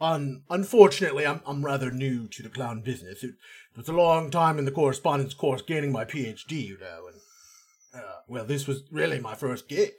Un- 0.00 0.42
unfortunately, 0.48 1.26
I'm, 1.26 1.40
I'm 1.44 1.64
rather 1.64 1.90
new 1.90 2.28
to 2.28 2.42
the 2.42 2.48
clown 2.48 2.82
business. 2.82 3.24
It, 3.24 3.30
it 3.72 3.76
was 3.76 3.88
a 3.88 3.92
long 3.92 4.30
time 4.30 4.58
in 4.58 4.64
the 4.64 4.70
correspondence 4.70 5.34
course 5.34 5.62
gaining 5.62 5.90
my 5.90 6.04
PhD, 6.04 6.66
you 6.66 6.78
know, 6.78 7.08
and, 7.08 8.02
uh, 8.02 8.20
well, 8.28 8.44
this 8.44 8.66
was 8.68 8.84
really 8.92 9.18
my 9.18 9.34
first 9.34 9.68
gig. 9.68 9.94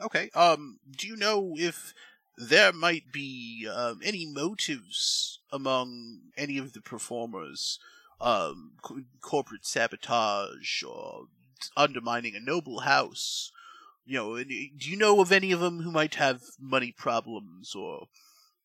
Okay. 0.00 0.30
Um, 0.34 0.78
do 0.96 1.08
you 1.08 1.16
know 1.16 1.54
if 1.56 1.92
there 2.36 2.72
might 2.72 3.12
be 3.12 3.68
um, 3.72 4.00
any 4.04 4.26
motives 4.26 5.40
among 5.52 6.20
any 6.36 6.58
of 6.58 6.72
the 6.72 6.80
performers, 6.80 7.78
um, 8.24 8.72
co- 8.82 9.02
corporate 9.20 9.64
sabotage 9.66 10.82
or 10.82 11.26
undermining 11.76 12.34
a 12.34 12.40
noble 12.40 12.80
house? 12.80 13.52
You 14.06 14.18
know, 14.18 14.34
and, 14.34 14.46
uh, 14.50 14.54
do 14.78 14.90
you 14.90 14.96
know 14.96 15.20
of 15.20 15.32
any 15.32 15.52
of 15.52 15.60
them 15.60 15.80
who 15.80 15.90
might 15.90 16.16
have 16.16 16.42
money 16.60 16.92
problems 16.96 17.74
or 17.74 18.06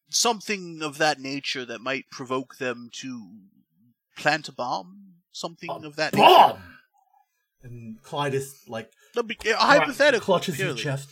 something 0.10 0.82
of 0.82 0.98
that 0.98 1.20
nature 1.20 1.66
that 1.66 1.80
might 1.82 2.10
provoke 2.12 2.58
them 2.58 2.90
to 3.02 3.30
plant 4.18 4.50
a 4.50 4.52
bomb? 4.52 5.14
Something 5.32 5.70
A 5.70 5.88
of 5.88 5.96
that 5.96 6.14
nature? 6.14 6.26
Bomb! 6.26 6.60
And 7.62 8.02
Clytus, 8.04 8.68
like, 8.68 8.92
but, 9.14 9.26
uh, 9.48 9.56
hypothetical. 9.58 10.26
clutches 10.26 10.56
purely. 10.56 10.74
his 10.74 10.82
chest. 10.82 11.10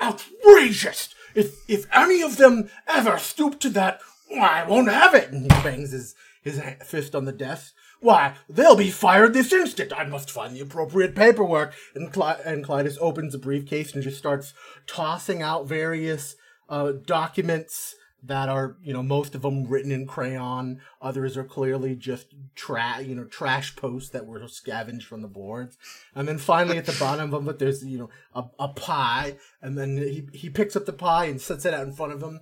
Outrageous! 0.00 1.14
If 1.34 1.68
if 1.68 1.86
any 1.92 2.22
of 2.22 2.36
them 2.36 2.70
ever 2.86 3.18
stoop 3.18 3.58
to 3.60 3.68
that, 3.70 4.00
why, 4.28 4.62
I 4.62 4.68
won't 4.68 4.88
have 4.88 5.14
it. 5.14 5.30
And 5.30 5.42
he 5.42 5.48
bangs 5.48 5.90
his 5.90 6.14
his 6.42 6.60
fist 6.84 7.14
on 7.14 7.24
the 7.24 7.32
desk. 7.32 7.72
Why, 8.00 8.34
they'll 8.48 8.76
be 8.76 8.90
fired 8.90 9.34
this 9.34 9.52
instant. 9.52 9.92
I 9.92 10.04
must 10.04 10.30
find 10.30 10.54
the 10.54 10.60
appropriate 10.60 11.16
paperwork. 11.16 11.74
And 11.94 12.12
Cly- 12.12 12.40
and 12.44 12.64
Clytus 12.64 12.96
opens 13.00 13.34
a 13.34 13.38
briefcase 13.38 13.92
and 13.92 14.02
just 14.02 14.18
starts 14.18 14.54
tossing 14.86 15.42
out 15.42 15.66
various 15.66 16.36
uh, 16.68 16.92
documents 17.04 17.96
that 18.22 18.48
are, 18.48 18.76
you 18.82 18.92
know, 18.92 19.02
most 19.02 19.34
of 19.34 19.42
them 19.42 19.66
written 19.66 19.92
in 19.92 20.06
crayon. 20.06 20.80
Others 21.00 21.36
are 21.36 21.44
clearly 21.44 21.94
just 21.94 22.34
trash, 22.54 23.04
you 23.04 23.14
know, 23.14 23.24
trash 23.24 23.76
posts 23.76 24.10
that 24.10 24.26
were 24.26 24.46
scavenged 24.48 25.06
from 25.06 25.22
the 25.22 25.28
boards. 25.28 25.76
And 26.14 26.26
then 26.26 26.38
finally 26.38 26.78
at 26.78 26.86
the 26.86 26.96
bottom 27.00 27.32
of 27.32 27.48
it, 27.48 27.58
there's, 27.58 27.84
you 27.84 27.98
know, 27.98 28.10
a, 28.34 28.44
a 28.58 28.68
pie. 28.68 29.36
And 29.62 29.78
then 29.78 29.96
he, 29.96 30.28
he 30.32 30.50
picks 30.50 30.76
up 30.76 30.86
the 30.86 30.92
pie 30.92 31.26
and 31.26 31.40
sets 31.40 31.64
it 31.64 31.74
out 31.74 31.86
in 31.86 31.92
front 31.92 32.12
of 32.12 32.22
him. 32.22 32.40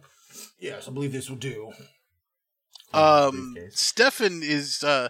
Yes, 0.58 0.88
I 0.88 0.92
believe 0.92 1.12
this 1.12 1.28
will 1.30 1.36
do. 1.36 1.72
Um, 2.92 3.56
Stefan 3.70 4.42
is 4.42 4.82
uh, 4.82 5.08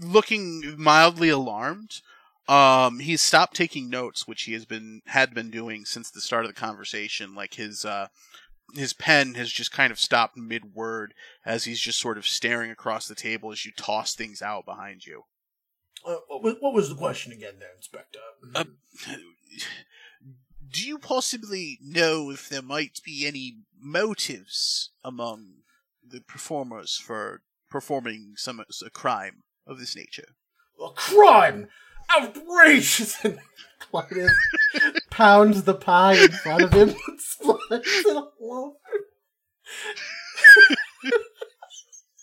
looking 0.00 0.74
mildly 0.76 1.28
alarmed. 1.28 2.00
Um, 2.48 2.98
he's 2.98 3.20
stopped 3.20 3.54
taking 3.54 3.88
notes, 3.88 4.26
which 4.26 4.42
he 4.42 4.54
has 4.54 4.64
been 4.64 5.02
had 5.06 5.34
been 5.34 5.50
doing 5.50 5.84
since 5.84 6.10
the 6.10 6.20
start 6.20 6.44
of 6.44 6.50
the 6.52 6.60
conversation. 6.60 7.34
Like 7.34 7.54
his 7.54 7.84
uh, 7.84 8.08
his 8.74 8.92
pen 8.92 9.34
has 9.34 9.50
just 9.50 9.72
kind 9.72 9.92
of 9.92 10.00
stopped 10.00 10.36
mid 10.36 10.74
word 10.74 11.14
as 11.44 11.64
he's 11.64 11.80
just 11.80 12.00
sort 12.00 12.18
of 12.18 12.26
staring 12.26 12.70
across 12.70 13.06
the 13.06 13.14
table 13.14 13.52
as 13.52 13.64
you 13.64 13.72
toss 13.76 14.14
things 14.14 14.42
out 14.42 14.64
behind 14.64 15.06
you. 15.06 15.24
Uh, 16.04 16.16
what, 16.28 16.42
was, 16.42 16.54
what 16.60 16.74
was 16.74 16.88
the 16.88 16.94
question 16.94 17.32
again 17.32 17.54
there, 17.58 17.74
Inspector? 17.76 18.18
Uh, 18.54 18.64
Do 20.70 20.86
you 20.86 20.98
possibly 20.98 21.78
know 21.82 22.30
if 22.30 22.48
there 22.48 22.62
might 22.62 23.00
be 23.04 23.26
any 23.26 23.58
motives 23.78 24.90
among 25.04 25.62
the 26.10 26.20
performers 26.20 26.96
for 26.96 27.42
performing 27.70 28.34
some 28.36 28.60
a 28.84 28.90
crime 28.90 29.42
of 29.66 29.78
this 29.78 29.96
nature? 29.96 30.34
a 30.80 30.90
crime! 30.94 31.68
Outrageous! 32.16 33.24
And 33.24 33.38
Clytus 33.92 34.30
pounds 35.10 35.62
the 35.62 35.74
pie 35.74 36.14
in 36.14 36.30
front 36.30 36.62
of 36.62 36.72
him 36.72 36.90
and 36.90 37.18
splatters 37.18 37.82
it 37.82 38.16
all 38.16 38.32
over. 38.42 38.76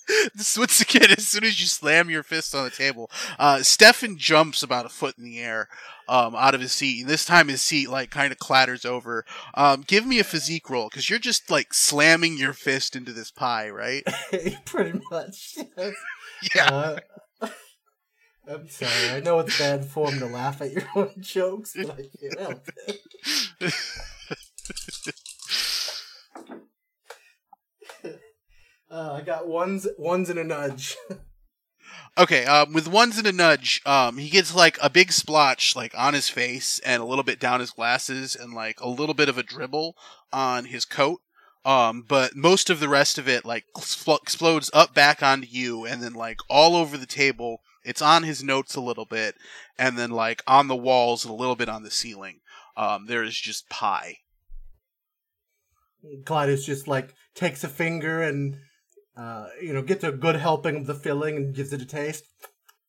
This 0.36 0.58
once 0.58 0.82
again, 0.82 1.10
as 1.18 1.28
soon 1.28 1.44
as 1.44 1.60
you 1.60 1.66
slam 1.66 2.10
your 2.10 2.24
fist 2.24 2.54
on 2.56 2.64
the 2.64 2.70
table, 2.70 3.10
uh, 3.40 3.62
Stefan 3.64 4.18
jumps 4.18 4.64
about 4.64 4.86
a 4.86 4.90
foot 4.90 5.18
in 5.18 5.24
the 5.24 5.40
air 5.40 5.68
um, 6.08 6.36
out 6.36 6.56
of 6.56 6.62
his 6.62 6.72
seat. 6.72 7.02
And 7.02 7.10
this 7.10 7.26
time, 7.26 7.48
his 7.48 7.62
seat 7.62 7.90
like 7.90 8.10
kind 8.10 8.32
of 8.32 8.40
clatters 8.40 8.86
over. 8.86 9.26
Um, 9.54 9.84
give 9.86 10.06
me 10.06 10.20
a 10.20 10.24
physique 10.24 10.70
roll 10.70 10.90
because 10.90 11.10
you're 11.10 11.20
just 11.20 11.50
like 11.52 11.74
slamming 11.74 12.38
your 12.38 12.54
fist 12.54 12.96
into 12.96 13.12
this 13.14 13.32
pie, 13.32 13.70
right? 13.70 14.04
Pretty 14.66 15.00
much. 15.12 15.58
Yeah. 16.54 17.00
Uh, 17.42 17.48
I'm 18.48 18.70
sorry. 18.70 19.10
I 19.10 19.22
know 19.22 19.40
it's 19.40 19.58
bad 19.58 19.86
form 19.86 20.20
to 20.20 20.28
laugh 20.28 20.62
at 20.62 20.72
your 20.72 20.84
own 20.96 21.14
jokes, 21.20 21.74
but 21.76 21.90
I 21.90 22.04
can't 22.20 22.40
help 22.40 22.70
it. 23.60 25.16
Uh, 28.90 29.14
I 29.14 29.22
got 29.22 29.48
ones, 29.48 29.88
ones 29.98 30.30
and 30.30 30.40
a 30.40 30.44
nudge. 30.44 30.96
Okay, 32.18 32.46
um, 32.46 32.74
with 32.74 32.88
ones 32.88 33.20
and 33.20 33.28
a 33.28 33.32
nudge, 33.32 33.80
um, 33.86 34.18
he 34.18 34.30
gets 34.30 34.56
like 34.56 34.78
a 34.82 34.90
big 34.90 35.12
splotch 35.12 35.76
like 35.76 35.94
on 35.96 36.16
his 36.16 36.30
face 36.30 36.80
and 36.80 37.02
a 37.02 37.06
little 37.06 37.24
bit 37.24 37.40
down 37.40 37.60
his 37.60 37.70
glasses 37.70 38.36
and 38.36 38.54
like 38.54 38.80
a 38.82 38.90
little 38.90 39.14
bit 39.14 39.30
of 39.30 39.38
a 39.38 39.44
dribble 39.44 39.96
on 40.34 40.66
his 40.66 40.84
coat. 40.84 41.22
Um, 41.64 42.04
but 42.08 42.36
most 42.36 42.72
of 42.72 42.80
the 42.80 42.90
rest 42.90 43.20
of 43.20 43.28
it 43.28 43.46
like 43.46 43.66
expl- 43.78 44.22
explodes 44.22 44.72
up 44.74 44.96
back 44.96 45.22
onto 45.22 45.48
you 45.48 45.86
and 45.86 46.02
then 46.02 46.14
like 46.14 46.40
all 46.50 46.76
over 46.76 46.98
the 46.98 47.06
table. 47.06 47.62
It's 47.84 48.02
on 48.02 48.24
his 48.24 48.44
notes 48.44 48.76
a 48.76 48.82
little 48.82 49.06
bit 49.06 49.36
and 49.78 49.96
then 49.96 50.10
like 50.10 50.42
on 50.48 50.68
the 50.68 50.76
walls 50.76 51.24
and 51.24 51.32
a 51.32 51.38
little 51.38 51.56
bit 51.56 51.70
on 51.70 51.84
the 51.84 51.92
ceiling. 51.92 52.40
Um, 52.76 53.06
there 53.06 53.24
is 53.24 53.40
just 53.40 53.70
pie. 53.70 54.18
Clytus 56.24 56.66
just 56.66 56.88
like 56.88 57.14
takes 57.36 57.64
a 57.64 57.70
finger 57.70 58.24
and 58.24 58.58
uh, 59.18 59.48
you 59.62 59.74
know 59.74 59.82
gets 59.82 60.04
a 60.04 60.12
good 60.12 60.36
helping 60.36 60.78
of 60.78 60.86
the 60.86 60.94
filling 60.94 61.36
and 61.36 61.56
gives 61.56 61.74
it 61.74 61.82
a 61.82 61.86
taste. 61.86 62.26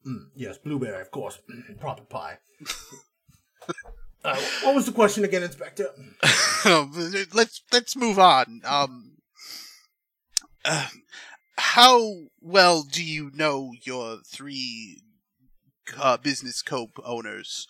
Mm, 0.07 0.27
yes, 0.35 0.59
blueberry, 0.59 1.01
of 1.01 1.11
course, 1.11 1.39
Mm, 1.51 1.79
proper 1.81 2.05
pie. 2.05 2.39
uh, 4.25 4.37
what 4.63 4.75
was 4.75 4.87
the 4.87 4.93
question 4.93 5.25
again, 5.25 5.43
Inspector? 5.43 5.89
let's 7.35 7.63
let's 7.73 7.97
move 7.97 8.19
on. 8.19 8.61
Um, 8.65 9.17
uh, 10.65 10.89
how 11.57 12.15
well 12.41 12.83
do 12.85 13.03
you 13.05 13.31
know 13.35 13.73
your 13.83 14.19
three 14.25 15.03
uh, 15.97 16.17
business 16.17 16.63
co-owners, 16.63 17.67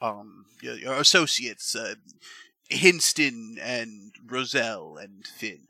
um, 0.00 0.44
your, 0.62 0.74
your 0.74 0.94
associates, 0.94 1.74
uh, 1.74 1.94
Hinston 2.68 3.58
and 3.60 4.12
Roselle 4.26 4.96
and 4.96 5.26
Finn. 5.26 5.66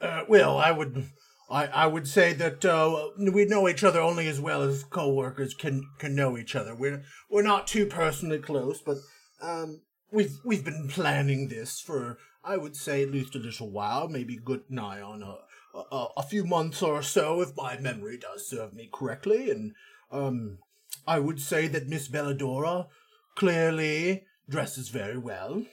Uh, 0.00 0.22
well, 0.28 0.58
I 0.58 0.70
would, 0.70 1.06
I, 1.50 1.66
I 1.66 1.86
would 1.86 2.06
say 2.06 2.32
that 2.34 2.64
uh, 2.64 3.08
we 3.18 3.44
know 3.44 3.68
each 3.68 3.84
other 3.84 4.00
only 4.00 4.28
as 4.28 4.40
well 4.40 4.62
as 4.62 4.84
co-workers 4.84 5.54
can 5.54 5.88
can 5.98 6.14
know 6.14 6.36
each 6.36 6.54
other. 6.54 6.74
We're 6.74 7.02
we're 7.30 7.42
not 7.42 7.66
too 7.66 7.86
personally 7.86 8.38
close, 8.38 8.80
but 8.80 8.98
um, 9.40 9.80
we've 10.12 10.38
we've 10.44 10.64
been 10.64 10.88
planning 10.88 11.48
this 11.48 11.80
for 11.80 12.18
I 12.44 12.56
would 12.56 12.76
say 12.76 13.02
at 13.02 13.10
least 13.10 13.34
a 13.34 13.38
little 13.38 13.70
while, 13.70 14.08
maybe 14.08 14.36
good 14.36 14.64
nigh 14.68 15.00
on 15.00 15.22
a 15.22 15.36
a, 15.76 16.06
a 16.18 16.22
few 16.22 16.44
months 16.44 16.82
or 16.82 17.02
so, 17.02 17.40
if 17.40 17.56
my 17.56 17.78
memory 17.78 18.18
does 18.18 18.48
serve 18.48 18.74
me 18.74 18.88
correctly. 18.92 19.50
And 19.50 19.74
um, 20.10 20.58
I 21.06 21.18
would 21.18 21.40
say 21.40 21.68
that 21.68 21.88
Miss 21.88 22.08
Belladora 22.08 22.86
clearly 23.34 24.24
dresses 24.48 24.88
very 24.88 25.18
well. 25.18 25.64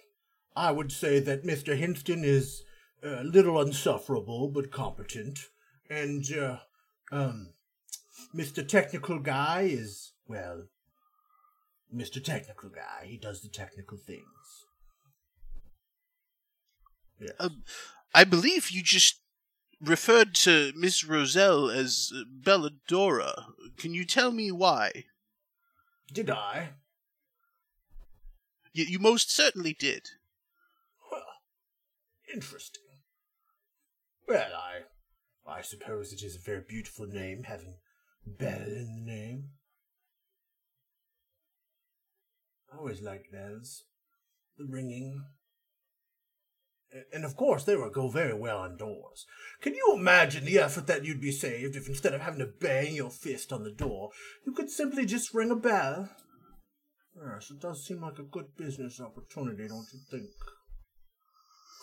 I 0.55 0.71
would 0.71 0.91
say 0.91 1.19
that 1.19 1.45
Mr. 1.45 1.77
Hinston 1.77 2.23
is 2.23 2.63
a 3.03 3.23
little 3.23 3.59
unsufferable 3.59 4.49
but 4.49 4.71
competent, 4.71 5.39
and 5.89 6.25
uh, 6.33 6.57
um, 7.11 7.49
Mr. 8.35 8.67
Technical 8.67 9.19
Guy 9.19 9.61
is 9.71 10.13
well, 10.27 10.63
Mr. 11.93 12.23
Technical 12.23 12.69
Guy. 12.69 13.05
He 13.05 13.17
does 13.17 13.41
the 13.41 13.49
technical 13.49 13.97
things. 13.97 14.65
Yes. 17.19 17.31
Um, 17.39 17.63
I 18.13 18.23
believe 18.23 18.71
you 18.71 18.81
just 18.81 19.19
referred 19.81 20.33
to 20.35 20.71
Miss 20.75 21.03
Roselle 21.03 21.69
as 21.69 22.11
uh, 22.15 22.23
Belladora. 22.41 23.45
Can 23.77 23.93
you 23.93 24.05
tell 24.05 24.31
me 24.31 24.51
why? 24.51 25.05
Did 26.11 26.29
I? 26.29 26.69
You, 28.71 28.85
you 28.85 28.99
most 28.99 29.31
certainly 29.31 29.75
did. 29.77 30.09
Well, 31.11 31.21
interesting. 32.33 32.82
Well, 34.33 34.51
I, 35.47 35.51
I 35.59 35.61
suppose 35.61 36.11
it 36.11 36.23
is 36.23 36.35
a 36.35 36.39
very 36.39 36.63
beautiful 36.67 37.05
name, 37.05 37.43
having 37.43 37.75
Bell 38.25 38.61
in 38.61 39.03
the 39.05 39.11
name. 39.11 39.49
I 42.73 42.77
always 42.77 43.01
liked 43.01 43.31
bells, 43.31 43.83
the 44.57 44.65
ringing, 44.67 45.23
and 47.11 47.23
of 47.25 47.35
course 47.35 47.63
they 47.65 47.75
would 47.75 47.93
go 47.93 48.07
very 48.09 48.33
well 48.33 48.57
on 48.59 48.77
doors. 48.77 49.25
Can 49.61 49.75
you 49.75 49.93
imagine 49.95 50.45
the 50.45 50.57
effort 50.59 50.87
that 50.87 51.05
you'd 51.05 51.21
be 51.21 51.31
saved 51.31 51.75
if 51.75 51.87
instead 51.87 52.13
of 52.13 52.21
having 52.21 52.39
to 52.39 52.47
bang 52.59 52.95
your 52.95 53.11
fist 53.11 53.53
on 53.53 53.63
the 53.63 53.71
door, 53.71 54.09
you 54.45 54.53
could 54.53 54.71
simply 54.71 55.05
just 55.05 55.33
ring 55.33 55.51
a 55.51 55.55
bell? 55.55 56.09
Yes, 57.15 57.51
it 57.51 57.59
does 57.61 57.85
seem 57.85 58.01
like 58.01 58.17
a 58.17 58.23
good 58.23 58.55
business 58.57 58.99
opportunity, 58.99 59.67
don't 59.67 59.85
you 59.93 59.99
think? 60.09 60.29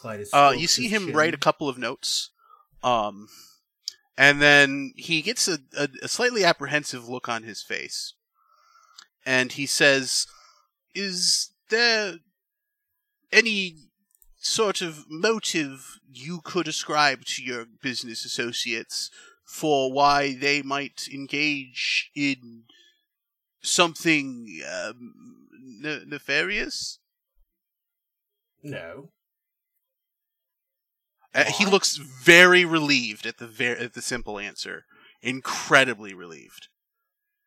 Clytus 0.02 0.30
Uh, 0.32 0.48
strokes 0.48 0.60
you 0.62 0.66
see 0.66 0.88
him 0.88 1.06
chin. 1.06 1.14
write 1.14 1.34
a 1.34 1.38
couple 1.38 1.68
of 1.68 1.78
notes, 1.78 2.30
um, 2.82 3.28
and 4.16 4.40
then 4.40 4.92
he 4.96 5.22
gets 5.22 5.48
a, 5.48 5.58
a, 5.76 5.88
a 6.02 6.08
slightly 6.08 6.44
apprehensive 6.44 7.08
look 7.08 7.28
on 7.28 7.42
his 7.42 7.62
face, 7.62 8.14
and 9.24 9.52
he 9.52 9.66
says, 9.66 10.26
"Is 10.94 11.52
there 11.68 12.14
any 13.32 13.76
sort 14.38 14.80
of 14.80 15.04
motive 15.08 16.00
you 16.10 16.40
could 16.42 16.66
ascribe 16.68 17.24
to 17.24 17.42
your 17.42 17.66
business 17.82 18.24
associates 18.24 19.10
for 19.44 19.92
why 19.92 20.34
they 20.34 20.62
might 20.62 21.08
engage 21.12 22.10
in 22.14 22.64
something 23.62 24.60
um, 24.70 25.14
ne- 25.60 26.04
nefarious?" 26.06 26.98
No. 28.62 29.10
Uh, 31.34 31.44
he 31.44 31.64
looks 31.64 31.96
very 31.96 32.64
relieved 32.64 33.26
at 33.26 33.38
the 33.38 33.46
ver- 33.46 33.76
at 33.76 33.94
the 33.94 34.02
simple 34.02 34.38
answer. 34.38 34.84
Incredibly 35.22 36.14
relieved. 36.14 36.68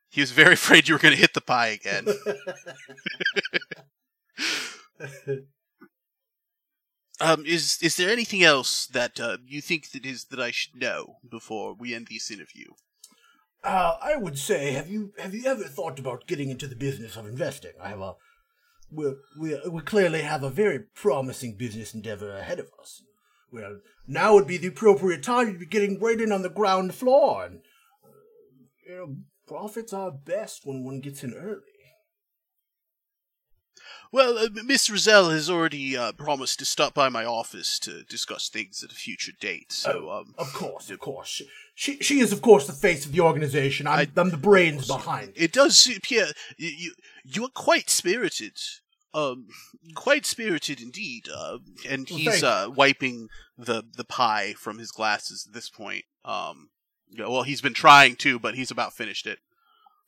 He 0.10 0.22
was 0.22 0.32
very 0.32 0.54
afraid 0.62 0.88
you 0.88 0.96
were 0.96 1.00
going 1.00 1.16
to 1.16 1.20
hit 1.20 1.34
the 1.34 1.42
pie 1.42 1.68
again. 1.68 2.08
um, 7.20 7.46
is 7.46 7.80
is 7.82 7.98
there 7.98 8.10
anything 8.10 8.44
else 8.44 8.88
that 8.88 9.20
uh, 9.20 9.38
you 9.46 9.62
think 9.62 9.92
that 9.92 10.06
is 10.06 10.26
that 10.26 10.40
I 10.40 10.52
should 10.52 10.76
know 10.76 11.18
before 11.30 11.74
we 11.74 11.94
end 11.94 12.08
this 12.10 12.32
interview? 12.32 12.68
Uh, 13.64 13.98
I 14.02 14.18
would 14.18 14.38
say, 14.38 14.72
have 14.72 14.90
you 14.90 15.14
have 15.18 15.34
you 15.34 15.46
ever 15.46 15.64
thought 15.64 15.98
about 15.98 16.28
getting 16.28 16.50
into 16.50 16.68
the 16.68 16.76
business 16.76 17.16
of 17.16 17.26
investing? 17.26 17.72
I 17.82 17.90
have 17.90 18.02
a, 18.02 18.16
we 18.92 19.14
we 19.40 19.58
we 19.70 19.82
clearly 19.82 20.22
have 20.22 20.44
a 20.44 20.50
very 20.50 20.80
promising 20.80 21.56
business 21.56 21.94
endeavor 21.94 22.36
ahead 22.36 22.60
of 22.60 22.70
us. 22.80 23.02
Well, 23.54 23.78
now 24.08 24.34
would 24.34 24.47
be 24.47 24.58
the 24.58 24.68
appropriate 24.68 25.22
time 25.24 25.54
to 25.54 25.60
be 25.60 25.66
getting 25.68 25.99
right 25.99 26.20
in 26.20 26.32
on 26.32 26.41
the 26.41 26.49
ground 26.49 26.95
floor, 26.95 27.45
and 27.45 27.60
uh, 28.04 28.10
you 28.89 28.95
know, 28.95 29.16
profits 29.47 29.93
are 29.93 30.12
best 30.12 30.62
when 30.66 30.84
one 30.84 30.99
gets 30.99 31.24
in 31.24 31.34
early. 31.36 31.62
Well, 34.12 34.38
uh, 34.38 34.47
Miss 34.64 34.89
Roselle 34.89 35.32
has 35.32 35.49
already 35.49 35.97
uh, 35.97 36.12
promised 36.12 36.60
to 36.60 36.66
stop 36.66 36.93
by 36.93 37.10
my 37.10 37.26
office 37.26 37.80
to 37.80 38.04
discuss 38.04 38.47
things 38.47 38.84
at 38.84 38.91
a 38.91 38.95
future 38.95 39.32
date. 39.39 39.72
So, 39.72 40.12
um, 40.12 40.36
Of 40.38 40.54
course, 40.54 40.91
of 40.91 40.99
course, 40.99 41.28
she 41.30 41.47
she, 41.76 41.97
she 41.97 42.20
is 42.20 42.32
of 42.32 42.41
course 42.43 42.68
the 42.68 42.74
face 42.74 43.06
of 43.08 43.12
the 43.12 43.22
organization. 43.22 43.88
I'm, 43.88 43.99
I- 44.16 44.22
I'm 44.22 44.30
the 44.30 44.38
brains 44.38 44.88
behind. 44.88 45.30
it. 45.30 45.43
It 45.45 45.51
does 45.51 45.88
appear 45.95 46.28
you, 46.58 46.93
you 47.24 47.43
are 47.45 47.49
quite 47.49 47.89
spirited, 47.89 48.58
um, 49.14 49.47
quite 49.95 50.26
spirited 50.26 50.82
indeed. 50.82 51.28
Uh, 51.34 51.59
and 51.89 52.07
Well, 52.09 52.20
he's 52.20 52.43
uh, 52.43 52.68
wiping 52.74 53.30
the 53.57 53.84
the 53.95 54.03
pie 54.03 54.53
from 54.53 54.80
his 54.80 54.91
glasses 54.91 55.45
at 55.47 55.53
this 55.53 55.70
point. 55.70 56.05
Um, 56.26 56.70
well, 57.18 57.43
he's 57.43 57.61
been 57.61 57.74
trying 57.74 58.16
to, 58.18 58.39
but 58.39 58.55
he's 58.55 58.72
about 58.72 58.93
finished 58.93 59.28
it. 59.28 59.39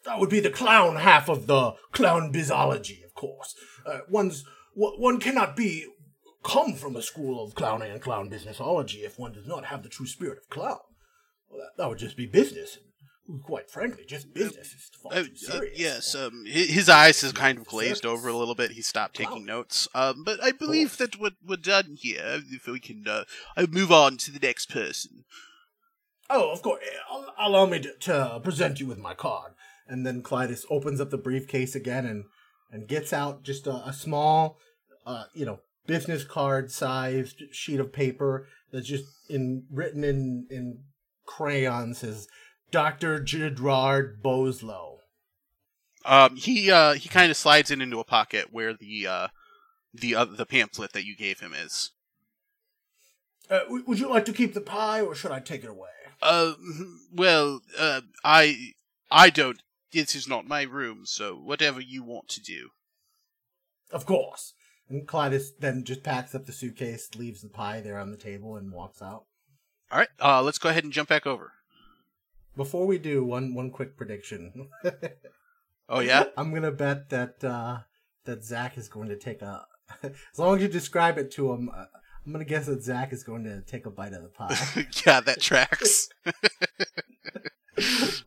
That 0.06 0.20
would 0.20 0.30
be 0.30 0.40
the 0.40 0.52
clown 0.52 0.98
half 0.98 1.30
of 1.30 1.48
the 1.48 1.74
clown 1.92 2.32
bizology, 2.32 3.04
of 3.04 3.14
course. 3.16 3.56
Uh, 3.86 4.00
one's 4.10 4.44
w- 4.76 5.00
one 5.00 5.20
cannot 5.20 5.56
be 5.56 5.88
come 6.44 6.74
from 6.74 6.96
a 6.96 7.02
school 7.02 7.44
of 7.44 7.56
clowning 7.56 7.92
and 7.92 8.02
clown 8.02 8.30
businessology 8.30 9.04
if 9.04 9.18
one 9.18 9.34
does 9.34 9.48
not 9.48 9.66
have 9.66 9.82
the 9.82 9.90
true 9.90 10.06
spirit 10.06 10.38
of 10.38 10.50
clown. 10.50 10.78
Well, 11.50 11.60
that, 11.60 11.82
that 11.82 11.90
would 11.90 11.98
just 11.98 12.18
be 12.18 12.28
business. 12.28 12.78
Quite 13.42 13.72
frankly, 13.72 14.04
just 14.06 14.32
business 14.36 14.92
Uh, 15.04 15.08
uh, 15.10 15.24
serious. 15.34 15.80
yes, 15.80 16.14
um, 16.16 16.46
his, 16.46 16.70
his 16.70 16.90
eyes 16.90 17.22
has 17.22 17.32
kind 17.32 17.58
of 17.58 17.66
glazed 17.66 18.06
over 18.06 18.28
a 18.30 18.34
little 18.38 18.54
bit. 18.54 18.72
He 18.72 18.84
stopped 18.84 19.16
taking 19.16 19.40
Wow. 19.48 19.56
notes. 19.58 19.88
Um, 19.96 20.24
but 20.24 20.44
I 20.44 20.52
believe 20.52 20.98
that 20.98 21.20
we're, 21.20 21.32
we're 21.44 21.56
done 21.56 21.98
here. 22.00 22.42
If 22.52 22.68
we 22.68 22.80
can 22.80 23.04
uh, 23.08 23.24
move 23.70 23.92
on 23.92 24.18
to 24.18 24.32
the 24.32 24.38
next 24.40 24.70
person. 24.70 25.26
Oh, 26.30 26.52
of 26.52 26.62
course. 26.62 26.84
Allow 27.40 27.66
me 27.66 27.80
to, 27.80 27.94
to 28.02 28.40
present 28.44 28.80
you 28.80 28.86
with 28.86 29.00
my 29.00 29.16
card. 29.16 29.54
And 29.88 30.06
then 30.06 30.22
Clytus 30.22 30.66
opens 30.70 31.02
up 31.02 31.10
the 31.10 31.18
briefcase 31.18 31.76
again 31.76 32.06
and, 32.06 32.26
and 32.72 32.88
gets 32.88 33.12
out 33.12 33.42
just 33.44 33.66
a, 33.66 33.88
a 33.88 33.94
small, 33.94 34.58
uh, 35.06 35.26
you 35.34 35.46
know, 35.46 35.60
business 35.88 36.24
card 36.24 36.72
sized 36.72 37.42
sheet 37.52 37.80
of 37.80 37.92
paper 37.94 38.48
that's 38.72 38.88
just 38.88 39.06
in 39.30 39.66
written 39.72 40.04
in 40.04 40.48
in 40.50 40.80
crayon 41.28 41.94
says 41.94 42.28
Dr. 42.76 43.22
Gerard 43.22 44.22
Boslow. 44.22 44.98
Um, 46.04 46.36
he 46.36 46.70
uh, 46.70 46.96
he 46.96 47.08
kind 47.08 47.32
of 47.32 47.38
slides 47.38 47.72
it 47.72 47.82
into 47.82 48.02
a 48.02 48.04
pocket 48.04 48.52
where 48.52 48.74
the 48.74 49.08
uh, 49.08 49.28
the 49.94 50.14
uh, 50.14 50.26
the 50.26 50.46
pamphlet 50.46 50.92
that 50.92 51.06
you 51.06 51.16
gave 51.16 51.40
him 51.40 51.54
is. 51.54 51.92
Uh, 53.50 53.60
w- 53.60 53.86
would 53.88 53.98
you 53.98 54.10
like 54.10 54.26
to 54.26 54.34
keep 54.34 54.54
the 54.54 54.60
pie 54.60 55.00
or 55.00 55.16
should 55.16 55.32
I 55.32 55.40
take 55.40 55.64
it 55.64 55.70
away? 55.70 55.88
Uh, 56.22 56.56
well, 57.14 57.62
uh, 57.80 58.02
I 58.26 58.74
I 59.10 59.30
don't. 59.30 59.64
This 59.94 60.14
is 60.14 60.28
not 60.28 60.46
my 60.46 60.64
room, 60.64 61.04
so 61.06 61.34
whatever 61.34 61.80
you 61.80 62.04
want 62.04 62.28
to 62.28 62.42
do. 62.42 62.72
Of 63.90 64.06
course. 64.06 64.54
And 64.90 65.08
Clytus 65.08 65.52
then 65.58 65.86
just 65.86 66.04
packs 66.04 66.36
up 66.36 66.46
the 66.46 66.52
suitcase, 66.52 67.16
leaves 67.16 67.42
the 67.42 67.48
pie 67.48 67.80
there 67.80 67.98
on 67.98 68.12
the 68.12 68.18
table, 68.18 68.58
and 68.58 68.74
walks 68.74 69.02
out. 69.02 69.28
All 69.90 70.00
right, 70.00 70.10
uh, 70.22 70.42
let's 70.42 70.58
go 70.58 70.68
ahead 70.68 70.84
and 70.84 70.92
jump 70.92 71.08
back 71.08 71.26
over. 71.26 71.54
Before 72.56 72.86
we 72.86 72.98
do, 72.98 73.24
one 73.24 73.54
one 73.54 73.70
quick 73.72 73.98
prediction. 73.98 74.70
Oh 75.88 76.00
yeah, 76.00 76.26
I'm 76.36 76.52
gonna 76.54 76.72
bet 76.72 77.10
that 77.10 77.44
uh, 77.44 77.80
that 78.26 78.44
Zach 78.44 78.78
is 78.78 78.90
going 78.90 79.10
to 79.10 79.16
take 79.16 79.42
a. 79.42 79.66
as 80.04 80.40
long 80.40 80.56
as 80.56 80.64
you 80.64 80.68
describe 80.68 81.18
it 81.20 81.30
to 81.34 81.52
him, 81.52 81.70
uh, 81.70 81.86
I'm 82.26 82.32
gonna 82.32 82.44
guess 82.44 82.66
that 82.66 82.82
Zach 82.82 83.14
is 83.14 83.24
going 83.24 83.44
to 83.44 83.62
take 83.62 83.86
a 83.86 83.92
bite 83.92 84.14
of 84.14 84.24
the 84.24 84.30
pie. 84.30 84.58
yeah, 85.06 85.20
that 85.20 85.42
tracks. 85.42 86.10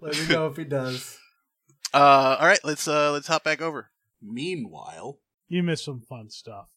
Let 0.00 0.16
me 0.16 0.28
know 0.28 0.46
if 0.46 0.56
he 0.56 0.64
does. 0.64 1.18
Uh, 1.92 2.36
all 2.38 2.46
right, 2.46 2.60
let's 2.62 2.86
uh, 2.86 3.10
let's 3.10 3.26
hop 3.26 3.42
back 3.42 3.60
over. 3.60 3.90
Meanwhile, 4.22 5.18
You 5.48 5.64
missed 5.64 5.84
some 5.84 6.00
fun 6.00 6.30
stuff. 6.30 6.68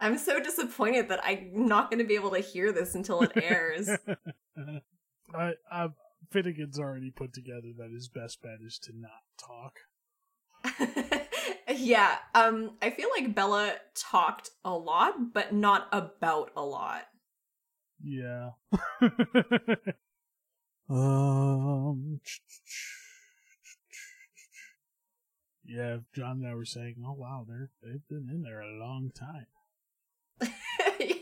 I'm 0.00 0.18
so 0.18 0.40
disappointed 0.40 1.10
that 1.10 1.20
I'm 1.22 1.50
not 1.68 1.90
going 1.90 2.00
to 2.00 2.04
be 2.04 2.16
able 2.16 2.30
to 2.32 2.40
hear 2.40 2.72
this 2.72 2.96
until 2.96 3.22
it 3.22 3.30
airs. 3.36 3.88
I, 5.34 5.52
I, 5.70 5.88
Finnegan's 6.30 6.78
already 6.78 7.10
put 7.10 7.32
together 7.32 7.68
that 7.78 7.90
his 7.90 8.08
best 8.08 8.42
bet 8.42 8.58
is 8.64 8.78
to 8.80 8.92
not 8.94 9.22
talk. 9.38 9.80
yeah, 11.74 12.16
um, 12.34 12.72
I 12.80 12.90
feel 12.90 13.08
like 13.16 13.34
Bella 13.34 13.74
talked 13.94 14.50
a 14.64 14.72
lot, 14.72 15.32
but 15.32 15.52
not 15.52 15.88
about 15.92 16.52
a 16.56 16.62
lot. 16.62 17.06
Yeah. 18.02 18.50
um. 20.90 22.20
Yeah, 25.64 25.98
John 26.14 26.38
and 26.42 26.46
I 26.46 26.54
were 26.54 26.64
saying, 26.64 26.96
"Oh 27.06 27.12
wow, 27.12 27.46
they're 27.48 27.70
they've 27.82 28.06
been 28.08 28.28
in 28.30 28.42
there 28.42 28.60
a 28.60 28.78
long 28.78 29.10
time." 29.14 29.46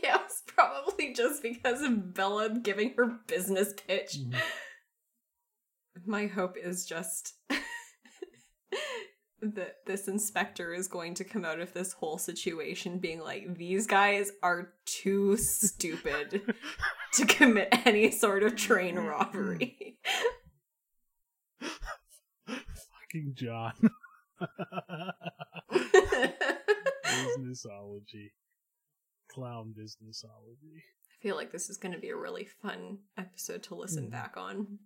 probably 0.55 1.13
just 1.13 1.41
because 1.43 1.81
of 1.81 2.13
Bella 2.13 2.49
giving 2.59 2.93
her 2.97 3.19
business 3.27 3.73
pitch. 3.87 4.17
Mhm. 4.19 4.35
My 6.05 6.27
hope 6.27 6.57
is 6.57 6.85
just 6.85 7.33
that 9.41 9.77
this 9.85 10.07
inspector 10.07 10.73
is 10.73 10.87
going 10.87 11.15
to 11.15 11.23
come 11.23 11.43
out 11.43 11.59
of 11.59 11.73
this 11.73 11.93
whole 11.93 12.17
situation 12.17 12.99
being 12.99 13.19
like, 13.19 13.55
these 13.57 13.87
guys 13.87 14.31
are 14.43 14.73
too 14.85 15.35
stupid 15.37 16.41
to 17.13 17.25
commit 17.25 17.69
any 17.85 18.11
sort 18.11 18.43
of 18.43 18.55
train 18.55 18.95
robbery. 18.97 19.97
Fucking 22.47 23.33
John. 23.35 23.73
businessology. 27.05 28.31
Clown 29.31 29.73
businessology. 29.77 30.77
I 30.77 31.21
feel 31.21 31.35
like 31.35 31.51
this 31.51 31.69
is 31.69 31.77
going 31.77 31.93
to 31.93 31.99
be 31.99 32.09
a 32.09 32.15
really 32.15 32.45
fun 32.45 32.99
episode 33.17 33.63
to 33.63 33.75
listen 33.75 34.07
Mhm. 34.07 34.11
back 34.11 34.35
on. 34.37 34.79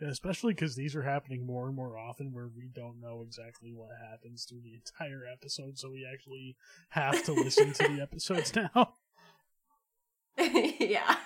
Yeah, 0.00 0.08
especially 0.08 0.52
because 0.52 0.76
these 0.76 0.94
are 0.94 1.02
happening 1.02 1.46
more 1.46 1.66
and 1.68 1.74
more 1.74 1.96
often 1.96 2.32
where 2.32 2.48
we 2.48 2.68
don't 2.68 3.00
know 3.00 3.22
exactly 3.22 3.72
what 3.72 3.96
happens 3.96 4.44
through 4.44 4.60
the 4.60 4.74
entire 4.74 5.24
episode, 5.26 5.78
so 5.78 5.90
we 5.90 6.04
actually 6.04 6.56
have 6.90 7.22
to 7.24 7.32
listen 7.32 7.72
to 7.72 7.88
the 7.88 8.00
episodes 8.02 8.54
now. 8.54 8.94
yeah. 10.38 11.16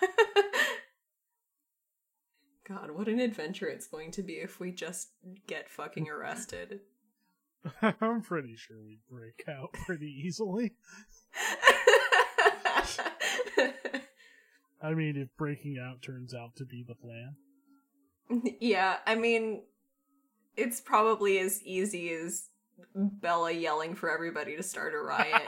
God, 2.68 2.92
what 2.92 3.08
an 3.08 3.18
adventure 3.18 3.66
it's 3.66 3.88
going 3.88 4.12
to 4.12 4.22
be 4.22 4.34
if 4.34 4.60
we 4.60 4.70
just 4.70 5.08
get 5.48 5.68
fucking 5.68 6.08
arrested. 6.08 6.82
I'm 7.82 8.22
pretty 8.22 8.54
sure 8.56 8.76
we'd 8.80 9.04
break 9.10 9.42
out 9.48 9.72
pretty 9.72 10.06
easily. 10.24 10.74
I 14.82 14.94
mean, 14.94 15.16
if 15.16 15.28
breaking 15.36 15.78
out 15.78 16.02
turns 16.02 16.34
out 16.34 16.56
to 16.56 16.64
be 16.64 16.84
the 16.86 16.94
plan. 16.94 17.36
yeah, 18.60 18.96
I 19.06 19.14
mean, 19.14 19.62
it's 20.56 20.80
probably 20.80 21.38
as 21.38 21.62
easy 21.62 22.10
as 22.12 22.48
Bella 22.94 23.52
yelling 23.52 23.94
for 23.94 24.10
everybody 24.10 24.56
to 24.56 24.62
start 24.62 24.94
a 24.94 24.98
riot, 24.98 25.42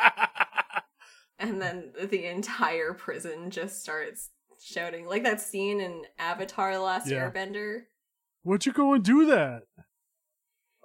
and 1.39 1.63
then 1.63 1.93
the 1.99 2.27
entire 2.27 2.93
prison 2.93 3.51
just 3.51 3.81
starts 3.81 4.31
shouting, 4.63 5.07
like 5.07 5.25
that 5.25 5.41
scene 5.41 5.81
in 5.81 6.03
Avatar: 6.19 6.75
The 6.75 6.81
Last 6.81 7.09
Yeah. 7.09 7.31
Airbender. 7.31 7.83
What'd 8.43 8.67
you 8.67 8.73
go 8.73 8.93
and 8.93 9.05
do 9.05 9.27
that? 9.27 9.63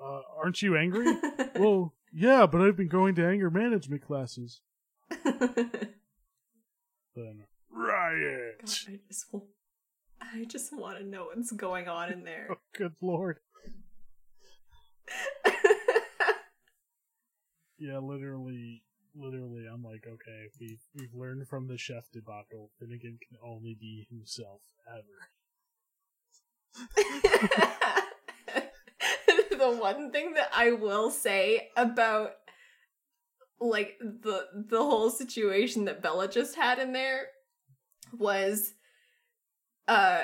Uh, 0.01 0.21
aren't 0.37 0.61
you 0.61 0.77
angry? 0.77 1.07
well, 1.55 1.95
yeah, 2.13 2.45
but 2.45 2.61
I've 2.61 2.77
been 2.77 2.87
going 2.87 3.15
to 3.15 3.27
anger 3.27 3.49
management 3.49 4.05
classes. 4.05 4.61
Then 7.17 7.45
riot. 7.71 8.61
God, 8.61 8.93
I 8.93 8.99
just, 9.07 9.25
wa- 9.33 9.41
I 10.21 10.45
just 10.45 10.71
want 10.71 10.99
to 10.99 11.03
know 11.03 11.25
what's 11.33 11.51
going 11.51 11.87
on 11.87 12.11
in 12.13 12.23
there. 12.23 12.49
Oh, 12.51 12.57
good 12.77 12.93
lord. 13.01 13.39
Yeah, 17.79 17.99
literally, 17.99 18.81
literally, 19.15 19.67
I'm 19.71 19.83
like, 19.83 20.07
okay, 20.07 20.47
we've 20.59 20.81
we've 20.95 21.13
learned 21.13 21.47
from 21.47 21.67
the 21.67 21.77
chef 21.77 22.09
debacle. 22.11 22.71
Finnegan 22.79 23.19
can 23.27 23.37
only 23.45 23.77
be 23.79 24.07
himself 24.09 24.61
ever. 24.89 25.29
the 29.51 29.77
one 29.79 30.11
thing 30.11 30.33
that 30.33 30.49
I 30.55 30.71
will 30.71 31.11
say 31.11 31.69
about 31.77 32.31
like 33.59 33.97
the 33.99 34.45
the 34.53 34.83
whole 34.83 35.09
situation 35.09 35.85
that 35.85 36.01
Bella 36.01 36.27
just 36.27 36.55
had 36.55 36.79
in 36.79 36.93
there 36.93 37.27
was 38.17 38.73
uh 39.87 40.23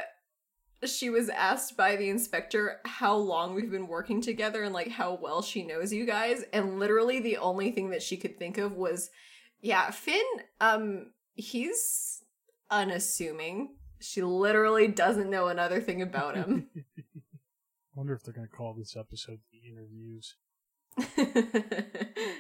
she 0.86 1.10
was 1.10 1.30
asked 1.30 1.78
by 1.78 1.96
the 1.96 2.10
inspector 2.10 2.80
how 2.86 3.16
long 3.16 3.56
we've 3.56 3.72
been 3.72 3.88
working 3.88 4.22
together 4.22 4.64
and 4.64 4.74
like 4.74 4.90
how 4.90 5.18
well 5.22 5.42
she 5.42 5.64
knows 5.64 5.94
you 5.94 6.06
guys 6.06 6.44
and 6.54 6.80
literally 6.80 7.20
the 7.20 7.38
only 7.38 7.72
thing 7.72 7.90
that 7.90 8.04
she 8.04 8.18
could 8.18 8.38
think 8.38 8.58
of 8.58 8.74
was 8.74 9.10
yeah 9.62 9.90
Finn 9.92 10.22
um 10.62 11.08
he's 11.36 12.24
unassuming. 12.70 13.76
She 14.00 14.22
literally 14.22 14.88
doesn't 14.88 15.30
know 15.30 15.48
another 15.48 15.80
thing 15.80 16.02
about 16.02 16.36
him. 16.36 16.68
I 16.76 16.82
Wonder 17.96 18.14
if 18.14 18.24
they're 18.24 18.34
gonna 18.34 18.48
call 18.48 18.74
this 18.74 18.96
episode 18.98 19.40
the 19.52 19.70
interviews 19.70 20.36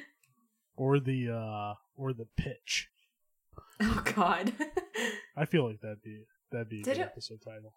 or 0.75 0.99
the 0.99 1.29
uh 1.29 1.73
or 1.95 2.13
the 2.13 2.27
pitch. 2.37 2.89
oh 3.81 4.03
god 4.15 4.53
I 5.37 5.45
feel 5.45 5.67
like 5.67 5.81
that'd 5.81 6.01
be 6.03 6.23
that'd 6.51 6.69
be 6.69 6.81
a 6.81 6.83
good 6.83 6.97
it- 6.97 7.01
episode 7.01 7.39
title. 7.43 7.73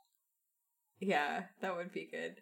yeah 1.01 1.44
that 1.61 1.76
would 1.76 1.92
be 1.92 2.09
good 2.11 2.40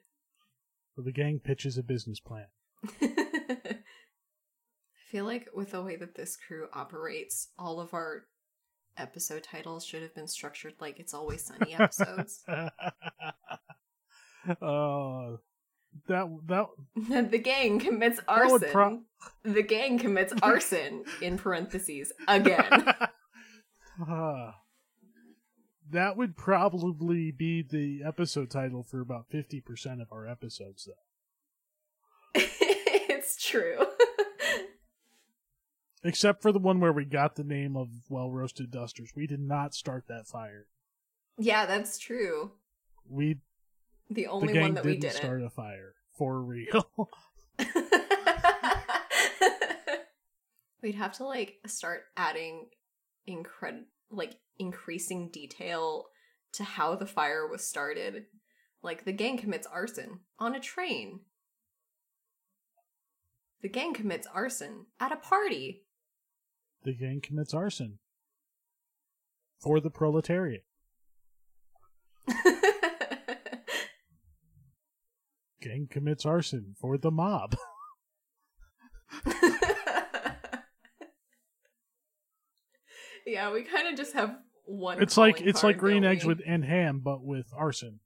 Where 0.95 1.05
the 1.05 1.13
gang 1.13 1.41
pitches 1.41 1.79
a 1.79 1.83
business 1.83 2.21
plan. 2.21 2.47
I 3.03 3.79
feel 5.11 5.25
like 5.25 5.49
with 5.55 5.71
the 5.71 5.83
way 5.83 5.97
that 5.97 6.15
this 6.17 6.37
crew 6.37 6.67
operates, 6.73 7.49
all 7.59 7.81
of 7.81 7.95
our 7.95 8.25
episode 8.97 9.45
titles 9.45 9.85
should 9.85 10.03
have 10.03 10.15
been 10.15 10.27
structured 10.29 10.75
like 10.81 10.99
it's 10.99 11.15
always 11.15 11.45
sunny 11.45 11.75
episodes. 11.75 12.43
uh, 12.49 12.69
that 16.09 16.27
that 16.47 16.67
the 17.31 17.39
gang 17.39 17.79
commits 17.79 18.21
arson. 18.29 18.69
pro- 18.71 19.03
the 19.43 19.63
gang 19.63 19.99
commits 19.99 20.33
arson 20.43 21.05
in 21.23 21.39
parentheses 21.39 22.13
again. 22.29 22.85
Uh, 24.11 24.51
that 25.89 26.17
would 26.17 26.37
probably 26.37 27.31
be 27.31 27.63
the 27.63 28.03
episode 28.05 28.51
title 28.51 28.83
for 28.83 29.01
about 29.01 29.31
50% 29.31 30.03
of 30.03 30.09
our 30.11 30.27
episodes, 30.27 30.89
though. 30.89 32.41
it's 32.43 33.37
true. 33.41 33.87
Except 36.03 36.43
for 36.43 36.51
the 36.51 36.59
one 36.59 36.81
where 36.81 36.93
we 36.93 37.05
got 37.05 37.37
the 37.37 37.45
name 37.45 37.77
of 37.77 37.89
Well 38.11 38.33
Roasted 38.33 38.73
Dusters. 38.73 39.13
We 39.15 39.29
did 39.29 39.39
not 39.39 39.75
start 39.75 40.07
that 40.09 40.27
fire. 40.27 40.67
yeah, 41.39 41.65
that's 41.65 41.97
true. 41.99 42.51
We 43.09 43.39
The 44.15 44.23
the 44.23 44.27
only 44.29 44.53
gang 44.53 44.63
one 44.63 44.75
that 44.75 44.85
we 44.85 44.93
didn't 44.93 45.03
didn't. 45.03 45.17
start 45.17 45.43
a 45.43 45.51
fire 45.51 45.95
for 46.17 46.41
real. 46.41 46.89
We'd 50.83 50.95
have 50.97 51.13
to 51.15 51.25
like 51.25 51.59
start 51.67 52.03
adding 52.17 52.69
incred 53.29 53.85
like 54.11 54.37
increasing 54.59 55.31
detail 55.31 56.07
to 56.53 56.65
how 56.65 56.95
the 56.95 57.07
fire 57.07 57.47
was 57.49 57.67
started. 57.67 58.27
Like 58.83 59.05
the 59.05 59.13
gang 59.13 59.39
commits 59.39 59.67
arson 59.67 60.21
on 60.39 60.55
a 60.55 60.61
train. 60.61 61.21
The 63.63 63.69
gang 63.71 63.95
commits 63.95 64.27
arson 64.33 64.87
at 65.01 65.11
a 65.13 65.17
party. 65.17 65.85
the 66.83 66.93
gang 66.93 67.23
commits 67.23 67.55
arson 67.55 67.99
for 69.59 69.81
the 69.81 69.91
proletariat. 69.91 70.65
Gang 75.65 75.89
commits 75.91 76.27
arson 76.27 76.77
for 76.79 76.99
the 76.99 77.11
mob. 77.11 77.57
yeah, 83.27 83.51
we 83.51 83.63
kind 83.63 83.89
of 83.89 83.97
just 83.97 84.13
have 84.13 84.37
one. 84.67 85.03
It's 85.03 85.17
like 85.17 85.41
it's 85.41 85.65
like 85.65 85.79
green 85.79 86.05
eggs 86.05 86.25
we? 86.25 86.35
with 86.35 86.43
and 86.47 86.63
ham, 86.65 87.01
but 87.03 87.25
with 87.25 87.47
arson. 87.57 88.01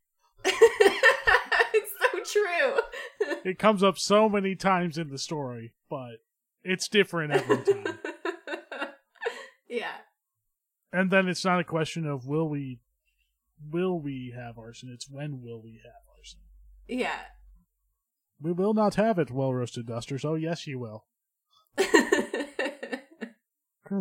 it's 0.44 1.92
so 2.00 2.20
true. 2.40 2.74
It 3.44 3.58
comes 3.58 3.82
up 3.82 3.98
so 3.98 4.28
many 4.28 4.54
times 4.54 4.96
in 4.96 5.10
the 5.10 5.18
story, 5.18 5.72
but 5.90 6.18
it's 6.62 6.86
different 6.88 7.32
every 7.32 7.64
time. 7.64 7.98
yeah. 9.68 9.96
and 10.92 11.10
then 11.10 11.26
it's 11.28 11.44
not 11.44 11.58
a 11.58 11.64
question 11.64 12.06
of 12.06 12.26
will 12.26 12.48
we 12.48 12.78
will 13.70 13.98
we 13.98 14.32
have 14.36 14.56
arson, 14.56 14.90
it's 14.92 15.10
when 15.10 15.40
will 15.42 15.60
we 15.60 15.80
have. 15.82 16.03
Yeah. 16.88 17.18
We 18.40 18.52
will 18.52 18.74
not 18.74 18.96
have 18.96 19.18
it, 19.18 19.30
well 19.30 19.54
roasted 19.54 19.86
dusters. 19.86 20.24
Oh 20.24 20.34
yes 20.34 20.66
you 20.66 20.78
will. 20.78 21.04
Good 21.76 21.90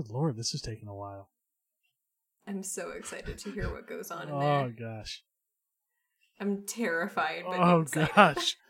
lord, 0.09 0.37
this 0.37 0.53
is 0.53 0.61
taking 0.61 0.87
a 0.87 0.95
while. 0.95 1.29
I'm 2.47 2.63
so 2.63 2.91
excited 2.91 3.37
to 3.39 3.51
hear 3.51 3.69
what 3.69 3.87
goes 3.87 4.11
on 4.11 4.27
in 4.27 4.33
Oh 4.33 4.39
there. 4.39 4.49
Oh, 4.49 4.73
gosh. 4.77 5.23
I'm 6.39 6.65
terrified. 6.65 7.43
But 7.45 7.59
oh 7.59 7.81
excited. 7.81 8.13
gosh. 8.15 8.55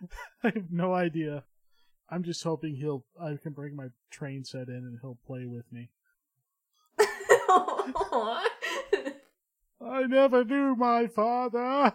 I 0.44 0.52
have 0.54 0.70
no 0.70 0.94
idea. 0.94 1.42
I'm 2.10 2.22
just 2.22 2.42
hoping 2.44 2.76
he'll 2.76 3.04
I 3.20 3.36
can 3.42 3.52
bring 3.52 3.74
my 3.76 3.88
train 4.10 4.44
set 4.44 4.68
in 4.68 4.76
and 4.76 4.98
he'll 5.00 5.18
play 5.26 5.44
with 5.46 5.70
me. 5.72 5.90
I 9.80 10.02
never 10.06 10.44
knew 10.44 10.74
my 10.76 11.06
father. 11.06 11.94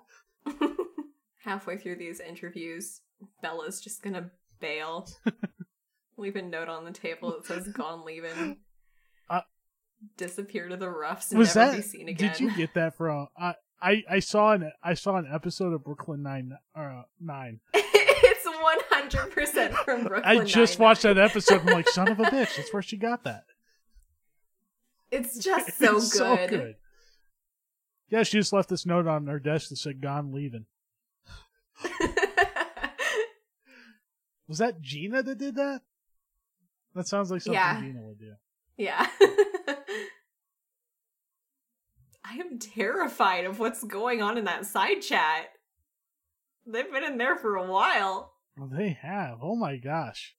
Halfway 1.44 1.78
through 1.78 1.98
these 1.98 2.20
interviews, 2.20 3.02
Bella's 3.42 3.82
just 3.82 4.02
gonna 4.02 4.32
bail. 4.60 5.08
Leave 6.18 6.36
a 6.36 6.42
note 6.42 6.70
on 6.70 6.86
the 6.86 6.92
table 6.92 7.32
that 7.32 7.46
says 7.46 7.68
"Gone 7.68 8.06
leaving." 8.06 8.58
Uh, 9.30 9.42
Disappear 10.18 10.70
to 10.70 10.78
the 10.78 10.90
roughs 10.90 11.32
and 11.32 11.40
Was 11.40 11.56
never 11.56 11.72
that? 11.72 11.78
be 11.78 11.82
seen 11.84 12.08
again. 12.08 12.32
Did 12.32 12.40
you 12.40 12.56
get 12.56 12.74
that 12.76 12.96
from? 12.96 13.28
I 13.38 13.56
I 13.82 14.04
I 14.10 14.20
saw 14.20 14.52
an 14.54 14.72
I 14.82 14.94
saw 14.94 15.18
an 15.18 15.28
episode 15.32 15.74
of 15.74 15.84
Brooklyn 15.84 16.24
Nine 16.24 16.54
uh, 16.76 17.02
Nine. 17.20 17.60
it's 17.74 18.46
one 18.46 18.78
hundred 18.90 19.32
percent 19.32 19.74
from 19.74 20.04
Brooklyn. 20.04 20.24
I 20.40 20.46
just 20.46 20.80
Nine-Nine. 20.80 20.90
watched 20.90 21.02
that 21.02 21.18
episode. 21.18 21.62
I'm 21.62 21.74
like, 21.74 21.90
son 21.90 22.10
of 22.10 22.20
a 22.20 22.24
bitch. 22.24 22.56
That's 22.56 22.72
where 22.72 22.82
she 22.82 22.96
got 22.98 23.24
that. 23.26 23.44
It's 25.12 25.38
just 25.44 25.78
so 25.78 25.98
It's 25.98 26.18
good. 26.50 26.76
Yeah, 28.10 28.24
she 28.24 28.38
just 28.38 28.54
left 28.54 28.70
this 28.70 28.86
note 28.86 29.08
on 29.08 29.28
her 29.28 29.40
desk 29.40 29.70
that 29.70 29.78
said 29.78 30.02
"Gone 30.02 30.32
leaving." 30.32 30.68
Was 34.48 34.58
that 34.60 34.82
Gina 34.82 35.24
that 35.24 35.38
did 35.38 35.56
that? 35.56 35.82
That 36.96 37.08
sounds 37.08 37.32
like 37.32 37.42
something 37.42 37.54
Yeah. 37.56 37.80
Gina 37.82 38.02
would 38.02 38.20
do. 38.20 38.34
yeah. 38.78 39.08
I 42.26 42.36
am 42.38 42.58
terrified 42.60 43.46
of 43.46 43.60
what's 43.60 43.84
going 43.84 44.22
on 44.22 44.38
in 44.38 44.46
that 44.46 44.66
side 44.66 45.02
chat. 45.02 45.48
They've 46.66 46.90
been 46.92 47.04
in 47.04 47.18
there 47.18 47.36
for 47.36 47.56
a 47.58 47.70
while. 47.70 48.34
Well, 48.58 48.70
they 48.72 48.98
have. 49.02 49.40
Oh 49.42 49.56
my 49.56 49.78
gosh. 49.78 50.36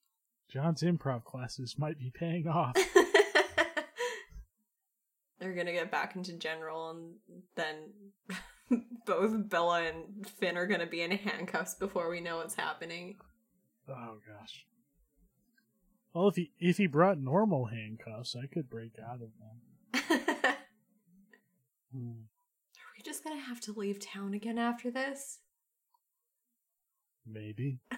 John's 0.51 0.83
improv 0.83 1.25
classes 1.25 1.77
might 1.79 1.99
be 1.99 2.11
paying 2.15 2.47
off. 2.49 2.75
They're 5.39 5.55
gonna 5.55 5.73
get 5.73 5.91
back 5.91 6.15
into 6.17 6.33
general, 6.39 6.91
and 6.91 7.15
then 7.57 7.77
both 9.07 9.49
Bella 9.49 9.83
and 9.83 10.27
Finn 10.27 10.57
are 10.57 10.67
gonna 10.67 10.87
be 10.87 11.03
in 11.03 11.11
handcuffs 11.13 11.75
before 11.75 12.09
we 12.11 12.21
know 12.21 12.39
what's 12.39 12.55
happening. 12.55 13.17
Oh 13.89 14.19
gosh. 14.27 14.67
Well, 16.13 16.29
if 16.29 16.37
he 16.37 16.53
if 16.59 16.77
he 16.79 16.87
brought 16.87 17.19
normal 17.19 17.67
handcuffs, 17.67 18.35
I 18.37 18.47
could 18.47 18.69
break 18.71 18.99
out 18.99 19.21
of 19.21 19.31
them. 19.39 19.61
are 20.51 20.57
Hmm. 21.93 22.23
we 22.97 23.03
just 23.05 23.23
gonna 23.25 23.41
have 23.41 23.61
to 23.63 23.73
leave 23.73 23.99
town 24.01 24.35
again 24.35 24.59
after 24.59 24.91
this? 24.91 25.41
Maybe. 27.27 27.81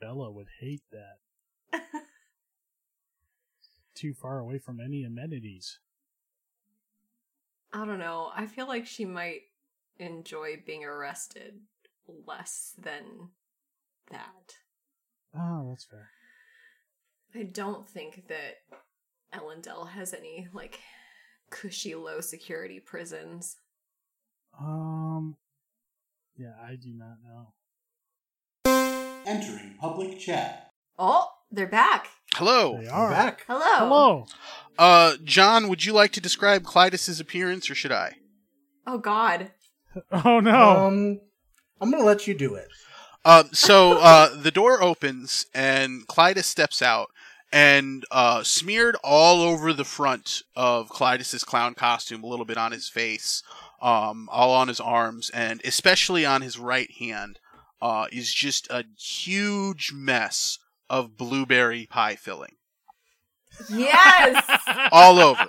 Bella 0.00 0.30
would 0.30 0.48
hate 0.60 0.82
that. 0.92 1.18
Too 3.94 4.12
far 4.12 4.38
away 4.40 4.58
from 4.58 4.80
any 4.80 5.04
amenities. 5.04 5.78
I 7.74 7.84
don't 7.84 7.98
know. 7.98 8.30
I 8.34 8.46
feel 8.46 8.68
like 8.68 8.86
she 8.86 9.04
might 9.04 9.40
enjoy 9.98 10.62
being 10.64 10.84
arrested 10.84 11.54
less 12.24 12.72
than 12.78 13.30
that. 14.12 14.54
Oh, 15.36 15.66
that's 15.68 15.84
fair. 15.84 16.10
I 17.34 17.42
don't 17.42 17.88
think 17.88 18.28
that 18.28 18.58
Elendel 19.34 19.88
has 19.88 20.14
any 20.14 20.46
like 20.52 20.78
cushy 21.50 21.96
low 21.96 22.20
security 22.20 22.78
prisons. 22.78 23.56
Um, 24.58 25.34
yeah, 26.36 26.54
I 26.64 26.76
do 26.76 26.94
not 26.94 27.16
know. 27.24 27.54
Entering 29.26 29.74
public 29.80 30.20
chat. 30.20 30.70
Oh, 30.96 31.26
they're 31.54 31.66
back. 31.66 32.08
Hello. 32.34 32.78
They 32.80 32.88
I'm 32.88 32.94
are. 32.94 33.10
back. 33.10 33.44
Hello. 33.46 33.60
Hello. 33.78 34.26
Uh, 34.78 35.14
John, 35.24 35.68
would 35.68 35.84
you 35.84 35.92
like 35.92 36.12
to 36.12 36.20
describe 36.20 36.64
Clytus's 36.64 37.20
appearance, 37.20 37.70
or 37.70 37.74
should 37.74 37.92
I? 37.92 38.16
Oh 38.86 38.98
God. 38.98 39.50
Oh 40.10 40.40
no. 40.40 40.86
Um, 40.86 41.20
I'm 41.80 41.88
gonna 41.92 42.02
let 42.02 42.26
you 42.26 42.34
do 42.34 42.56
it. 42.56 42.66
Uh, 43.24 43.44
so 43.52 43.98
uh, 44.00 44.34
the 44.34 44.50
door 44.50 44.82
opens 44.82 45.46
and 45.54 46.04
Clytus 46.08 46.46
steps 46.46 46.82
out, 46.82 47.10
and 47.52 48.04
uh, 48.10 48.42
smeared 48.42 48.96
all 49.04 49.40
over 49.40 49.72
the 49.72 49.84
front 49.84 50.42
of 50.56 50.88
Clytus's 50.88 51.44
clown 51.44 51.74
costume, 51.74 52.24
a 52.24 52.26
little 52.26 52.44
bit 52.44 52.58
on 52.58 52.72
his 52.72 52.88
face, 52.88 53.44
um, 53.80 54.28
all 54.32 54.52
on 54.52 54.66
his 54.66 54.80
arms, 54.80 55.30
and 55.30 55.60
especially 55.64 56.26
on 56.26 56.42
his 56.42 56.58
right 56.58 56.90
hand, 56.98 57.38
uh, 57.80 58.06
is 58.10 58.34
just 58.34 58.66
a 58.70 58.84
huge 58.98 59.92
mess 59.94 60.58
of 60.90 61.16
blueberry 61.16 61.86
pie 61.86 62.14
filling 62.16 62.56
Yes. 63.70 64.44
all 64.92 65.18
over. 65.18 65.48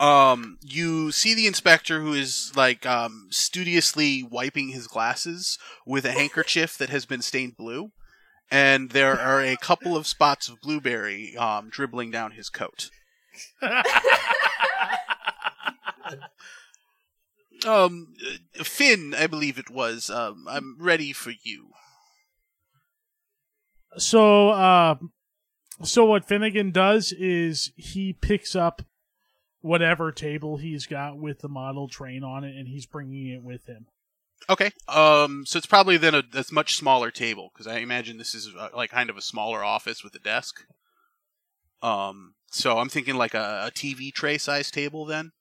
Um, 0.00 0.58
you 0.62 1.12
see 1.12 1.34
the 1.34 1.46
inspector 1.46 2.00
who 2.00 2.12
is 2.14 2.52
like 2.56 2.86
um, 2.86 3.28
studiously 3.30 4.22
wiping 4.22 4.70
his 4.70 4.86
glasses 4.86 5.58
with 5.86 6.04
a 6.04 6.12
handkerchief 6.12 6.76
that 6.78 6.88
has 6.88 7.04
been 7.06 7.22
stained 7.22 7.56
blue, 7.56 7.92
and 8.50 8.90
there 8.90 9.18
are 9.18 9.42
a 9.42 9.56
couple 9.58 9.96
of 9.96 10.06
spots 10.06 10.48
of 10.48 10.60
blueberry 10.60 11.36
um, 11.36 11.68
dribbling 11.68 12.10
down 12.10 12.32
his 12.32 12.48
coat. 12.48 12.90
Um, 17.66 18.14
uh, 18.58 18.64
Finn, 18.64 19.14
I 19.14 19.26
believe 19.26 19.58
it 19.58 19.70
was. 19.70 20.08
Um, 20.08 20.46
I'm 20.48 20.76
ready 20.78 21.12
for 21.12 21.32
you. 21.42 21.68
So, 23.98 24.50
uh, 24.50 24.96
so 25.82 26.04
what 26.04 26.24
Finnegan 26.24 26.70
does 26.70 27.12
is 27.12 27.72
he 27.76 28.12
picks 28.12 28.54
up 28.54 28.82
whatever 29.60 30.12
table 30.12 30.56
he's 30.56 30.86
got 30.86 31.18
with 31.18 31.40
the 31.40 31.48
model 31.48 31.88
train 31.88 32.22
on 32.24 32.44
it, 32.44 32.56
and 32.56 32.68
he's 32.68 32.86
bringing 32.86 33.28
it 33.28 33.42
with 33.42 33.66
him. 33.66 33.86
Okay. 34.48 34.70
Um, 34.88 35.44
so 35.46 35.58
it's 35.58 35.66
probably 35.66 35.96
then 35.98 36.14
a, 36.14 36.22
a 36.34 36.44
much 36.50 36.76
smaller 36.76 37.10
table 37.10 37.50
because 37.52 37.66
I 37.66 37.78
imagine 37.78 38.16
this 38.16 38.34
is 38.34 38.48
uh, 38.58 38.68
like 38.74 38.90
kind 38.90 39.10
of 39.10 39.16
a 39.16 39.22
smaller 39.22 39.62
office 39.62 40.02
with 40.02 40.14
a 40.14 40.18
desk. 40.18 40.64
Um, 41.82 42.34
so 42.50 42.78
I'm 42.78 42.88
thinking 42.88 43.16
like 43.16 43.34
a, 43.34 43.64
a 43.66 43.70
TV 43.70 44.12
tray 44.12 44.38
size 44.38 44.70
table 44.70 45.04
then. 45.04 45.32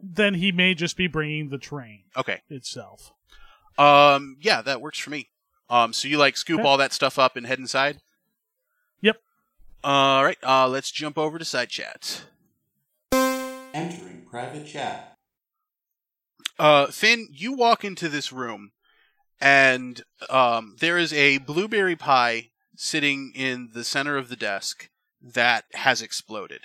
Then 0.00 0.34
he 0.34 0.52
may 0.52 0.74
just 0.74 0.96
be 0.96 1.06
bringing 1.06 1.48
the 1.48 1.58
train 1.58 2.04
Okay. 2.16 2.42
itself. 2.48 3.12
Um, 3.78 4.36
yeah, 4.40 4.62
that 4.62 4.80
works 4.80 4.98
for 4.98 5.10
me. 5.10 5.28
Um, 5.68 5.92
so 5.92 6.08
you 6.08 6.18
like 6.18 6.36
scoop 6.36 6.60
Okay. 6.60 6.68
all 6.68 6.76
that 6.78 6.92
stuff 6.92 7.18
up 7.18 7.36
and 7.36 7.46
head 7.46 7.58
inside. 7.58 8.00
Yep. 9.00 9.20
All 9.84 10.24
right. 10.24 10.38
Uh, 10.42 10.68
let's 10.68 10.90
jump 10.90 11.18
over 11.18 11.38
to 11.38 11.44
side 11.44 11.68
chat. 11.70 12.22
Entering 13.12 14.24
private 14.30 14.66
chat. 14.66 15.14
Uh, 16.58 16.86
Finn, 16.86 17.28
you 17.30 17.52
walk 17.52 17.84
into 17.84 18.08
this 18.08 18.32
room, 18.32 18.70
and 19.40 20.02
um, 20.30 20.76
there 20.80 20.96
is 20.96 21.12
a 21.12 21.38
blueberry 21.38 21.96
pie 21.96 22.50
sitting 22.76 23.32
in 23.34 23.70
the 23.74 23.84
center 23.84 24.16
of 24.16 24.28
the 24.28 24.36
desk 24.36 24.88
that 25.20 25.64
has 25.74 26.00
exploded. 26.00 26.62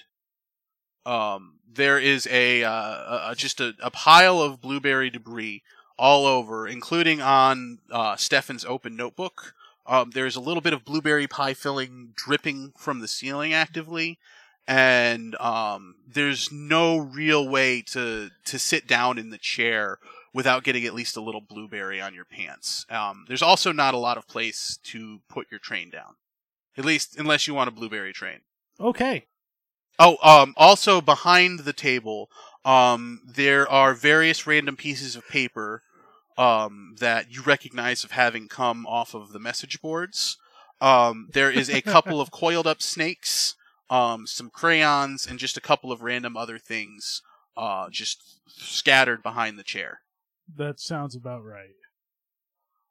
Um, 1.05 1.55
there 1.69 1.97
is 1.99 2.27
a, 2.31 2.63
uh, 2.63 2.71
a 2.71 3.27
a- 3.31 3.35
just 3.35 3.59
a, 3.59 3.73
a 3.81 3.89
pile 3.91 4.39
of 4.41 4.61
blueberry 4.61 5.09
debris 5.09 5.63
all 6.01 6.25
over, 6.25 6.67
including 6.67 7.21
on 7.21 7.77
uh, 7.91 8.15
Stefan's 8.15 8.65
open 8.65 8.95
notebook. 8.95 9.53
Um, 9.85 10.09
there's 10.09 10.35
a 10.35 10.41
little 10.41 10.61
bit 10.61 10.73
of 10.73 10.83
blueberry 10.83 11.27
pie 11.27 11.53
filling 11.53 12.13
dripping 12.15 12.73
from 12.75 13.01
the 13.01 13.07
ceiling 13.07 13.53
actively, 13.53 14.17
and 14.67 15.35
um, 15.35 15.97
there's 16.11 16.51
no 16.51 16.97
real 16.97 17.47
way 17.47 17.83
to 17.83 18.31
to 18.45 18.57
sit 18.57 18.87
down 18.87 19.19
in 19.19 19.29
the 19.29 19.37
chair 19.37 19.99
without 20.33 20.63
getting 20.63 20.85
at 20.85 20.95
least 20.95 21.17
a 21.17 21.21
little 21.21 21.41
blueberry 21.41 22.01
on 22.01 22.15
your 22.15 22.25
pants. 22.25 22.83
Um, 22.89 23.25
there's 23.27 23.43
also 23.43 23.71
not 23.71 23.93
a 23.93 23.99
lot 23.99 24.17
of 24.17 24.27
place 24.27 24.79
to 24.85 25.19
put 25.29 25.51
your 25.51 25.59
train 25.59 25.91
down, 25.91 26.15
at 26.75 26.85
least 26.85 27.15
unless 27.19 27.47
you 27.47 27.53
want 27.53 27.67
a 27.67 27.71
blueberry 27.71 28.11
train. 28.11 28.39
Okay. 28.79 29.27
Oh, 29.99 30.17
um, 30.23 30.55
also 30.57 30.99
behind 30.99 31.59
the 31.59 31.73
table, 31.73 32.31
um, 32.65 33.21
there 33.23 33.69
are 33.69 33.93
various 33.93 34.47
random 34.47 34.75
pieces 34.75 35.15
of 35.15 35.27
paper 35.27 35.83
um, 36.41 36.95
that 36.99 37.31
you 37.31 37.43
recognize 37.43 38.03
of 38.03 38.11
having 38.11 38.47
come 38.47 38.87
off 38.87 39.13
of 39.13 39.31
the 39.31 39.39
message 39.39 39.79
boards. 39.79 40.37
Um, 40.81 41.29
there 41.33 41.51
is 41.51 41.69
a 41.69 41.81
couple 41.93 42.19
of 42.19 42.31
coiled 42.31 42.65
up 42.65 42.81
snakes, 42.81 43.55
um, 43.91 44.25
some 44.25 44.49
crayons, 44.49 45.27
and 45.27 45.37
just 45.37 45.55
a 45.55 45.61
couple 45.61 45.91
of 45.91 46.01
random 46.01 46.35
other 46.35 46.57
things 46.57 47.21
uh, 47.55 47.89
just 47.91 48.39
scattered 48.47 49.21
behind 49.21 49.59
the 49.59 49.63
chair. 49.63 49.99
That 50.57 50.79
sounds 50.79 51.15
about 51.15 51.43
right. 51.43 51.75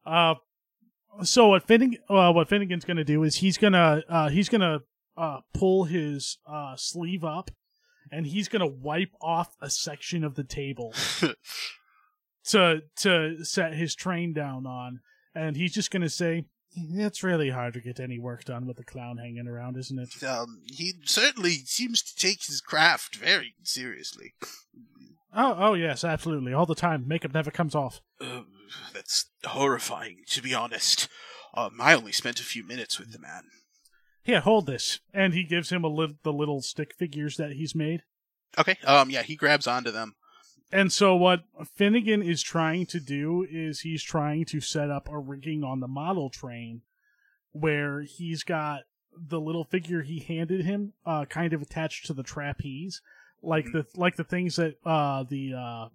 Uh, 0.06 0.36
so 1.24 1.48
what 1.48 1.64
Finnegan, 1.64 1.98
uh, 2.08 2.32
what 2.32 2.48
Finnegan's 2.48 2.84
gonna 2.84 3.02
do 3.02 3.24
is 3.24 3.36
he's 3.36 3.58
gonna 3.58 4.04
uh, 4.08 4.28
he's 4.28 4.48
gonna 4.48 4.78
uh, 5.16 5.38
pull 5.52 5.84
his 5.84 6.38
uh, 6.46 6.76
sleeve 6.76 7.24
up, 7.24 7.50
and 8.12 8.28
he's 8.28 8.46
gonna 8.46 8.64
wipe 8.68 9.12
off 9.20 9.56
a 9.60 9.68
section 9.68 10.22
of 10.22 10.36
the 10.36 10.44
table 10.44 10.94
to 12.48 12.82
to 12.96 13.44
set 13.44 13.74
his 13.74 13.94
train 13.94 14.32
down 14.32 14.66
on, 14.66 15.00
and 15.34 15.56
he's 15.56 15.72
just 15.72 15.90
gonna 15.90 16.08
say, 16.08 16.44
"It's 16.74 17.22
really 17.22 17.50
hard 17.50 17.74
to 17.74 17.80
get 17.80 18.00
any 18.00 18.18
work 18.18 18.44
done 18.44 18.66
with 18.66 18.76
the 18.76 18.84
clown 18.84 19.18
hanging 19.18 19.46
around, 19.48 19.76
isn't 19.76 19.98
it?" 19.98 20.22
Um, 20.24 20.62
he 20.66 20.94
certainly 21.04 21.56
seems 21.64 22.02
to 22.02 22.16
take 22.16 22.44
his 22.44 22.60
craft 22.60 23.16
very 23.16 23.54
seriously. 23.62 24.34
Oh, 25.32 25.54
oh 25.58 25.74
yes, 25.74 26.02
absolutely, 26.02 26.52
all 26.52 26.66
the 26.66 26.74
time. 26.74 27.06
Makeup 27.06 27.32
never 27.32 27.50
comes 27.50 27.74
off. 27.74 28.00
Uh, 28.20 28.42
that's 28.92 29.30
horrifying, 29.44 30.24
to 30.28 30.42
be 30.42 30.54
honest. 30.54 31.08
Um, 31.54 31.80
I 31.80 31.94
only 31.94 32.12
spent 32.12 32.40
a 32.40 32.44
few 32.44 32.64
minutes 32.64 32.98
with 32.98 33.12
the 33.12 33.18
man. 33.18 33.44
Here, 34.22 34.40
hold 34.40 34.66
this, 34.66 35.00
and 35.14 35.32
he 35.32 35.44
gives 35.44 35.70
him 35.70 35.84
a 35.84 35.88
li- 35.88 36.18
the 36.22 36.32
little 36.32 36.62
stick 36.62 36.94
figures 36.98 37.36
that 37.36 37.52
he's 37.52 37.74
made. 37.74 38.02
Okay. 38.58 38.76
Um. 38.84 39.10
Yeah. 39.10 39.22
He 39.22 39.36
grabs 39.36 39.66
onto 39.66 39.90
them. 39.90 40.14
And 40.72 40.92
so 40.92 41.16
what 41.16 41.44
Finnegan 41.74 42.22
is 42.22 42.42
trying 42.42 42.86
to 42.86 43.00
do 43.00 43.44
is 43.50 43.80
he's 43.80 44.02
trying 44.02 44.44
to 44.46 44.60
set 44.60 44.90
up 44.90 45.08
a 45.08 45.18
rigging 45.18 45.64
on 45.64 45.80
the 45.80 45.88
model 45.88 46.30
train 46.30 46.82
where 47.52 48.02
he's 48.02 48.44
got 48.44 48.82
the 49.16 49.40
little 49.40 49.64
figure 49.64 50.02
he 50.02 50.20
handed 50.20 50.64
him 50.64 50.92
uh 51.04 51.24
kind 51.24 51.52
of 51.52 51.60
attached 51.60 52.06
to 52.06 52.14
the 52.14 52.22
trapeze 52.22 53.02
like 53.42 53.64
the 53.72 53.84
like 53.96 54.14
the 54.14 54.22
things 54.22 54.54
that 54.54 54.76
uh 54.86 55.24
the 55.24 55.52
uh 55.52 55.88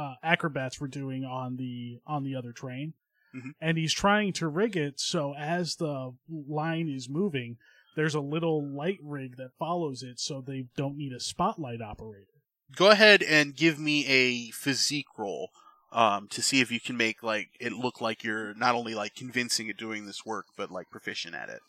uh 0.00 0.14
acrobats 0.22 0.80
were 0.80 0.86
doing 0.86 1.24
on 1.24 1.56
the 1.56 1.98
on 2.06 2.22
the 2.22 2.36
other 2.36 2.52
train. 2.52 2.94
Mhm. 3.34 3.50
And 3.60 3.76
he's 3.76 3.92
trying 3.92 4.32
to 4.34 4.46
rig 4.46 4.76
it 4.76 5.00
so 5.00 5.34
as 5.34 5.76
the 5.76 6.14
line 6.28 6.88
is 6.88 7.08
moving 7.08 7.56
there's 7.96 8.14
a 8.14 8.20
little 8.20 8.64
light 8.64 8.98
rig 9.02 9.36
that 9.38 9.56
follows 9.58 10.02
it 10.04 10.20
so 10.20 10.40
they 10.40 10.66
don't 10.76 10.96
need 10.96 11.12
a 11.12 11.20
spotlight 11.20 11.80
operator. 11.80 12.35
Go 12.74 12.90
ahead 12.90 13.22
and 13.22 13.54
give 13.54 13.78
me 13.78 14.06
a 14.06 14.50
physique 14.50 15.18
roll. 15.18 15.50
Um, 15.92 16.26
to 16.28 16.42
see 16.42 16.60
if 16.60 16.70
you 16.70 16.80
can 16.80 16.96
make 16.96 17.22
like 17.22 17.50
it 17.58 17.72
look 17.72 18.00
like 18.00 18.22
you're 18.22 18.52
not 18.54 18.74
only 18.74 18.94
like 18.94 19.14
convincing 19.14 19.70
at 19.70 19.78
doing 19.78 20.04
this 20.04 20.26
work, 20.26 20.46
but 20.56 20.70
like 20.70 20.90
proficient 20.90 21.34
at 21.34 21.48
it. 21.48 21.60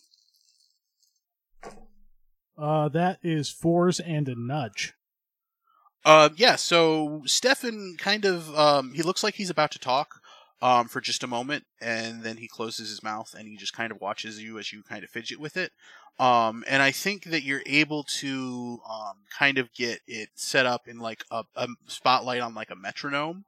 Uh, 2.58 2.90
that 2.90 3.20
is 3.22 3.50
fours 3.50 4.00
and 4.00 4.28
a 4.28 4.36
nudge. 4.36 4.94
Uh, 6.04 6.30
yeah, 6.36 6.56
so 6.56 7.22
Stefan 7.26 7.96
kind 7.98 8.26
of 8.26 8.54
um, 8.58 8.94
he 8.94 9.04
looks 9.04 9.24
like 9.24 9.36
he's 9.36 9.50
about 9.50 9.72
to 9.72 9.80
talk 9.80 10.22
um, 10.62 10.88
for 10.88 11.02
just 11.02 11.24
a 11.24 11.28
moment, 11.28 11.66
and 11.80 12.24
then 12.24 12.38
he 12.38 12.48
closes 12.48 12.90
his 12.90 13.04
mouth 13.04 13.36
and 13.38 13.48
he 13.48 13.58
just 13.58 13.74
kind 13.74 13.92
of 13.92 14.02
watches 14.02 14.42
you 14.42 14.58
as 14.58 14.74
you 14.74 14.84
kind 14.84 15.04
of 15.04 15.10
fidget 15.10 15.40
with 15.40 15.56
it. 15.58 15.72
Um, 16.20 16.64
and 16.68 16.82
I 16.82 16.92
think 16.92 17.26
that 17.26 17.44
you're 17.44 17.62
able 17.66 18.04
to 18.04 18.80
um, 18.90 19.18
kind 19.38 19.60
of 19.60 19.72
get 19.74 20.00
it 20.08 20.30
set 20.34 20.66
up 20.66 20.88
in 20.88 20.98
like 20.98 21.24
a, 21.30 21.44
a 21.56 21.68
spotlight 21.86 22.42
on 22.42 22.56
like 22.56 22.72
a 22.72 22.76
metronome. 22.76 23.46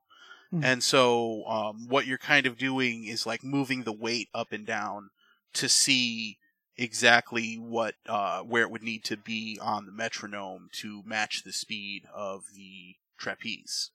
Hmm. 0.52 0.64
And 0.64 0.84
so 0.84 1.46
um, 1.48 1.88
what 1.88 2.06
you're 2.06 2.20
kind 2.20 2.46
of 2.46 2.58
doing 2.58 3.06
is 3.06 3.26
like 3.26 3.44
moving 3.44 3.84
the 3.84 3.92
weight 3.92 4.30
up 4.36 4.52
and 4.52 4.66
down 4.66 5.10
to 5.54 5.68
see 5.68 6.38
exactly 6.78 7.56
what 7.56 7.96
uh, 8.08 8.42
where 8.42 8.64
it 8.64 8.72
would 8.72 8.84
need 8.84 9.04
to 9.06 9.18
be 9.18 9.60
on 9.62 9.86
the 9.86 9.92
metronome 9.92 10.70
to 10.74 11.02
match 11.06 11.44
the 11.44 11.52
speed 11.52 12.04
of 12.14 12.44
the 12.56 12.96
trapeze. 13.18 13.90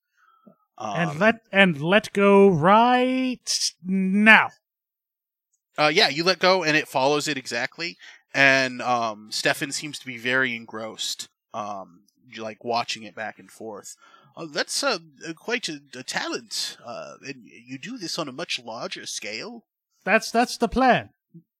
Um, 0.76 0.96
and 0.96 1.20
let 1.20 1.34
and 1.52 1.80
let 1.80 2.12
go 2.12 2.48
right 2.48 3.72
now. 3.84 4.50
Uh, 5.78 5.90
yeah, 5.92 6.08
you 6.08 6.24
let 6.24 6.38
go 6.38 6.62
and 6.62 6.76
it 6.76 6.88
follows 6.88 7.28
it 7.28 7.36
exactly. 7.36 7.96
And 8.32 8.82
um, 8.82 9.28
Stefan 9.30 9.72
seems 9.72 9.98
to 10.00 10.06
be 10.06 10.18
very 10.18 10.56
engrossed, 10.56 11.28
um, 11.52 12.02
like 12.36 12.64
watching 12.64 13.04
it 13.04 13.14
back 13.14 13.38
and 13.38 13.50
forth. 13.50 13.96
Uh, 14.36 14.46
that's 14.50 14.82
uh, 14.82 14.98
uh, 15.28 15.32
quite 15.34 15.68
a, 15.68 15.80
a 15.94 16.02
talent, 16.02 16.76
uh, 16.84 17.14
and 17.24 17.44
you 17.46 17.78
do 17.78 17.96
this 17.96 18.18
on 18.18 18.28
a 18.28 18.32
much 18.32 18.58
larger 18.58 19.06
scale. 19.06 19.64
That's 20.04 20.32
that's 20.32 20.56
the 20.56 20.68
plan. 20.68 21.10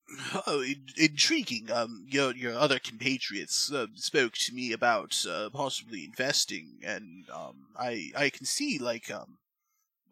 Oh, 0.47 0.61
in- 0.61 0.89
intriguing. 0.97 1.71
Um, 1.71 2.07
your 2.09 2.35
your 2.35 2.55
other 2.55 2.79
compatriots 2.79 3.73
uh, 3.73 3.87
spoke 3.95 4.35
to 4.35 4.55
me 4.55 4.73
about 4.73 5.25
uh, 5.29 5.51
possibly 5.51 6.05
investing, 6.05 6.81
and 6.85 7.25
um, 7.31 7.69
I 7.77 8.11
I 8.17 8.31
can 8.31 8.47
see 8.47 8.79
like 8.79 9.11
um, 9.11 9.39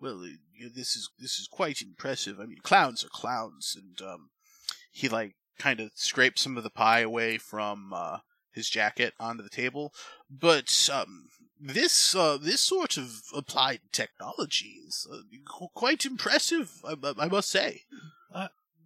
well, 0.01 0.21
uh, 0.21 0.37
you 0.55 0.67
know, 0.67 0.71
this 0.75 0.97
is 0.97 1.11
this 1.19 1.39
is 1.39 1.49
quite 1.49 1.83
impressive. 1.83 2.41
I 2.41 2.47
mean, 2.47 2.59
clowns 2.63 3.05
are 3.05 3.09
clowns, 3.09 3.77
and 3.79 4.07
um, 4.07 4.31
he 4.91 5.09
like 5.09 5.35
kind 5.59 5.81
of 5.81 5.91
scraped 5.95 6.39
some 6.39 6.57
of 6.57 6.65
the 6.65 6.71
pie 6.71 7.01
away 7.01 7.39
from 7.39 7.93
uh, 7.95 8.19
his 8.53 8.69
jacket 8.69 9.15
onto 9.21 9.43
the 9.43 9.51
table, 9.51 9.93
but 10.31 10.89
um. 10.93 11.29
This 11.65 12.17
uh, 12.17 12.39
this 12.39 12.61
sort 12.61 12.97
of 12.97 13.23
applied 13.33 13.83
technology 13.93 14.81
is 14.85 15.07
uh, 15.09 15.19
qu- 15.47 15.69
quite 15.73 16.05
impressive, 16.05 16.83
I, 16.85 16.97
I 17.17 17.29
must 17.29 17.51
say. 17.51 17.83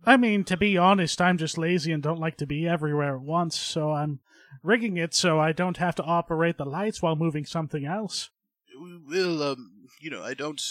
I 0.06 0.16
mean, 0.16 0.44
to 0.44 0.56
be 0.56 0.78
honest, 0.78 1.20
I'm 1.20 1.36
just 1.36 1.58
lazy 1.58 1.90
and 1.90 2.00
don't 2.00 2.20
like 2.20 2.36
to 2.36 2.46
be 2.46 2.68
everywhere 2.68 3.16
at 3.16 3.22
once, 3.22 3.58
so 3.58 3.90
I'm 3.90 4.20
rigging 4.62 4.96
it 4.96 5.14
so 5.14 5.40
I 5.40 5.50
don't 5.50 5.78
have 5.78 5.96
to 5.96 6.04
operate 6.04 6.58
the 6.58 6.64
lights 6.64 7.02
while 7.02 7.16
moving 7.16 7.44
something 7.44 7.84
else. 7.84 8.30
Well, 9.08 9.42
um, 9.42 9.88
you 10.00 10.10
know, 10.10 10.22
I 10.22 10.34
don't, 10.34 10.62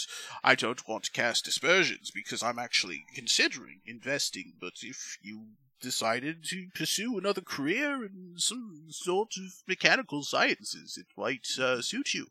I 0.42 0.54
don't 0.54 0.88
want 0.88 1.04
to 1.04 1.10
cast 1.10 1.46
aspersions 1.46 2.10
because 2.10 2.42
I'm 2.42 2.58
actually 2.58 3.04
considering 3.14 3.80
investing. 3.84 4.54
But 4.58 4.74
if 4.82 5.18
you 5.20 5.48
decided 5.82 6.42
to 6.44 6.68
pursue 6.74 7.18
another 7.18 7.42
career 7.42 8.04
in 8.04 8.34
some 8.36 8.86
sort 8.88 9.32
of 9.36 9.52
mechanical 9.68 10.22
sciences, 10.22 10.96
it 10.96 11.06
might 11.16 11.46
uh, 11.58 11.82
suit 11.82 12.14
you. 12.14 12.28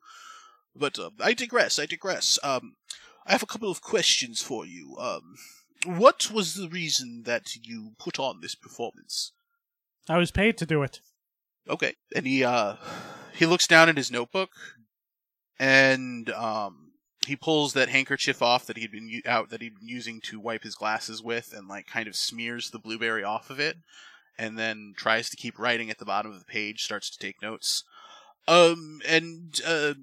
But 0.76 0.98
uh, 0.98 1.12
I 1.20 1.34
digress. 1.34 1.78
I 1.78 1.86
digress. 1.86 2.40
Um, 2.42 2.76
I 3.28 3.32
have 3.32 3.44
a 3.44 3.48
couple 3.48 3.70
of 3.70 3.82
questions 3.82 4.42
for 4.42 4.66
you. 4.66 4.96
Um, 4.98 5.36
what 5.86 6.32
was 6.32 6.56
the 6.56 6.70
reason 6.70 7.24
that 7.26 7.56
you 7.56 7.92
put 8.00 8.20
on 8.20 8.42
this 8.42 8.56
performance? 8.56 9.34
I 10.10 10.18
was 10.18 10.32
paid 10.32 10.58
to 10.58 10.66
do 10.66 10.84
it. 10.84 11.00
Okay. 11.70 11.96
And 12.16 12.26
he 12.26 12.44
uh 12.44 12.76
he 13.34 13.46
looks 13.46 13.68
down 13.68 13.90
at 13.90 13.98
his 13.98 14.12
notebook 14.12 14.50
and 15.60 16.30
um 16.32 16.92
he 17.26 17.36
pulls 17.36 17.74
that 17.74 17.90
handkerchief 17.90 18.42
off 18.42 18.68
that 18.68 18.78
he'd 18.78 18.92
been 18.92 19.08
u- 19.10 19.22
out 19.26 19.50
that 19.50 19.62
he'd 19.62 19.80
been 19.80 19.88
using 19.88 20.22
to 20.22 20.40
wipe 20.40 20.64
his 20.64 20.76
glasses 20.76 21.24
with 21.24 21.54
and 21.56 21.68
like 21.68 21.88
kind 21.88 22.08
of 22.08 22.16
smears 22.16 22.70
the 22.70 22.80
blueberry 22.80 23.24
off 23.24 23.50
of 23.50 23.60
it 23.60 23.78
and 24.38 24.60
then 24.60 24.94
tries 24.96 25.30
to 25.30 25.38
keep 25.38 25.58
writing 25.58 25.90
at 25.90 25.98
the 25.98 26.06
bottom 26.06 26.32
of 26.32 26.40
the 26.40 26.46
page 26.46 26.84
starts 26.84 27.10
to 27.10 27.18
take 27.18 27.42
notes 27.42 27.84
um 28.48 29.00
and 29.08 29.60
uh 29.66 29.94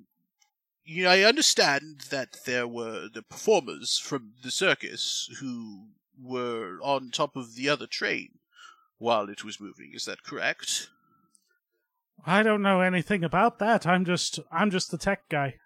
you 0.84 1.04
know, 1.04 1.10
I 1.10 1.22
understand 1.22 2.06
that 2.10 2.38
there 2.44 2.66
were 2.66 3.08
the 3.12 3.22
performers 3.22 3.98
from 3.98 4.32
the 4.42 4.50
circus 4.50 5.28
who 5.40 5.88
were 6.20 6.78
on 6.82 7.10
top 7.10 7.36
of 7.36 7.54
the 7.54 7.68
other 7.68 7.86
train 7.86 8.38
while 8.98 9.28
it 9.28 9.44
was 9.44 9.60
moving. 9.60 9.92
Is 9.94 10.04
that 10.04 10.22
correct? 10.22 10.88
I 12.24 12.42
don't 12.42 12.62
know 12.62 12.80
anything 12.80 13.24
about 13.24 13.58
that. 13.58 13.86
I'm 13.86 14.04
just 14.04 14.38
I'm 14.50 14.70
just 14.70 14.90
the 14.90 14.98
tech 14.98 15.28
guy. 15.28 15.56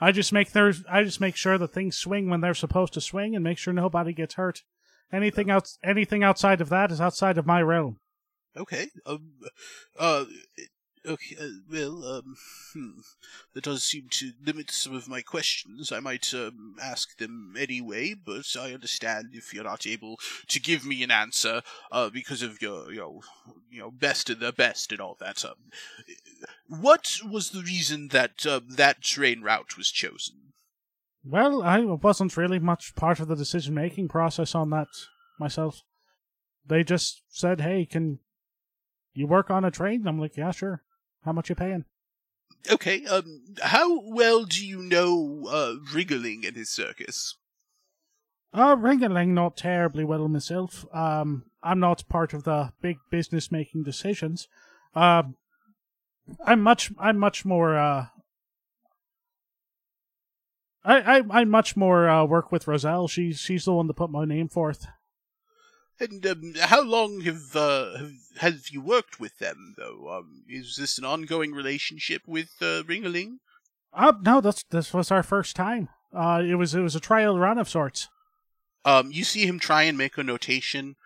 I 0.00 0.12
just 0.12 0.32
make 0.32 0.52
their 0.52 0.72
I 0.90 1.02
just 1.02 1.20
make 1.20 1.36
sure 1.36 1.56
that 1.56 1.72
things 1.72 1.96
swing 1.96 2.28
when 2.28 2.40
they're 2.40 2.54
supposed 2.54 2.92
to 2.94 3.00
swing 3.00 3.34
and 3.34 3.42
make 3.42 3.58
sure 3.58 3.72
nobody 3.72 4.12
gets 4.12 4.34
hurt. 4.34 4.62
Anything 5.12 5.48
else 5.48 5.78
anything 5.82 6.22
outside 6.22 6.60
of 6.60 6.68
that 6.68 6.90
is 6.90 7.00
outside 7.00 7.38
of 7.38 7.46
my 7.46 7.62
realm. 7.62 8.00
Okay. 8.56 8.88
Um. 9.06 9.32
Uh. 9.98 10.26
Okay. 11.06 11.36
Uh, 11.38 11.48
well. 11.70 12.04
Um. 12.04 12.36
Hmm. 12.72 13.00
That 13.54 13.64
does 13.64 13.82
seem 13.82 14.08
to 14.10 14.32
limit 14.44 14.70
some 14.70 14.94
of 14.94 15.08
my 15.08 15.20
questions. 15.20 15.92
I 15.92 16.00
might 16.00 16.32
um, 16.34 16.76
ask 16.82 17.18
them 17.18 17.54
anyway, 17.58 18.14
but 18.14 18.46
I 18.58 18.72
understand 18.72 19.30
if 19.32 19.52
you're 19.52 19.64
not 19.64 19.86
able 19.86 20.18
to 20.48 20.60
give 20.60 20.86
me 20.86 21.02
an 21.02 21.10
answer 21.10 21.62
uh, 21.92 22.10
because 22.10 22.42
of 22.42 22.60
your, 22.60 22.92
your, 22.92 23.20
you 23.70 23.80
know, 23.80 23.90
best 23.90 24.30
of 24.30 24.40
the 24.40 24.52
best 24.52 24.92
and 24.92 25.00
all 25.00 25.16
that. 25.20 25.44
Um. 25.44 25.54
What 26.68 27.18
was 27.24 27.50
the 27.50 27.62
reason 27.62 28.08
that 28.08 28.46
uh, 28.46 28.60
that 28.68 29.02
train 29.02 29.42
route 29.42 29.76
was 29.76 29.90
chosen? 29.90 30.36
Well, 31.24 31.62
I 31.62 31.80
wasn't 31.80 32.36
really 32.36 32.58
much 32.58 32.94
part 32.94 33.20
of 33.20 33.28
the 33.28 33.36
decision 33.36 33.74
making 33.74 34.08
process 34.08 34.54
on 34.54 34.70
that 34.70 34.88
myself. 35.38 35.82
They 36.66 36.82
just 36.82 37.22
said, 37.28 37.60
"Hey, 37.60 37.84
can 37.84 38.20
you 39.12 39.26
work 39.26 39.50
on 39.50 39.64
a 39.64 39.70
train?" 39.70 40.06
I'm 40.06 40.18
like, 40.18 40.36
"Yeah, 40.36 40.50
sure. 40.50 40.82
How 41.24 41.32
much 41.32 41.48
you 41.48 41.54
paying?" 41.54 41.84
Okay. 42.70 43.04
Um. 43.06 43.40
How 43.62 44.00
well 44.08 44.44
do 44.44 44.66
you 44.66 44.78
know 44.82 45.46
uh, 45.48 45.74
Ringling 45.92 46.46
and 46.46 46.56
his 46.56 46.70
circus? 46.70 47.36
Uh, 48.56 48.76
ring-a-ling 48.78 49.34
not 49.34 49.56
terribly 49.56 50.04
well 50.04 50.28
myself. 50.28 50.86
Um, 50.94 51.46
I'm 51.60 51.80
not 51.80 52.08
part 52.08 52.32
of 52.32 52.44
the 52.44 52.72
big 52.80 52.98
business 53.10 53.50
making 53.50 53.82
decisions. 53.82 54.46
Um, 54.94 55.34
I'm 56.46 56.60
much, 56.60 56.92
I'm 56.96 57.18
much 57.18 57.44
more, 57.44 57.76
uh, 57.76 58.06
I, 60.84 61.18
I, 61.18 61.22
I 61.30 61.44
much 61.44 61.76
more, 61.76 62.08
uh, 62.08 62.24
work 62.26 62.52
with 62.52 62.68
Roselle. 62.68 63.08
She's, 63.08 63.40
she's 63.40 63.64
the 63.64 63.72
one 63.72 63.88
that 63.88 63.94
put 63.94 64.10
my 64.10 64.24
name 64.24 64.48
forth. 64.48 64.86
And 66.00 66.26
um, 66.26 66.54
how 66.58 66.82
long 66.82 67.20
have, 67.20 67.54
uh, 67.54 67.98
have 67.98 68.12
have 68.38 68.68
you 68.68 68.80
worked 68.80 69.20
with 69.20 69.38
them, 69.38 69.74
though? 69.76 70.10
Um, 70.10 70.42
is 70.48 70.76
this 70.76 70.98
an 70.98 71.04
ongoing 71.04 71.52
relationship 71.52 72.22
with 72.26 72.50
uh, 72.60 72.82
Ringaling? 72.82 73.38
Uh, 73.92 74.12
no, 74.22 74.40
this 74.40 74.64
this 74.70 74.92
was 74.92 75.10
our 75.10 75.22
first 75.22 75.54
time. 75.54 75.88
Uh, 76.12 76.42
it 76.44 76.56
was 76.56 76.74
it 76.74 76.80
was 76.80 76.96
a 76.96 77.00
trial 77.00 77.38
run 77.38 77.58
of 77.58 77.68
sorts. 77.68 78.08
Um, 78.84 79.10
you 79.12 79.24
see 79.24 79.46
him 79.46 79.58
try 79.58 79.84
and 79.84 79.96
make 79.96 80.18
a 80.18 80.24
notation 80.24 80.96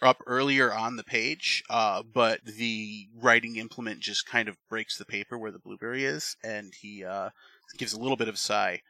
up 0.00 0.22
earlier 0.26 0.72
on 0.72 0.96
the 0.96 1.04
page, 1.04 1.62
uh, 1.68 2.02
but 2.02 2.44
the 2.44 3.08
writing 3.14 3.56
implement 3.56 4.00
just 4.00 4.26
kind 4.26 4.48
of 4.48 4.56
breaks 4.68 4.96
the 4.96 5.04
paper 5.04 5.36
where 5.36 5.50
the 5.50 5.58
blueberry 5.58 6.04
is, 6.04 6.36
and 6.42 6.72
he 6.80 7.04
uh, 7.04 7.30
gives 7.76 7.92
a 7.92 8.00
little 8.00 8.16
bit 8.16 8.28
of 8.28 8.34
a 8.34 8.38
sigh. 8.38 8.80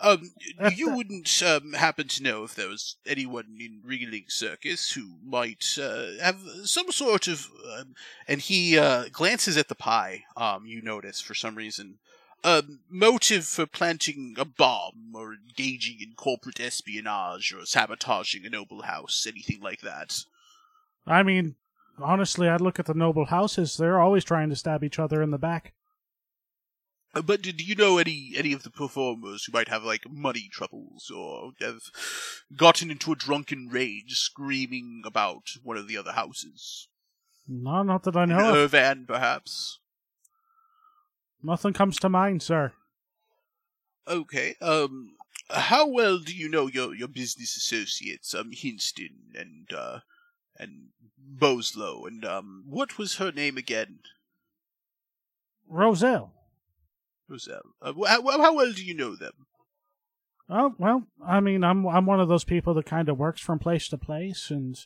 Um, 0.00 0.32
you 0.74 0.90
wouldn't 0.96 1.42
um, 1.42 1.72
happen 1.72 2.08
to 2.08 2.22
know 2.22 2.44
if 2.44 2.54
there 2.54 2.68
was 2.68 2.96
anyone 3.06 3.56
in 3.60 3.80
Ringling 3.86 4.30
Circus 4.30 4.92
who 4.92 5.16
might 5.24 5.78
uh, 5.80 6.22
have 6.22 6.40
some 6.64 6.92
sort 6.92 7.28
of, 7.28 7.48
um, 7.78 7.94
and 8.26 8.40
he 8.40 8.78
uh, 8.78 9.06
glances 9.12 9.56
at 9.56 9.68
the 9.68 9.74
pie. 9.74 10.24
Um, 10.36 10.66
you 10.66 10.82
notice 10.82 11.20
for 11.20 11.34
some 11.34 11.56
reason, 11.56 11.98
a 12.44 12.62
motive 12.88 13.44
for 13.44 13.66
planting 13.66 14.36
a 14.38 14.44
bomb 14.44 15.12
or 15.14 15.34
engaging 15.34 15.98
in 16.00 16.14
corporate 16.14 16.60
espionage 16.60 17.52
or 17.52 17.66
sabotaging 17.66 18.46
a 18.46 18.50
noble 18.50 18.82
house, 18.82 19.26
anything 19.28 19.60
like 19.60 19.80
that. 19.80 20.24
I 21.06 21.22
mean, 21.22 21.56
honestly, 22.00 22.48
I'd 22.48 22.60
look 22.60 22.78
at 22.78 22.86
the 22.86 22.94
noble 22.94 23.26
houses. 23.26 23.76
They're 23.76 24.00
always 24.00 24.24
trying 24.24 24.50
to 24.50 24.56
stab 24.56 24.84
each 24.84 24.98
other 24.98 25.22
in 25.22 25.30
the 25.30 25.38
back. 25.38 25.72
Uh, 27.14 27.22
But 27.22 27.42
do 27.42 27.50
you 27.50 27.74
know 27.74 27.98
any 27.98 28.32
any 28.36 28.52
of 28.52 28.62
the 28.62 28.70
performers 28.70 29.44
who 29.44 29.52
might 29.52 29.68
have 29.68 29.82
like 29.82 30.10
money 30.10 30.48
troubles 30.52 31.10
or 31.10 31.52
have 31.60 31.80
gotten 32.54 32.90
into 32.90 33.12
a 33.12 33.16
drunken 33.16 33.68
rage 33.68 34.14
screaming 34.18 35.02
about 35.04 35.44
one 35.62 35.76
of 35.76 35.88
the 35.88 35.96
other 35.96 36.12
houses? 36.12 36.88
No, 37.46 37.82
not 37.82 38.02
that 38.02 38.16
I 38.16 38.24
In 38.24 38.28
know 38.30 38.64
of. 38.64 38.72
Irvan, 38.72 39.06
perhaps. 39.06 39.78
Nothing 41.42 41.72
comes 41.72 41.98
to 42.00 42.08
mind, 42.08 42.42
sir. 42.42 42.72
Okay. 44.06 44.56
Um, 44.60 45.16
how 45.50 45.86
well 45.86 46.18
do 46.18 46.34
you 46.34 46.48
know 46.48 46.66
your 46.66 46.94
your 46.94 47.08
business 47.08 47.56
associates, 47.56 48.34
um, 48.34 48.50
Hinston 48.52 49.32
and 49.34 49.72
uh, 49.72 50.00
and 50.58 50.88
Boslow, 51.18 52.06
and 52.06 52.24
um, 52.24 52.64
what 52.66 52.98
was 52.98 53.16
her 53.16 53.32
name 53.32 53.56
again? 53.56 54.00
Roselle. 55.68 56.32
Roselle. 57.28 57.74
Uh, 57.82 57.92
how, 58.06 58.22
how 58.22 58.54
well 58.54 58.72
do 58.72 58.84
you 58.84 58.94
know 58.94 59.14
them? 59.16 59.32
Oh 60.50 60.74
well, 60.78 61.04
I 61.24 61.40
mean, 61.40 61.62
I'm 61.62 61.86
I'm 61.86 62.06
one 62.06 62.20
of 62.20 62.28
those 62.28 62.44
people 62.44 62.72
that 62.74 62.86
kind 62.86 63.08
of 63.08 63.18
works 63.18 63.40
from 63.40 63.58
place 63.58 63.88
to 63.88 63.98
place, 63.98 64.50
and 64.50 64.78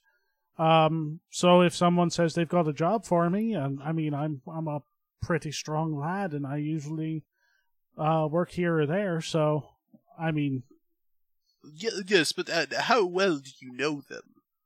um, 0.58 1.20
so 1.30 1.60
if 1.62 1.74
someone 1.74 2.10
says 2.10 2.34
they've 2.34 2.48
got 2.48 2.66
a 2.68 2.72
job 2.72 3.04
for 3.04 3.30
me, 3.30 3.54
and 3.54 3.78
I 3.82 3.92
mean, 3.92 4.12
I'm 4.12 4.42
I'm 4.52 4.66
a 4.66 4.80
pretty 5.20 5.52
strong 5.52 5.96
lad, 5.96 6.32
and 6.32 6.46
I 6.46 6.56
usually 6.56 7.24
uh 7.96 8.26
work 8.30 8.50
here 8.50 8.80
or 8.80 8.86
there, 8.86 9.20
so 9.20 9.68
I 10.18 10.32
mean, 10.32 10.64
Ye- 11.64 12.02
yes, 12.06 12.32
but 12.32 12.50
uh, 12.50 12.66
how 12.76 13.04
well 13.04 13.36
do 13.36 13.50
you 13.60 13.72
know 13.72 14.02
them? 14.08 14.22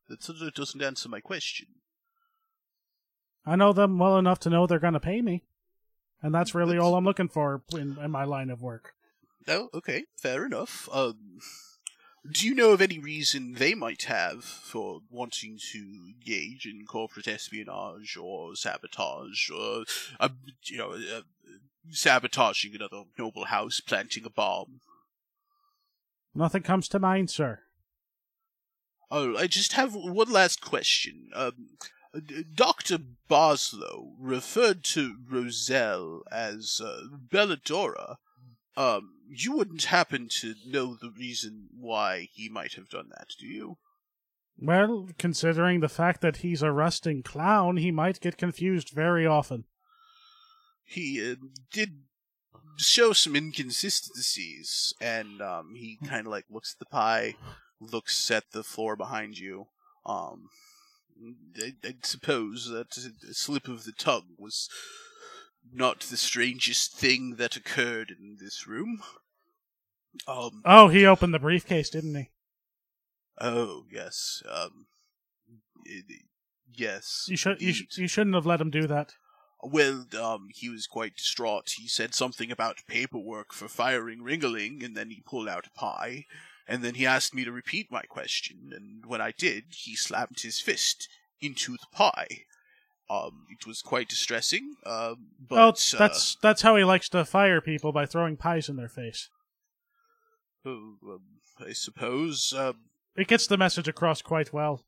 That 0.08 0.22
sort 0.22 0.40
of 0.40 0.54
doesn't 0.54 0.82
answer 0.82 1.08
my 1.08 1.20
question. 1.20 1.66
I 3.44 3.56
know 3.56 3.72
them 3.72 3.98
well 3.98 4.16
enough 4.18 4.38
to 4.40 4.50
know 4.50 4.66
they're 4.66 4.78
going 4.78 4.94
to 4.94 5.00
pay 5.00 5.20
me, 5.20 5.44
and 6.26 6.34
that's 6.34 6.56
really 6.56 6.76
all 6.76 6.96
I'm 6.96 7.04
looking 7.04 7.28
for 7.28 7.62
in, 7.72 7.96
in 8.02 8.10
my 8.10 8.24
line 8.24 8.50
of 8.50 8.60
work. 8.60 8.94
Oh, 9.46 9.68
okay, 9.72 10.06
fair 10.16 10.44
enough. 10.44 10.88
Um, 10.92 11.38
do 12.28 12.48
you 12.48 12.52
know 12.52 12.72
of 12.72 12.82
any 12.82 12.98
reason 12.98 13.54
they 13.54 13.76
might 13.76 14.02
have 14.02 14.42
for 14.42 15.02
wanting 15.08 15.56
to 15.70 15.78
engage 15.78 16.66
in 16.66 16.84
corporate 16.84 17.28
espionage 17.28 18.16
or 18.16 18.56
sabotage, 18.56 19.48
or 19.50 19.84
uh, 20.18 20.30
you 20.64 20.78
know, 20.78 20.94
uh, 20.94 21.20
sabotaging 21.90 22.74
another 22.74 23.04
noble 23.16 23.44
house, 23.44 23.78
planting 23.78 24.24
a 24.24 24.30
bomb? 24.30 24.80
Nothing 26.34 26.64
comes 26.64 26.88
to 26.88 26.98
mind, 26.98 27.30
sir. 27.30 27.60
Oh, 29.12 29.36
I 29.36 29.46
just 29.46 29.74
have 29.74 29.94
one 29.94 30.32
last 30.32 30.60
question. 30.60 31.30
Um, 31.36 31.78
Dr. 32.54 32.98
Boslow 33.28 34.14
referred 34.18 34.84
to 34.84 35.16
Roselle 35.28 36.22
as 36.30 36.80
uh, 36.82 37.02
Belladora. 37.28 38.16
Um, 38.76 39.14
you 39.28 39.56
wouldn't 39.56 39.84
happen 39.84 40.28
to 40.40 40.54
know 40.66 40.94
the 40.94 41.10
reason 41.10 41.68
why 41.78 42.28
he 42.32 42.48
might 42.48 42.74
have 42.74 42.88
done 42.88 43.08
that, 43.10 43.28
do 43.38 43.46
you? 43.46 43.78
Well, 44.58 45.08
considering 45.18 45.80
the 45.80 45.88
fact 45.88 46.20
that 46.22 46.38
he's 46.38 46.62
a 46.62 46.72
rusting 46.72 47.22
clown, 47.22 47.76
he 47.76 47.90
might 47.90 48.20
get 48.20 48.38
confused 48.38 48.90
very 48.90 49.26
often. 49.26 49.64
He 50.84 51.32
uh, 51.32 51.34
did 51.72 52.02
show 52.76 53.12
some 53.12 53.36
inconsistencies, 53.36 54.94
and 55.00 55.42
um, 55.42 55.74
he 55.74 55.98
kind 56.06 56.26
of 56.26 56.30
like 56.30 56.46
looks 56.50 56.74
at 56.74 56.78
the 56.78 56.90
pie, 56.90 57.34
looks 57.80 58.30
at 58.30 58.52
the 58.52 58.62
floor 58.62 58.96
behind 58.96 59.38
you. 59.38 59.66
Um, 60.06 60.48
I, 61.62 61.74
I 61.84 61.94
suppose 62.02 62.68
that 62.70 62.96
a 62.96 63.34
slip 63.34 63.68
of 63.68 63.84
the 63.84 63.92
tongue 63.92 64.34
was 64.38 64.68
not 65.72 66.00
the 66.00 66.16
strangest 66.16 66.92
thing 66.94 67.36
that 67.36 67.56
occurred 67.56 68.10
in 68.18 68.36
this 68.40 68.66
room. 68.66 69.00
Um, 70.28 70.62
Oh, 70.64 70.88
he 70.88 71.04
opened 71.06 71.34
the 71.34 71.38
briefcase, 71.38 71.90
didn't 71.90 72.14
he? 72.14 72.30
oh 73.40 73.84
yes, 73.92 74.42
um, 74.50 74.86
it- 75.84 76.22
yes. 76.74 77.26
You 77.28 77.36
should. 77.36 77.60
You, 77.60 77.72
sh- 77.72 77.98
you 77.98 78.08
shouldn't 78.08 78.34
have 78.34 78.46
let 78.46 78.60
him 78.60 78.70
do 78.70 78.86
that. 78.86 79.12
Well, 79.62 80.06
um, 80.20 80.48
he 80.54 80.68
was 80.68 80.86
quite 80.86 81.16
distraught. 81.16 81.70
He 81.76 81.88
said 81.88 82.14
something 82.14 82.50
about 82.50 82.84
paperwork 82.86 83.52
for 83.52 83.68
firing 83.68 84.20
Ringaling, 84.20 84.84
and 84.84 84.96
then 84.96 85.10
he 85.10 85.22
pulled 85.26 85.48
out 85.48 85.66
a 85.66 85.78
pie. 85.78 86.26
And 86.68 86.82
then 86.82 86.94
he 86.96 87.06
asked 87.06 87.34
me 87.34 87.44
to 87.44 87.52
repeat 87.52 87.92
my 87.92 88.02
question, 88.02 88.72
and 88.74 89.06
when 89.06 89.20
I 89.20 89.32
did, 89.36 89.64
he 89.70 89.94
slammed 89.94 90.40
his 90.40 90.60
fist 90.60 91.08
into 91.40 91.72
the 91.72 91.86
pie. 91.92 92.44
Um, 93.08 93.46
it 93.50 93.66
was 93.66 93.82
quite 93.82 94.08
distressing. 94.08 94.74
Um, 94.84 95.28
but 95.38 95.54
well, 95.56 95.68
uh, 95.68 95.98
that's 95.98 96.36
that's 96.42 96.62
how 96.62 96.74
he 96.74 96.82
likes 96.82 97.08
to 97.10 97.24
fire 97.24 97.60
people 97.60 97.92
by 97.92 98.04
throwing 98.04 98.36
pies 98.36 98.68
in 98.68 98.74
their 98.76 98.88
face. 98.88 99.28
oh, 100.64 100.96
um, 101.04 101.20
I 101.64 101.72
suppose 101.72 102.52
um, 102.52 102.76
It 103.16 103.28
gets 103.28 103.46
the 103.46 103.56
message 103.56 103.86
across 103.86 104.22
quite 104.22 104.52
well. 104.52 104.84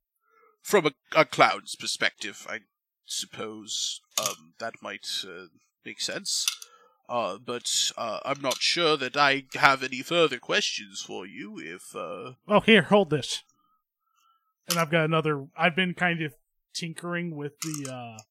from 0.62 0.86
a, 0.86 0.90
a 1.14 1.24
clown's 1.24 1.76
perspective, 1.76 2.44
I 2.50 2.60
suppose 3.06 4.00
um, 4.20 4.54
that 4.58 4.74
might 4.82 5.06
uh, 5.24 5.46
make 5.86 6.00
sense. 6.00 6.44
Uh, 7.08 7.38
but 7.38 7.92
uh, 7.96 8.20
I'm 8.24 8.40
not 8.42 8.60
sure 8.60 8.96
that 8.98 9.16
I 9.16 9.44
have 9.54 9.82
any 9.82 10.02
further 10.02 10.38
questions 10.38 11.00
for 11.00 11.26
you. 11.26 11.58
If 11.58 11.96
uh, 11.96 12.32
Oh, 12.46 12.60
here, 12.60 12.82
hold 12.82 13.10
this. 13.10 13.42
And 14.68 14.78
I've 14.78 14.90
got 14.90 15.04
another. 15.04 15.46
I've 15.56 15.74
been 15.74 15.94
kind 15.94 16.22
of 16.22 16.34
tinkering 16.74 17.34
with 17.34 17.58
the 17.60 17.92
uh 17.92 18.22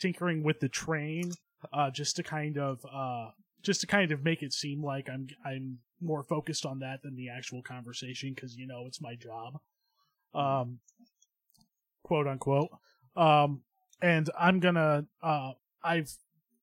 tinkering 0.00 0.44
with 0.44 0.60
the 0.60 0.68
train, 0.68 1.32
uh, 1.72 1.90
just 1.90 2.14
to 2.16 2.22
kind 2.22 2.56
of 2.56 2.84
uh 2.90 3.30
just 3.62 3.80
to 3.80 3.86
kind 3.88 4.12
of 4.12 4.22
make 4.22 4.42
it 4.42 4.52
seem 4.52 4.84
like 4.84 5.08
I'm 5.12 5.26
I'm 5.44 5.78
more 6.00 6.22
focused 6.22 6.64
on 6.64 6.78
that 6.78 7.02
than 7.02 7.16
the 7.16 7.28
actual 7.28 7.62
conversation 7.62 8.32
because 8.32 8.54
you 8.56 8.68
know 8.68 8.84
it's 8.86 9.02
my 9.02 9.16
job, 9.16 9.58
um, 10.32 10.78
quote 12.04 12.28
unquote. 12.28 12.70
Um, 13.16 13.62
and 14.00 14.30
I'm 14.38 14.60
gonna 14.60 15.06
I've 15.82 16.12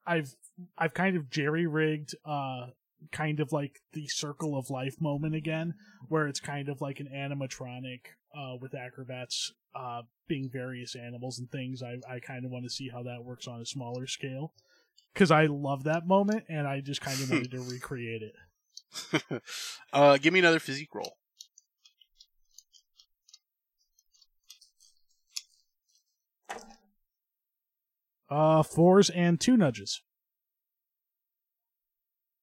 I've 0.05 0.33
I've 0.77 0.93
kind 0.93 1.15
of 1.15 1.29
jerry 1.29 1.67
rigged 1.67 2.15
uh 2.25 2.67
kind 3.11 3.39
of 3.39 3.51
like 3.51 3.79
the 3.93 4.07
circle 4.07 4.57
of 4.57 4.69
life 4.69 4.99
moment 4.99 5.35
again 5.35 5.75
where 6.09 6.27
it's 6.27 6.39
kind 6.39 6.69
of 6.69 6.81
like 6.81 6.99
an 6.99 7.07
animatronic 7.13 8.01
uh, 8.35 8.55
with 8.59 8.73
acrobats 8.75 9.53
uh, 9.75 10.01
being 10.27 10.49
various 10.51 10.95
animals 10.95 11.39
and 11.39 11.49
things. 11.51 11.81
I, 11.83 11.99
I 12.09 12.19
kind 12.19 12.45
of 12.45 12.51
want 12.51 12.65
to 12.65 12.69
see 12.69 12.89
how 12.89 13.03
that 13.03 13.23
works 13.23 13.47
on 13.47 13.61
a 13.61 13.65
smaller 13.65 14.07
scale 14.07 14.53
because 15.13 15.31
I 15.31 15.45
love 15.45 15.83
that 15.83 16.07
moment 16.07 16.45
and 16.49 16.67
I 16.67 16.81
just 16.81 17.01
kind 17.01 17.19
of 17.19 17.29
wanted 17.29 17.51
to 17.51 17.61
recreate 17.69 18.21
it. 18.21 19.41
uh, 19.93 20.17
give 20.17 20.33
me 20.33 20.39
another 20.39 20.59
physique 20.59 20.93
roll. 20.93 21.17
Uh, 28.29 28.61
fours 28.61 29.09
and 29.09 29.39
two 29.39 29.55
nudges. 29.55 30.01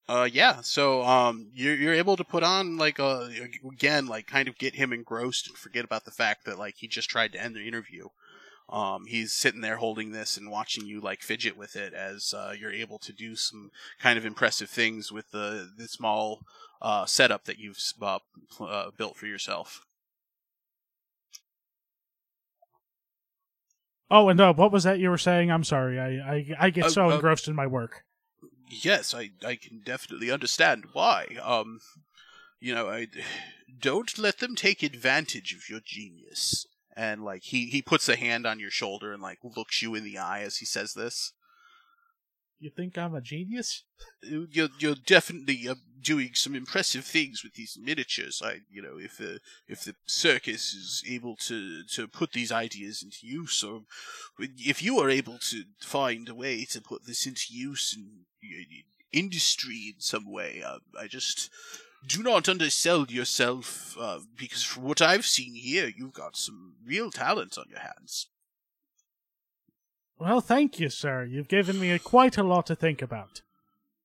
Uh, 0.07 0.29
yeah. 0.31 0.61
So, 0.61 1.03
um, 1.03 1.49
you're 1.55 1.75
you're 1.75 1.95
able 1.95 2.17
to 2.17 2.25
put 2.25 2.43
on 2.43 2.77
like 2.77 2.99
a 2.99 3.31
again, 3.73 4.07
like 4.07 4.27
kind 4.27 4.49
of 4.49 4.59
get 4.59 4.75
him 4.75 4.93
engrossed 4.93 5.49
and 5.49 5.57
forget 5.57 5.85
about 5.85 6.05
the 6.05 6.11
fact 6.11 6.45
that 6.45 6.59
like 6.59 6.77
he 6.77 6.89
just 6.89 7.09
tried 7.09 7.33
to 7.33 7.43
end 7.43 7.55
the 7.55 7.67
interview. 7.67 8.09
Um, 8.69 9.07
he's 9.07 9.33
sitting 9.33 9.61
there 9.61 9.77
holding 9.77 10.13
this 10.13 10.37
and 10.37 10.51
watching 10.51 10.87
you 10.87 11.01
like 11.01 11.23
fidget 11.23 11.57
with 11.57 11.77
it 11.77 11.93
as 11.93 12.35
uh, 12.35 12.55
you're 12.59 12.73
able 12.73 12.99
to 12.99 13.13
do 13.13 13.37
some 13.37 13.71
kind 13.99 14.19
of 14.19 14.25
impressive 14.27 14.71
things 14.71 15.11
with 15.13 15.31
the 15.33 15.71
the 15.77 15.89
small 15.89 16.41
uh, 16.83 17.07
setup 17.07 17.45
that 17.45 17.59
you've 17.59 17.79
uh, 18.03 18.19
pl- 18.51 18.69
uh, 18.69 18.91
built 18.97 19.17
for 19.17 19.27
yourself. 19.27 19.87
Oh, 24.11 24.29
and 24.29 24.41
uh, 24.41 24.53
what 24.53 24.71
was 24.71 24.85
that 24.85 24.99
you 24.99 25.09
were 25.11 25.19
saying? 25.19 25.51
I'm 25.51 25.65
sorry. 25.65 25.99
I 25.99 26.35
I, 26.35 26.57
I 26.61 26.71
get 26.71 26.85
Uh, 26.85 26.89
so 26.91 27.11
uh, 27.11 27.15
engrossed 27.15 27.49
in 27.49 27.55
my 27.55 27.67
work. 27.67 28.04
Yes, 28.69 29.15
I 29.15 29.31
I 29.45 29.57
can 29.57 29.81
definitely 29.85 30.31
understand 30.31 30.87
why. 30.93 31.37
Um, 31.43 31.81
you 32.61 32.75
know, 32.75 32.89
I 32.89 33.09
don't 33.81 34.19
let 34.19 34.39
them 34.39 34.55
take 34.55 34.83
advantage 34.83 35.53
of 35.53 35.69
your 35.69 35.81
genius. 35.85 36.67
And 36.97 37.25
like 37.25 37.43
he 37.43 37.67
he 37.67 37.83
puts 37.83 38.09
a 38.09 38.17
hand 38.17 38.47
on 38.47 38.61
your 38.61 38.71
shoulder 38.71 39.13
and 39.13 39.23
like 39.23 39.39
looks 39.43 39.83
you 39.83 39.95
in 39.95 40.05
the 40.05 40.19
eye 40.19 40.43
as 40.43 40.59
he 40.59 40.65
says 40.65 40.95
this. 40.95 41.33
You 42.59 42.71
think 42.71 42.97
I'm 42.97 43.15
a 43.15 43.21
genius? 43.21 43.85
You're 44.23 44.69
you're 44.79 44.95
definitely 44.95 45.69
uh, 45.69 45.75
doing 46.01 46.31
some 46.35 46.55
impressive 46.55 47.05
things 47.05 47.43
with 47.43 47.55
these 47.55 47.77
miniatures. 47.81 48.41
I 48.45 48.61
you 48.71 48.81
know 48.81 48.97
if 48.99 49.19
the 49.19 49.41
if 49.67 49.85
the 49.85 49.95
circus 50.07 50.73
is 50.73 51.03
able 51.09 51.37
to 51.49 51.85
to 51.95 52.09
put 52.09 52.33
these 52.33 52.53
ideas 52.53 53.03
into 53.03 53.27
use, 53.27 53.63
or 53.63 53.83
if 54.39 54.83
you 54.83 54.99
are 54.99 55.11
able 55.11 55.39
to 55.51 55.65
find 55.81 56.29
a 56.29 56.35
way 56.35 56.65
to 56.67 56.81
put 56.81 57.07
this 57.07 57.27
into 57.27 57.47
use 57.51 57.95
in 57.97 58.25
uh, 58.45 58.65
industry 59.13 59.95
in 59.95 60.01
some 60.01 60.31
way, 60.31 60.63
uh, 60.65 60.79
I 60.99 61.07
just 61.07 61.51
do 62.07 62.23
not 62.23 62.49
undersell 62.49 63.07
yourself 63.07 63.97
uh, 63.99 64.21
because 64.37 64.63
from 64.63 64.85
what 64.85 65.01
I've 65.01 65.27
seen 65.27 65.55
here, 65.55 65.91
you've 65.95 66.13
got 66.13 66.37
some 66.37 66.75
real 66.85 67.11
talent 67.11 67.57
on 67.59 67.67
your 67.69 67.81
hands. 67.81 68.29
Well, 70.19 70.41
thank 70.41 70.79
you, 70.79 70.89
sir. 70.89 71.25
You've 71.25 71.49
given 71.49 71.81
me 71.81 71.91
a, 71.91 71.99
quite 71.99 72.39
a 72.39 72.43
lot 72.43 72.67
to 72.67 72.77
think 72.77 73.03
about. 73.03 73.43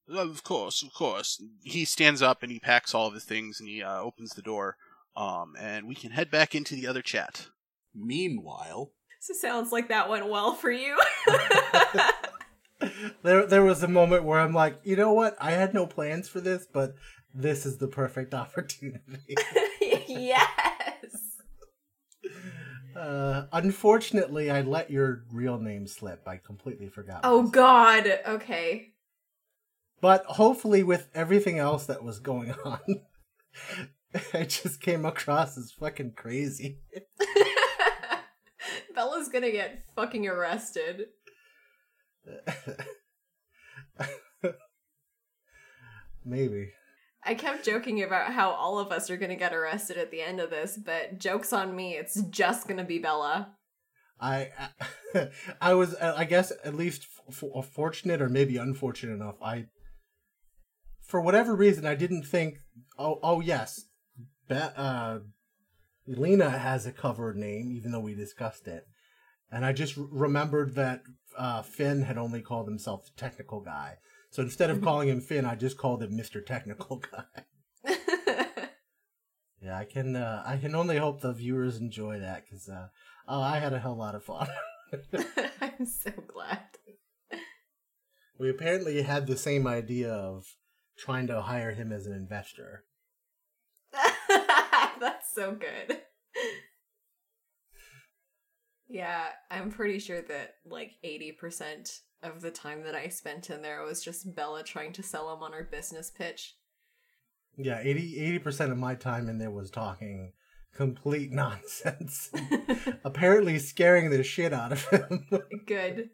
Of 0.08 0.44
course, 0.44 0.82
of 0.82 0.94
course. 0.94 1.42
He 1.64 1.86
stands 1.86 2.22
up 2.22 2.42
and 2.42 2.52
he 2.52 2.60
packs 2.60 2.96
all 2.96 3.08
of 3.08 3.14
his 3.14 3.26
things 3.26 3.60
and 3.60 3.70
he 3.70 3.84
uh, 3.84 4.02
opens 4.02 4.32
the 4.32 4.42
door. 4.42 4.76
Um, 5.16 5.56
and 5.60 5.88
we 5.88 5.96
can 5.96 6.12
head 6.12 6.32
back 6.32 6.56
into 6.56 6.76
the 6.76 6.88
other 6.88 7.02
chat. 7.02 7.48
Meanwhile, 7.94 8.92
So 9.20 9.34
sounds 9.34 9.72
like 9.72 9.90
that 9.90 10.10
went 10.10 10.30
well 10.30 10.54
for 10.54 10.72
you. 10.72 10.98
There, 13.24 13.46
there 13.46 13.64
was 13.64 13.84
a 13.84 13.88
moment 13.88 14.24
where 14.24 14.40
I'm 14.40 14.54
like, 14.54 14.80
you 14.84 14.96
know 14.96 15.12
what? 15.12 15.36
I 15.40 15.52
had 15.52 15.74
no 15.74 15.86
plans 15.86 16.30
for 16.30 16.40
this, 16.40 16.66
but 16.72 16.96
this 17.34 17.66
is 17.66 17.78
the 17.78 17.88
perfect 17.88 18.34
opportunity. 18.34 19.36
yes. 20.08 20.50
Uh, 22.96 23.46
unfortunately, 23.52 24.50
I 24.52 24.62
let 24.62 24.90
your 24.90 25.24
real 25.32 25.60
name 25.60 25.86
slip. 25.88 26.28
I 26.28 26.38
completely 26.38 26.90
forgot. 26.90 27.22
Oh 27.24 27.44
myself. 27.44 27.54
God. 27.54 28.20
Okay. 28.28 28.94
But 30.02 30.26
hopefully, 30.26 30.84
with 30.84 31.08
everything 31.14 31.60
else 31.60 31.86
that 31.88 32.04
was 32.04 32.20
going 32.20 32.52
on, 32.66 32.80
I 34.34 34.44
just 34.44 34.82
came 34.82 35.06
across 35.06 35.58
as 35.58 35.72
fucking 35.72 36.14
crazy. 36.16 36.80
Bella's 38.96 39.30
gonna 39.30 39.52
get 39.52 39.84
fucking 39.96 40.28
arrested. 40.28 41.06
Maybe. 46.26 46.72
I 47.24 47.36
kept 47.36 47.66
joking 47.66 48.02
about 48.02 48.34
how 48.34 48.52
all 48.52 48.80
of 48.80 48.92
us 48.92 49.10
are 49.10 49.18
gonna 49.18 49.36
get 49.36 49.54
arrested 49.54 49.98
at 49.98 50.12
the 50.12 50.22
end 50.22 50.40
of 50.40 50.50
this, 50.50 50.78
but 50.78 51.20
joke's 51.20 51.54
on 51.54 51.76
me, 51.76 51.96
it's 51.96 52.22
just 52.30 52.68
gonna 52.68 52.84
be 52.86 53.00
Bella. 53.00 53.56
I, 54.20 54.50
I, 55.62 55.74
was, 55.74 55.96
uh, 55.96 56.14
I 56.18 56.26
guess, 56.26 56.52
at 56.64 56.76
least 56.76 57.08
f- 57.30 57.44
f- 57.56 57.66
fortunate 57.68 58.22
or 58.22 58.30
maybe 58.30 58.58
unfortunate 58.58 59.14
enough. 59.14 59.36
I, 59.42 59.68
for 61.02 61.22
whatever 61.22 61.56
reason, 61.56 61.86
I 61.86 61.96
didn't 61.96 62.24
think. 62.24 62.58
Oh, 62.98 63.20
oh 63.24 63.40
yes, 63.40 63.86
Be- 64.48 64.56
uh, 64.56 65.20
Lena 66.06 66.50
has 66.50 66.86
a 66.86 66.92
covered 66.92 67.38
name, 67.38 67.72
even 67.72 67.92
though 67.92 68.00
we 68.00 68.14
discussed 68.14 68.68
it, 68.68 68.86
and 69.52 69.66
I 69.66 69.74
just 69.74 69.96
remembered 69.98 70.76
that 70.76 71.04
uh, 71.38 71.62
Finn 71.62 72.02
had 72.02 72.18
only 72.18 72.42
called 72.42 72.68
himself 72.68 73.06
the 73.06 73.12
technical 73.16 73.62
guy. 73.62 73.98
So 74.32 74.44
instead 74.44 74.70
of 74.70 74.82
calling 74.82 75.10
him 75.10 75.22
Finn, 75.22 75.46
I 75.46 75.56
just 75.56 75.78
called 75.78 76.04
him 76.04 76.16
Mister 76.16 76.42
Technical 76.42 76.98
Guy. 77.86 77.96
Yeah, 79.62 79.78
I 79.78 79.84
can. 79.84 80.16
Uh, 80.16 80.42
I 80.46 80.58
can 80.58 80.74
only 80.74 80.98
hope 80.98 81.22
the 81.22 81.34
viewers 81.34 81.78
enjoy 81.78 82.20
that 82.20 82.46
because 82.46 82.70
uh, 82.70 82.88
oh, 83.28 83.42
I 83.42 83.60
had 83.60 83.74
a 83.74 83.80
hell 83.80 83.96
lot 83.96 84.16
of 84.16 84.24
fun. 84.24 84.48
I'm 85.62 85.86
so 85.86 86.12
glad. 86.28 86.62
we 88.40 88.50
apparently 88.50 89.02
had 89.02 89.28
the 89.28 89.38
same 89.38 89.68
idea 89.68 90.12
of 90.14 90.46
trying 90.98 91.28
to 91.28 91.42
hire 91.42 91.72
him 91.72 91.92
as 91.92 92.06
an 92.06 92.14
investor. 92.14 92.86
That's 93.92 95.34
so 95.34 95.54
good. 95.56 96.00
Yeah, 98.88 99.28
I'm 99.52 99.72
pretty 99.72 100.00
sure 100.00 100.22
that 100.22 100.56
like 100.66 100.94
80% 101.06 102.00
of 102.22 102.42
the 102.42 102.52
time 102.52 102.84
that 102.84 102.96
I 102.96 103.08
spent 103.10 103.50
in 103.50 103.62
there 103.62 103.84
was 103.84 104.04
just 104.04 104.36
Bella 104.36 104.64
trying 104.64 104.94
to 104.94 105.04
sell 105.04 105.34
him 105.34 105.42
on 105.42 105.54
her 105.54 105.68
business 105.70 106.12
pitch. 106.12 106.56
Yeah, 107.58 107.80
80 107.82 108.40
percent 108.40 108.72
of 108.72 108.78
my 108.78 108.96
time 108.96 109.28
in 109.30 109.38
there 109.38 109.52
was 109.52 109.70
talking 109.70 110.34
complete 110.74 111.32
nonsense. 111.34 112.32
apparently, 113.04 113.60
scaring 113.60 114.10
the 114.10 114.24
shit 114.24 114.54
out 114.54 114.72
of 114.72 114.86
him. 114.90 115.28
Good. 115.68 116.10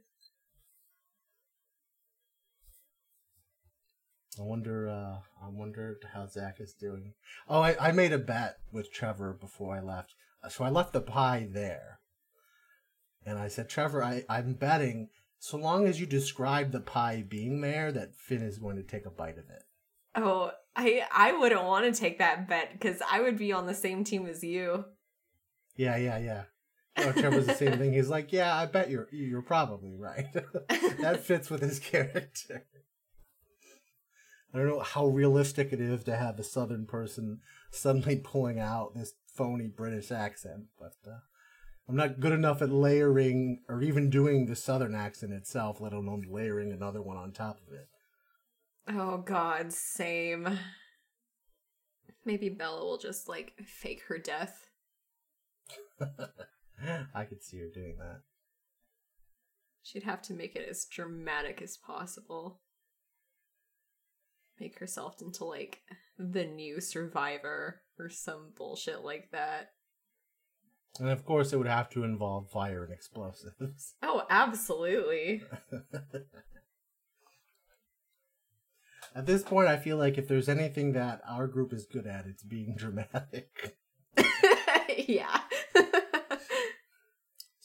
I 4.39 4.41
wonder. 4.41 4.89
Uh, 4.89 5.19
I 5.43 5.49
wonder 5.49 5.97
how 6.13 6.27
Zach 6.27 6.59
is 6.59 6.73
doing. 6.73 7.13
Oh, 7.47 7.61
I, 7.61 7.89
I 7.89 7.91
made 7.91 8.11
a 8.11 8.17
bet 8.17 8.57
with 8.71 8.91
Trevor 8.91 9.37
before 9.39 9.75
I 9.75 9.81
left. 9.81 10.15
So 10.49 10.63
I 10.63 10.69
left 10.69 10.93
the 10.93 11.01
pie 11.01 11.47
there, 11.49 11.99
and 13.25 13.39
I 13.39 13.47
said, 13.47 13.67
Trevor, 13.67 14.03
I, 14.03 14.23
I'm 14.29 14.53
betting 14.53 15.09
so 15.45 15.57
long 15.57 15.85
as 15.85 15.99
you 15.99 16.07
describe 16.07 16.71
the 16.71 16.79
pie 16.79 17.23
being 17.29 17.61
there, 17.61 17.91
that 17.91 18.15
Finn 18.17 18.41
is 18.41 18.57
going 18.57 18.77
to 18.77 18.81
take 18.81 19.05
a 19.05 19.11
bite 19.11 19.37
of 19.37 19.47
it. 19.47 19.61
Oh, 20.15 20.49
I 20.75 21.03
I 21.11 21.33
wouldn't 21.33 21.63
want 21.63 21.85
to 21.85 21.99
take 21.99 22.17
that 22.17 22.47
bet 22.47 22.73
because 22.73 22.99
I 23.07 23.21
would 23.21 23.37
be 23.37 23.53
on 23.53 23.67
the 23.67 23.75
same 23.75 24.03
team 24.03 24.25
as 24.25 24.43
you. 24.43 24.85
Yeah, 25.75 25.97
yeah, 25.97 26.17
yeah. 26.17 26.43
Oh, 26.97 27.11
Trevor's 27.11 27.45
the 27.45 27.53
same 27.53 27.77
thing. 27.77 27.93
He's 27.93 28.09
like, 28.09 28.33
yeah, 28.33 28.55
I 28.55 28.65
bet 28.65 28.89
you're 28.89 29.07
you're 29.11 29.43
probably 29.43 29.93
right. 29.95 30.33
that 30.99 31.23
fits 31.23 31.51
with 31.51 31.61
his 31.61 31.77
character. 31.77 32.65
I 34.51 34.57
don't 34.57 34.67
know 34.67 34.79
how 34.79 35.05
realistic 35.05 35.71
it 35.71 35.79
is 35.79 36.03
to 36.05 36.15
have 36.15 36.39
a 36.39 36.43
Southern 36.43 36.87
person 36.87 37.41
suddenly 37.69 38.15
pulling 38.15 38.57
out 38.57 38.95
this 38.95 39.13
phony 39.27 39.67
British 39.67 40.09
accent, 40.09 40.63
but 40.79 40.95
uh, 41.07 41.19
I'm 41.87 41.95
not 41.95 42.19
good 42.19 42.33
enough 42.33 42.61
at 42.61 42.71
layering 42.71 43.61
or 43.69 43.81
even 43.81 44.09
doing 44.09 44.45
the 44.45 44.55
Southern 44.55 44.95
accent 44.95 45.33
itself, 45.33 45.79
let 45.79 45.93
alone 45.93 46.25
layering 46.29 46.71
another 46.71 47.01
one 47.01 47.17
on 47.17 47.31
top 47.31 47.59
of 47.67 47.73
it. 47.73 47.87
Oh 48.87 49.17
god, 49.17 49.71
same. 49.71 50.59
Maybe 52.25 52.49
Bella 52.49 52.83
will 52.83 52.97
just 52.97 53.29
like 53.29 53.53
fake 53.63 54.01
her 54.07 54.17
death. 54.17 54.67
I 57.13 57.25
could 57.25 57.43
see 57.43 57.59
her 57.59 57.69
doing 57.71 57.97
that. 57.99 58.21
She'd 59.83 60.03
have 60.03 60.23
to 60.23 60.33
make 60.33 60.55
it 60.55 60.67
as 60.67 60.85
dramatic 60.85 61.61
as 61.61 61.77
possible. 61.77 62.61
Make 64.59 64.79
herself 64.79 65.21
into 65.21 65.45
like 65.45 65.81
the 66.17 66.45
new 66.45 66.81
survivor 66.81 67.81
or 67.99 68.09
some 68.09 68.53
bullshit 68.55 69.03
like 69.03 69.29
that. 69.31 69.69
And 70.99 71.09
of 71.09 71.25
course, 71.25 71.51
it 71.51 71.57
would 71.57 71.67
have 71.67 71.89
to 71.91 72.03
involve 72.03 72.49
fire 72.49 72.83
and 72.83 72.93
explosives. 72.93 73.95
Oh, 74.03 74.23
absolutely. 74.29 75.43
At 79.13 79.25
this 79.25 79.43
point, 79.43 79.67
I 79.67 79.77
feel 79.77 79.97
like 79.97 80.17
if 80.17 80.27
there's 80.27 80.49
anything 80.49 80.93
that 80.93 81.21
our 81.27 81.47
group 81.47 81.73
is 81.73 81.85
good 81.85 82.07
at, 82.07 82.25
it's 82.25 82.43
being 82.43 82.75
dramatic. 82.77 83.77
yeah. 85.07 85.41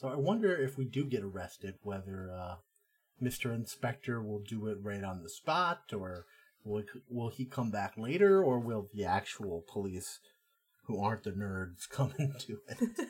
So 0.01 0.09
I 0.09 0.15
wonder 0.15 0.57
if 0.57 0.79
we 0.79 0.87
do 0.87 1.05
get 1.05 1.23
arrested, 1.23 1.75
whether 1.83 2.31
uh, 2.33 2.55
Mr. 3.23 3.55
Inspector 3.55 4.23
will 4.23 4.41
do 4.41 4.67
it 4.69 4.79
right 4.81 5.05
on 5.05 5.23
the 5.23 5.29
spot, 5.29 5.83
or 5.93 6.25
will 6.65 6.85
will 7.09 7.29
he 7.29 7.45
come 7.45 7.71
back 7.71 7.99
later, 7.99 8.43
or 8.43 8.59
will 8.59 8.89
the 8.95 9.05
actual 9.05 9.63
police, 9.71 10.21
who 10.91 11.03
aren't 11.03 11.23
the 11.25 11.31
nerds, 11.31 11.89
come 11.91 12.13
do 12.47 12.59
it? 12.69 13.09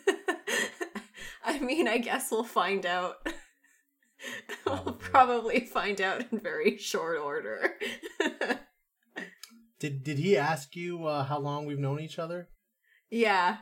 I 1.45 1.59
mean, 1.59 1.89
I 1.89 1.99
guess 1.99 2.31
we'll 2.31 2.45
find 2.45 2.85
out. 2.85 3.17
we'll 4.67 4.77
Probably. 4.77 4.99
probably 4.99 5.61
find 5.61 6.01
out 6.01 6.25
in 6.31 6.39
very 6.39 6.77
short 6.77 7.19
order. 7.19 7.75
Did 9.79 10.05
Did 10.05 10.19
he 10.19 10.37
ask 10.37 10.77
you 10.77 11.07
uh, 11.07 11.25
how 11.25 11.39
long 11.39 11.65
we've 11.65 11.79
known 11.79 12.01
each 12.01 12.19
other? 12.19 12.49
yeah. 13.11 13.59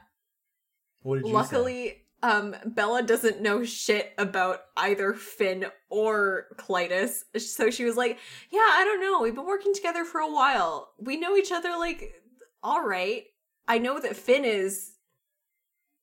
What 1.03 1.17
did 1.17 1.27
you 1.27 1.31
say? 1.31 1.35
Luckily, 1.35 1.97
um, 2.25 2.57
Bella 2.67 3.05
doesn't 3.05 3.41
know 3.41 3.63
shit 3.65 4.13
about 4.19 4.63
either 4.77 5.15
Finn 5.15 5.67
or 5.89 6.47
Clytus. 6.57 7.21
So 7.39 7.71
she 7.71 7.85
was 7.85 7.97
like, 7.97 8.19
Yeah, 8.51 8.59
I 8.59 8.83
don't 8.85 9.01
know. 9.01 9.23
We've 9.23 9.35
been 9.35 9.47
working 9.47 9.73
together 9.73 10.05
for 10.05 10.21
a 10.21 10.31
while. 10.31 10.91
We 10.99 11.17
know 11.21 11.37
each 11.37 11.53
other, 11.53 11.71
like, 11.79 12.13
all 12.65 12.85
right. 12.85 13.23
I 13.69 13.79
know 13.79 14.01
that 14.01 14.17
Finn 14.17 14.45
is 14.45 14.93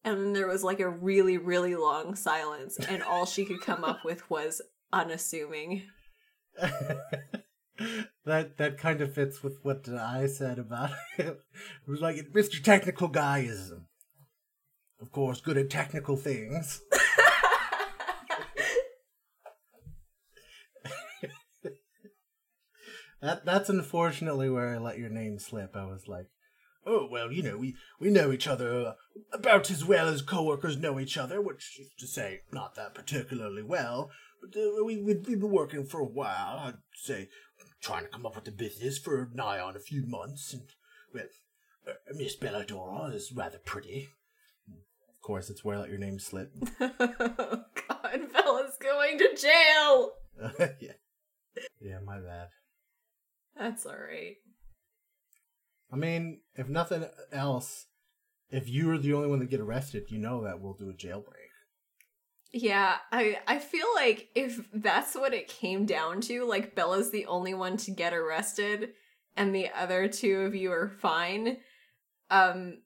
And 0.03 0.17
then 0.19 0.33
there 0.33 0.47
was 0.47 0.63
like 0.63 0.79
a 0.79 0.87
really, 0.89 1.37
really 1.37 1.75
long 1.75 2.15
silence, 2.15 2.77
and 2.77 3.01
all 3.01 3.25
she 3.25 3.43
could 3.43 3.59
come 3.61 3.83
up 3.83 4.05
with 4.05 4.29
was 4.29 4.61
unassuming. 4.93 5.83
that 8.25 8.57
that 8.57 8.77
kind 8.77 9.01
of 9.01 9.13
fits 9.13 9.43
with 9.43 9.57
what 9.63 9.89
I 9.89 10.27
said 10.27 10.59
about 10.59 10.91
it. 11.17 11.25
It 11.27 11.89
was 11.89 12.01
like 12.01 12.17
Mr. 12.33 12.61
Technical 12.63 13.07
Guy 13.07 13.39
is, 13.39 13.73
of 15.01 15.11
course, 15.11 15.41
good 15.41 15.57
at 15.57 15.71
technical 15.71 16.15
things. 16.17 16.81
that 23.21 23.43
that's 23.43 23.69
unfortunately 23.69 24.49
where 24.49 24.75
I 24.75 24.77
let 24.77 24.99
your 24.99 25.09
name 25.09 25.39
slip. 25.39 25.75
I 25.75 25.85
was 25.85 26.07
like, 26.07 26.27
oh 26.85 27.07
well, 27.09 27.31
you 27.31 27.43
know, 27.43 27.57
we 27.57 27.75
we 27.99 28.09
know 28.09 28.31
each 28.31 28.47
other 28.47 28.87
uh, 28.87 28.93
about 29.33 29.69
as 29.71 29.83
well 29.83 30.07
as 30.07 30.21
co-workers 30.21 30.77
know 30.77 30.99
each 30.99 31.17
other, 31.17 31.41
which 31.41 31.79
is 31.79 31.89
to 31.99 32.07
say, 32.07 32.41
not 32.51 32.75
that 32.75 32.93
particularly 32.93 33.63
well. 33.63 34.11
But 34.41 34.59
uh, 34.59 34.83
we 34.83 35.01
we've 35.01 35.23
been 35.23 35.49
working 35.49 35.85
for 35.85 35.99
a 35.99 36.05
while. 36.05 36.59
I'd 36.59 36.75
say, 36.93 37.29
trying 37.81 38.03
to 38.03 38.09
come 38.09 38.25
up 38.25 38.35
with 38.35 38.45
the 38.45 38.51
business 38.51 38.97
for 38.97 39.29
nigh 39.33 39.59
on 39.59 39.75
a 39.75 39.79
few 39.79 40.05
months, 40.05 40.53
and 40.53 40.63
well, 41.13 41.25
uh, 41.87 41.93
Miss 42.13 42.35
Belladora 42.35 43.13
is 43.13 43.31
rather 43.35 43.59
pretty. 43.59 44.09
Of 44.69 45.21
course, 45.21 45.49
it's 45.49 45.63
where 45.63 45.77
I 45.77 45.81
let 45.81 45.89
your 45.89 45.97
name 45.97 46.19
slip. 46.19 46.51
oh 46.79 46.91
God, 47.87 48.31
Bella's 48.31 48.77
going 48.79 49.17
to 49.17 49.35
jail. 49.35 50.11
yeah, 50.79 50.91
yeah, 51.81 51.99
my 52.05 52.19
bad. 52.19 52.49
That's 53.57 53.85
all 53.85 53.93
right. 53.93 54.35
I 55.91 55.95
mean, 55.95 56.41
if 56.55 56.67
nothing 56.67 57.05
else, 57.31 57.85
if 58.49 58.67
you're 58.69 58.97
the 58.97 59.13
only 59.13 59.27
one 59.27 59.39
that 59.39 59.49
get 59.49 59.59
arrested, 59.59 60.09
you 60.09 60.17
know 60.17 60.43
that 60.43 60.59
we'll 60.59 60.73
do 60.73 60.89
a 60.89 60.93
jailbreak. 60.93 61.45
Yeah, 62.51 62.97
I 63.11 63.39
I 63.47 63.59
feel 63.59 63.87
like 63.95 64.29
if 64.33 64.69
that's 64.73 65.13
what 65.15 65.33
it 65.33 65.47
came 65.47 65.85
down 65.85 66.21
to, 66.21 66.45
like 66.45 66.75
Bella's 66.75 67.11
the 67.11 67.25
only 67.25 67.53
one 67.53 67.75
to 67.77 67.91
get 67.91 68.13
arrested 68.13 68.93
and 69.35 69.53
the 69.53 69.69
other 69.77 70.07
two 70.07 70.41
of 70.41 70.55
you 70.55 70.71
are 70.71 70.87
fine, 70.87 71.57
um 72.29 72.77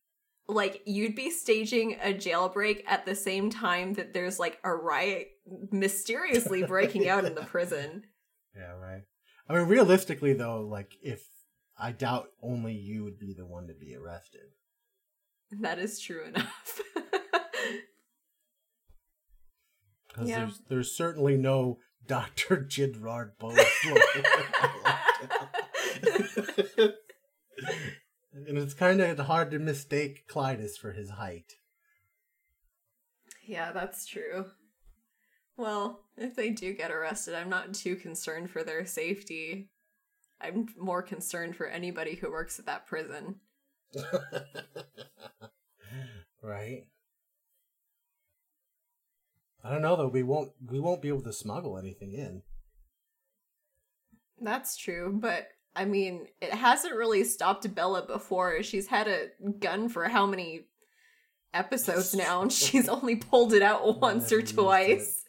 like 0.47 0.81
you'd 0.85 1.15
be 1.15 1.29
staging 1.29 1.97
a 2.01 2.13
jailbreak 2.13 2.83
at 2.87 3.05
the 3.05 3.13
same 3.13 3.51
time 3.51 3.93
that 3.93 4.13
there's 4.13 4.39
like 4.39 4.57
a 4.63 4.73
riot 4.73 5.29
mysteriously 5.71 6.63
breaking 6.63 7.07
out 7.07 7.25
in 7.25 7.35
the 7.35 7.41
prison. 7.45 8.03
Yeah, 8.55 8.71
right. 8.71 9.03
I 9.47 9.53
mean, 9.53 9.67
realistically, 9.67 10.33
though, 10.33 10.61
like 10.61 10.95
if 11.03 11.23
I 11.79 11.91
doubt 11.93 12.29
only 12.43 12.73
you 12.73 13.03
would 13.05 13.17
be 13.19 13.33
the 13.33 13.45
one 13.45 13.67
to 13.67 13.73
be 13.73 13.95
arrested. 13.95 14.51
That 15.61 15.79
is 15.79 15.99
true 15.99 16.25
enough. 16.25 16.81
Because 20.07 20.29
Yeah. 20.29 20.39
there's 20.39 20.61
there's 20.69 20.97
certainly 20.97 21.37
no 21.37 21.77
Doctor 22.07 22.57
Jidrard 22.57 23.37
Bowes. 23.37 23.57
and 28.33 28.57
it's 28.57 28.73
kind 28.73 29.01
of 29.01 29.17
hard 29.19 29.51
to 29.51 29.59
mistake 29.59 30.27
Clytus 30.27 30.77
for 30.77 30.93
his 30.93 31.11
height. 31.11 31.53
yeah, 33.45 33.71
that's 33.71 34.05
true. 34.05 34.45
Well, 35.57 36.01
if 36.17 36.35
they 36.35 36.51
do 36.51 36.73
get 36.73 36.91
arrested, 36.91 37.35
I'm 37.35 37.49
not 37.49 37.73
too 37.73 37.95
concerned 37.95 38.49
for 38.49 38.63
their 38.63 38.85
safety. 38.85 39.69
I'm 40.41 40.67
more 40.77 41.01
concerned 41.01 41.55
for 41.55 41.67
anybody 41.67 42.15
who 42.15 42.31
works 42.31 42.59
at 42.59 42.65
that 42.65 42.87
prison. 42.87 43.35
right. 46.41 46.85
I 49.63 49.71
don't 49.71 49.81
know 49.81 49.95
though. 49.95 50.07
We 50.07 50.23
won't. 50.23 50.51
We 50.65 50.79
won't 50.79 51.01
be 51.01 51.09
able 51.09 51.23
to 51.23 51.33
smuggle 51.33 51.77
anything 51.77 52.13
in. 52.13 52.43
That's 54.41 54.77
true, 54.77 55.17
but 55.21 55.49
I 55.75 55.85
mean, 55.85 56.27
it 56.41 56.53
hasn't 56.53 56.95
really 56.95 57.23
stopped 57.23 57.73
Bella 57.75 58.05
before. 58.05 58.63
She's 58.63 58.87
had 58.87 59.07
a 59.07 59.27
gun 59.59 59.89
for 59.89 60.07
how 60.07 60.25
many 60.25 60.67
episodes 61.53 62.15
now, 62.15 62.41
and 62.41 62.51
she's 62.53 62.87
only 62.87 63.15
pulled 63.15 63.53
it 63.53 63.61
out 63.61 63.99
once 63.99 64.31
or 64.31 64.41
twice. 64.41 65.23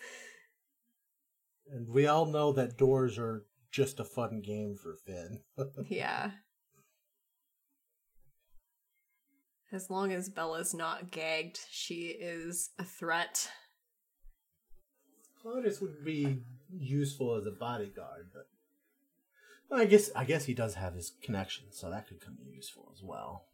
And 1.72 1.88
we 1.88 2.06
all 2.06 2.26
know 2.26 2.52
that 2.52 2.78
doors 2.78 3.18
are 3.18 3.44
just 3.70 4.00
a 4.00 4.04
fun 4.04 4.40
game 4.40 4.76
for 4.76 4.94
Finn. 4.94 5.40
Yeah. 5.88 6.32
As 9.72 9.88
long 9.88 10.12
as 10.12 10.28
Bella's 10.28 10.74
not 10.74 11.12
gagged, 11.12 11.60
she 11.70 12.06
is 12.08 12.70
a 12.76 12.84
threat. 12.84 13.48
Claudius 15.40 15.80
would 15.80 16.04
be 16.04 16.42
useful 16.76 17.36
as 17.36 17.46
a 17.46 17.52
bodyguard, 17.52 18.30
but 18.34 18.48
well, 19.70 19.80
I 19.80 19.84
guess 19.84 20.10
I 20.16 20.24
guess 20.24 20.46
he 20.46 20.54
does 20.54 20.74
have 20.74 20.94
his 20.94 21.12
connections, 21.22 21.78
so 21.78 21.88
that 21.88 22.08
could 22.08 22.20
come 22.20 22.36
in 22.44 22.52
useful 22.52 22.90
as 22.92 23.02
well. 23.04 23.46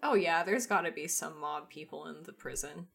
Oh 0.00 0.14
yeah, 0.14 0.44
there's 0.44 0.66
got 0.66 0.82
to 0.82 0.92
be 0.92 1.08
some 1.08 1.40
mob 1.40 1.70
people 1.70 2.06
in 2.06 2.22
the 2.22 2.32
prison. 2.32 2.86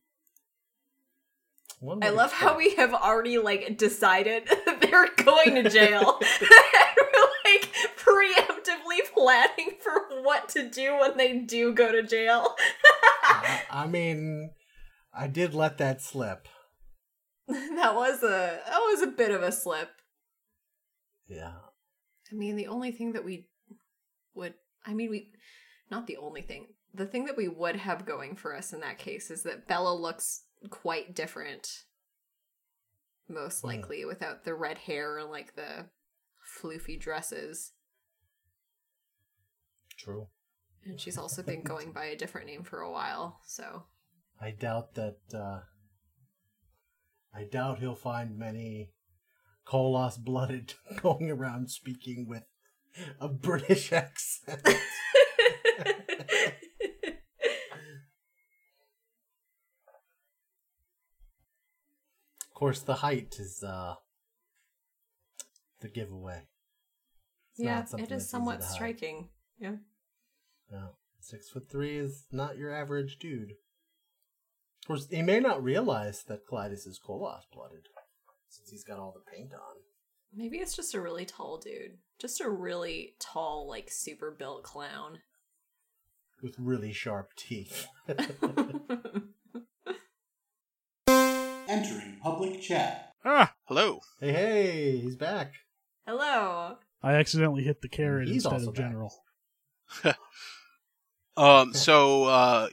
I 2.01 2.09
love 2.09 2.31
how 2.31 2.57
we 2.57 2.75
have 2.75 2.93
already 2.93 3.37
like 3.37 3.77
decided 3.77 4.47
they're 4.81 5.09
going 5.15 5.55
to 5.55 5.69
jail. 5.69 6.19
and 6.19 6.29
we're 6.97 7.51
like 7.51 7.71
preemptively 7.97 8.99
planning 9.13 9.77
for 9.81 10.21
what 10.23 10.49
to 10.49 10.69
do 10.69 10.99
when 10.99 11.17
they 11.17 11.39
do 11.39 11.73
go 11.73 11.91
to 11.91 12.03
jail. 12.03 12.55
I, 13.23 13.61
I 13.71 13.87
mean, 13.87 14.51
I 15.13 15.27
did 15.27 15.53
let 15.53 15.77
that 15.79 16.01
slip. 16.01 16.47
that 17.47 17.95
was 17.95 18.23
a 18.23 18.59
that 18.65 18.79
was 18.79 19.01
a 19.01 19.07
bit 19.07 19.31
of 19.31 19.41
a 19.41 19.51
slip. 19.51 19.89
Yeah. 21.27 21.53
I 22.31 22.35
mean, 22.35 22.55
the 22.55 22.67
only 22.67 22.91
thing 22.91 23.13
that 23.13 23.25
we 23.25 23.47
would 24.35 24.53
I 24.85 24.93
mean 24.93 25.09
we 25.09 25.31
not 25.89 26.07
the 26.07 26.17
only 26.17 26.41
thing. 26.41 26.67
The 26.93 27.05
thing 27.05 27.25
that 27.25 27.37
we 27.37 27.47
would 27.47 27.77
have 27.77 28.05
going 28.05 28.35
for 28.35 28.55
us 28.55 28.73
in 28.73 28.81
that 28.81 28.97
case 28.97 29.31
is 29.31 29.43
that 29.43 29.67
Bella 29.67 29.95
looks 29.95 30.43
quite 30.69 31.15
different. 31.15 31.85
Most 33.27 33.61
Hmm. 33.61 33.67
likely 33.67 34.05
without 34.05 34.43
the 34.43 34.53
red 34.53 34.77
hair 34.77 35.17
and 35.17 35.29
like 35.29 35.55
the 35.55 35.89
floofy 36.59 36.99
dresses. 36.99 37.73
True. 39.97 40.27
And 40.83 40.99
she's 40.99 41.17
also 41.17 41.43
been 41.43 41.63
going 41.63 41.91
by 41.91 42.05
a 42.05 42.17
different 42.17 42.47
name 42.47 42.63
for 42.63 42.79
a 42.79 42.91
while, 42.91 43.39
so 43.45 43.85
I 44.39 44.51
doubt 44.51 44.95
that. 44.95 45.17
uh 45.33 45.61
I 47.33 47.45
doubt 47.45 47.79
he'll 47.79 47.95
find 47.95 48.37
many 48.37 48.91
Koloss 49.65 50.17
blooded 50.21 50.73
going 51.01 51.29
around 51.31 51.69
speaking 51.71 52.27
with 52.27 52.43
a 53.21 53.29
British 53.29 53.93
accent. 53.93 54.61
course, 62.61 62.81
the 62.81 62.95
height 62.95 63.37
is 63.39 63.63
uh 63.63 63.95
the 65.81 65.89
giveaway. 65.89 66.43
It's 67.53 67.59
yeah, 67.59 67.83
it 67.97 68.11
is 68.11 68.29
somewhat 68.29 68.63
striking. 68.63 69.29
Yeah. 69.59 69.77
No, 70.71 70.91
six 71.19 71.49
foot 71.49 71.69
three 71.69 71.97
is 71.97 72.27
not 72.31 72.57
your 72.57 72.71
average 72.71 73.17
dude. 73.17 73.51
Of 74.83 74.87
course, 74.87 75.07
he 75.09 75.23
may 75.23 75.39
not 75.39 75.63
realize 75.63 76.23
that 76.27 76.47
Clytus 76.47 76.87
is 76.87 76.99
Koloss 77.03 77.41
blooded, 77.51 77.87
since 78.47 78.69
he's 78.69 78.83
got 78.83 78.99
all 78.99 79.11
the 79.11 79.31
paint 79.35 79.53
on. 79.53 79.77
Maybe 80.33 80.57
it's 80.57 80.75
just 80.75 80.93
a 80.93 81.01
really 81.01 81.25
tall 81.25 81.57
dude. 81.57 81.97
Just 82.19 82.41
a 82.41 82.49
really 82.49 83.15
tall, 83.19 83.67
like 83.67 83.89
super 83.89 84.31
built 84.31 84.63
clown. 84.63 85.19
with 86.43 86.55
really 86.59 86.93
sharp 86.93 87.35
teeth. 87.35 87.87
Entering 91.71 92.17
public 92.21 92.59
chat. 92.59 93.13
Ah! 93.23 93.53
Hello. 93.63 94.01
hey, 94.19 94.33
hey, 94.33 94.97
he's 94.97 95.15
back. 95.15 95.53
Hello. 96.05 96.75
I 97.01 97.13
accidentally 97.13 97.63
hit 97.63 97.81
the 97.81 97.87
carrot 97.87 98.27
He's 98.27 98.43
instead 98.43 98.53
also 98.53 98.67
of 98.67 98.75
back. 98.75 98.85
general. 98.89 99.23
Um, 101.37 101.73
so 101.73 102.25
uh, 102.25 102.67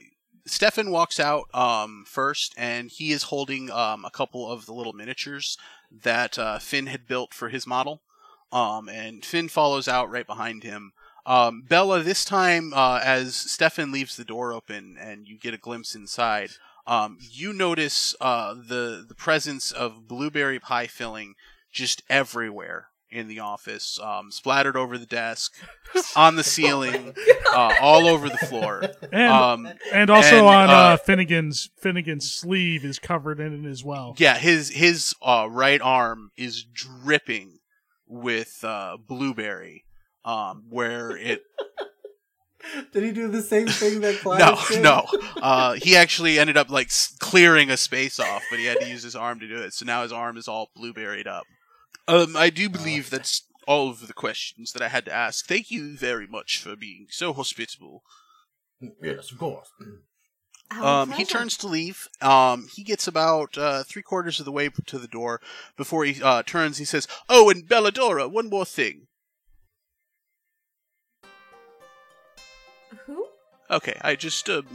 Stefan 0.45 0.91
walks 0.91 1.17
out 1.17 1.45
um, 1.55 2.03
first, 2.05 2.53
and 2.57 2.91
he 2.91 3.13
is 3.13 3.23
holding 3.23 3.71
um, 3.71 4.03
a 4.03 4.11
couple 4.11 4.51
of 4.51 4.65
the 4.65 4.73
little 4.73 4.91
miniatures 4.91 5.57
that 5.89 6.37
uh, 6.37 6.59
Finn 6.59 6.87
had 6.87 7.07
built 7.07 7.33
for 7.33 7.47
his 7.47 7.65
model. 7.65 8.01
Um, 8.51 8.89
and 8.89 9.23
Finn 9.23 9.47
follows 9.47 9.87
out 9.87 10.11
right 10.11 10.27
behind 10.27 10.63
him. 10.63 10.91
Um, 11.25 11.63
Bella, 11.67 12.03
this 12.03 12.25
time, 12.25 12.73
uh, 12.75 12.99
as 13.01 13.33
Stefan 13.33 13.93
leaves 13.93 14.17
the 14.17 14.25
door 14.25 14.51
open 14.51 14.97
and 14.99 15.25
you 15.25 15.39
get 15.39 15.53
a 15.53 15.57
glimpse 15.57 15.95
inside, 15.95 16.49
um, 16.89 17.17
you 17.21 17.53
notice 17.53 18.15
uh, 18.19 18.55
the 18.55 19.05
the 19.07 19.15
presence 19.15 19.71
of 19.71 20.07
blueberry 20.07 20.59
pie 20.59 20.87
filling 20.87 21.35
just 21.71 22.01
everywhere 22.09 22.87
in 23.11 23.27
the 23.27 23.39
office, 23.39 23.99
um, 24.03 24.31
splattered 24.31 24.75
over 24.75 24.97
the 24.97 25.05
desk, 25.05 25.53
on 26.15 26.35
the 26.35 26.43
ceiling, 26.43 27.13
uh, 27.53 27.73
all 27.81 28.07
over 28.07 28.27
the 28.29 28.37
floor. 28.37 28.83
And 29.11 29.31
Um, 29.31 29.69
and 29.93 30.09
also 30.09 30.37
and, 30.37 30.47
on 30.47 30.69
uh, 30.69 30.73
uh, 30.73 30.97
Finnegan's 30.97 31.69
Finnegan's 31.81 32.31
sleeve 32.31 32.83
is 32.83 32.99
covered 32.99 33.39
in 33.39 33.65
it 33.65 33.69
as 33.69 33.83
well. 33.83 34.15
yeah, 34.17 34.37
his 34.37 34.69
his 34.69 35.15
uh, 35.21 35.47
right 35.49 35.81
arm 35.81 36.31
is 36.37 36.63
dripping 36.63 37.59
with 38.07 38.63
uh, 38.63 38.97
blueberry, 38.97 39.85
um, 40.25 40.65
where 40.69 41.15
it 41.15 41.43
Did 42.93 43.03
he 43.03 43.11
do 43.11 43.27
the 43.27 43.41
same 43.41 43.67
thing 43.67 44.01
that 44.01 44.15
no 44.25 44.35
Clyde 44.37 44.67
did? 44.67 44.83
no 44.83 45.05
uh, 45.41 45.73
he 45.73 45.95
actually 45.95 46.39
ended 46.39 46.57
up 46.57 46.69
like 46.69 46.91
clearing 47.19 47.69
a 47.69 47.77
space 47.77 48.19
off, 48.19 48.43
but 48.49 48.59
he 48.59 48.65
had 48.65 48.79
to 48.81 48.89
use 48.89 49.03
his 49.03 49.15
arm 49.15 49.39
to 49.39 49.47
do 49.47 49.57
it. 49.57 49.73
So 49.73 49.85
now 49.85 50.03
his 50.03 50.11
arm 50.11 50.37
is 50.37 50.47
all 50.47 50.71
blueberried 50.75 51.27
up. 51.27 51.45
Um, 52.07 52.35
I 52.35 52.49
do 52.49 52.69
believe 52.69 53.09
that's 53.09 53.43
all 53.67 53.89
of 53.89 54.07
the 54.07 54.13
questions 54.13 54.71
that 54.73 54.81
I 54.81 54.87
had 54.87 55.05
to 55.05 55.13
ask. 55.13 55.45
Thank 55.45 55.69
you 55.69 55.95
very 55.95 56.27
much 56.27 56.59
for 56.61 56.75
being 56.75 57.07
so 57.09 57.33
hospitable. 57.33 58.03
Yes, 59.01 59.31
of 59.31 59.37
course. 59.37 59.69
Um, 60.71 61.11
he 61.11 61.25
turns 61.25 61.57
to 61.57 61.67
leave. 61.67 62.07
Um, 62.21 62.67
he 62.71 62.83
gets 62.83 63.07
about 63.07 63.57
uh, 63.57 63.83
three 63.83 64.01
quarters 64.01 64.39
of 64.39 64.45
the 64.45 64.51
way 64.51 64.69
to 64.69 64.99
the 64.99 65.07
door 65.07 65.41
before 65.75 66.05
he 66.05 66.21
uh, 66.21 66.43
turns. 66.43 66.77
He 66.77 66.85
says, 66.85 67.07
"Oh, 67.27 67.49
and 67.49 67.67
Belladora, 67.67 68.29
one 68.29 68.49
more 68.49 68.65
thing." 68.65 69.07
Who? 73.05 73.27
Okay, 73.71 73.97
I 74.01 74.15
just, 74.15 74.49
um, 74.49 74.65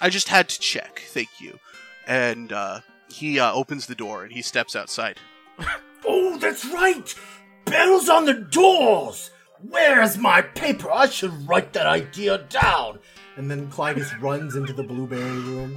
I 0.00 0.08
just 0.08 0.28
had 0.28 0.48
to 0.48 0.60
check. 0.60 1.02
Thank 1.08 1.28
you. 1.40 1.58
And 2.06 2.52
uh, 2.52 2.80
he 3.10 3.38
uh, 3.38 3.52
opens 3.52 3.86
the 3.86 3.94
door 3.94 4.24
and 4.24 4.32
he 4.32 4.42
steps 4.42 4.74
outside. 4.76 5.18
Oh, 6.06 6.38
that's 6.38 6.64
right! 6.66 7.12
Bells 7.64 8.08
on 8.08 8.24
the 8.24 8.34
doors! 8.34 9.30
Where's 9.60 10.16
my 10.16 10.42
paper? 10.42 10.90
I 10.90 11.06
should 11.06 11.48
write 11.48 11.72
that 11.72 11.86
idea 11.86 12.38
down. 12.38 13.00
And 13.36 13.50
then 13.50 13.68
Clyde 13.68 14.00
runs 14.20 14.54
into 14.54 14.72
the 14.72 14.84
blueberry 14.84 15.20
room. 15.20 15.76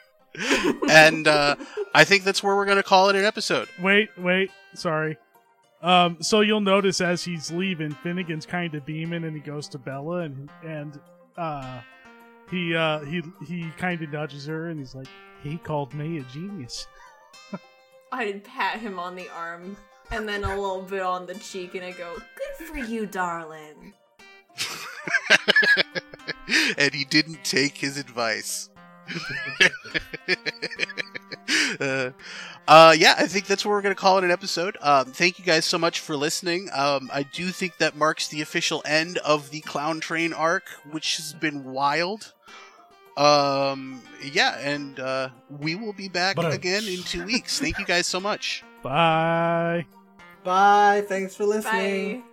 and 0.88 1.26
uh, 1.26 1.56
I 1.94 2.04
think 2.04 2.24
that's 2.24 2.42
where 2.42 2.54
we're 2.56 2.64
going 2.64 2.76
to 2.76 2.82
call 2.82 3.08
it 3.08 3.16
an 3.16 3.24
episode. 3.24 3.68
Wait, 3.80 4.10
wait, 4.16 4.50
sorry. 4.74 5.16
Um, 5.82 6.18
so 6.22 6.40
you'll 6.40 6.60
notice 6.60 7.00
as 7.00 7.24
he's 7.24 7.50
leaving, 7.50 7.92
Finnegan's 7.92 8.46
kind 8.46 8.74
of 8.74 8.84
beaming, 8.84 9.24
and 9.24 9.34
he 9.34 9.40
goes 9.40 9.68
to 9.68 9.78
Bella, 9.78 10.20
and 10.20 10.50
and 10.64 10.98
uh, 11.38 11.80
he 12.50 12.74
uh, 12.74 13.00
he 13.00 13.22
he 13.46 13.70
kind 13.78 14.02
of 14.02 14.10
nudges 14.10 14.46
her, 14.46 14.68
and 14.68 14.78
he's 14.78 14.94
like, 14.94 15.08
"He 15.42 15.56
called 15.56 15.94
me 15.94 16.18
a 16.18 16.22
genius." 16.22 16.86
I'd 18.12 18.44
pat 18.44 18.80
him 18.80 18.98
on 18.98 19.14
the 19.14 19.28
arm 19.30 19.76
and 20.10 20.28
then 20.28 20.44
a 20.44 20.48
little 20.48 20.82
bit 20.82 21.02
on 21.02 21.26
the 21.26 21.34
cheek, 21.34 21.74
and 21.74 21.84
I 21.84 21.92
go, 21.92 22.14
"Good 22.14 22.66
for 22.66 22.78
you, 22.78 23.06
darling." 23.06 23.94
and 26.78 26.92
he 26.92 27.04
didn't 27.04 27.44
take 27.44 27.76
his 27.76 27.96
advice. 27.96 28.70
Uh, 31.80 32.10
uh, 32.66 32.94
yeah, 32.98 33.14
I 33.18 33.26
think 33.26 33.46
that's 33.46 33.64
what 33.64 33.70
we're 33.70 33.82
going 33.82 33.94
to 33.94 34.00
call 34.00 34.18
it 34.18 34.24
an 34.24 34.30
episode. 34.30 34.76
Um, 34.80 35.06
thank 35.06 35.38
you 35.38 35.44
guys 35.44 35.64
so 35.64 35.78
much 35.78 36.00
for 36.00 36.16
listening. 36.16 36.68
Um, 36.72 37.10
I 37.12 37.22
do 37.22 37.48
think 37.48 37.78
that 37.78 37.96
marks 37.96 38.28
the 38.28 38.42
official 38.42 38.82
end 38.84 39.18
of 39.18 39.50
the 39.50 39.60
Clown 39.60 40.00
Train 40.00 40.32
arc, 40.32 40.68
which 40.90 41.16
has 41.16 41.32
been 41.32 41.64
wild. 41.64 42.32
Um, 43.16 44.02
yeah, 44.32 44.58
and 44.60 45.00
uh, 45.00 45.30
we 45.48 45.74
will 45.74 45.92
be 45.92 46.08
back 46.08 46.36
But, 46.36 46.46
uh, 46.46 46.50
again 46.50 46.84
in 46.86 47.02
two 47.02 47.24
weeks. 47.24 47.58
Thank 47.58 47.78
you 47.78 47.84
guys 47.84 48.06
so 48.06 48.20
much. 48.20 48.62
Bye. 48.82 49.86
Bye. 50.44 51.04
Thanks 51.08 51.34
for 51.34 51.44
listening. 51.44 52.20
Bye. 52.20 52.24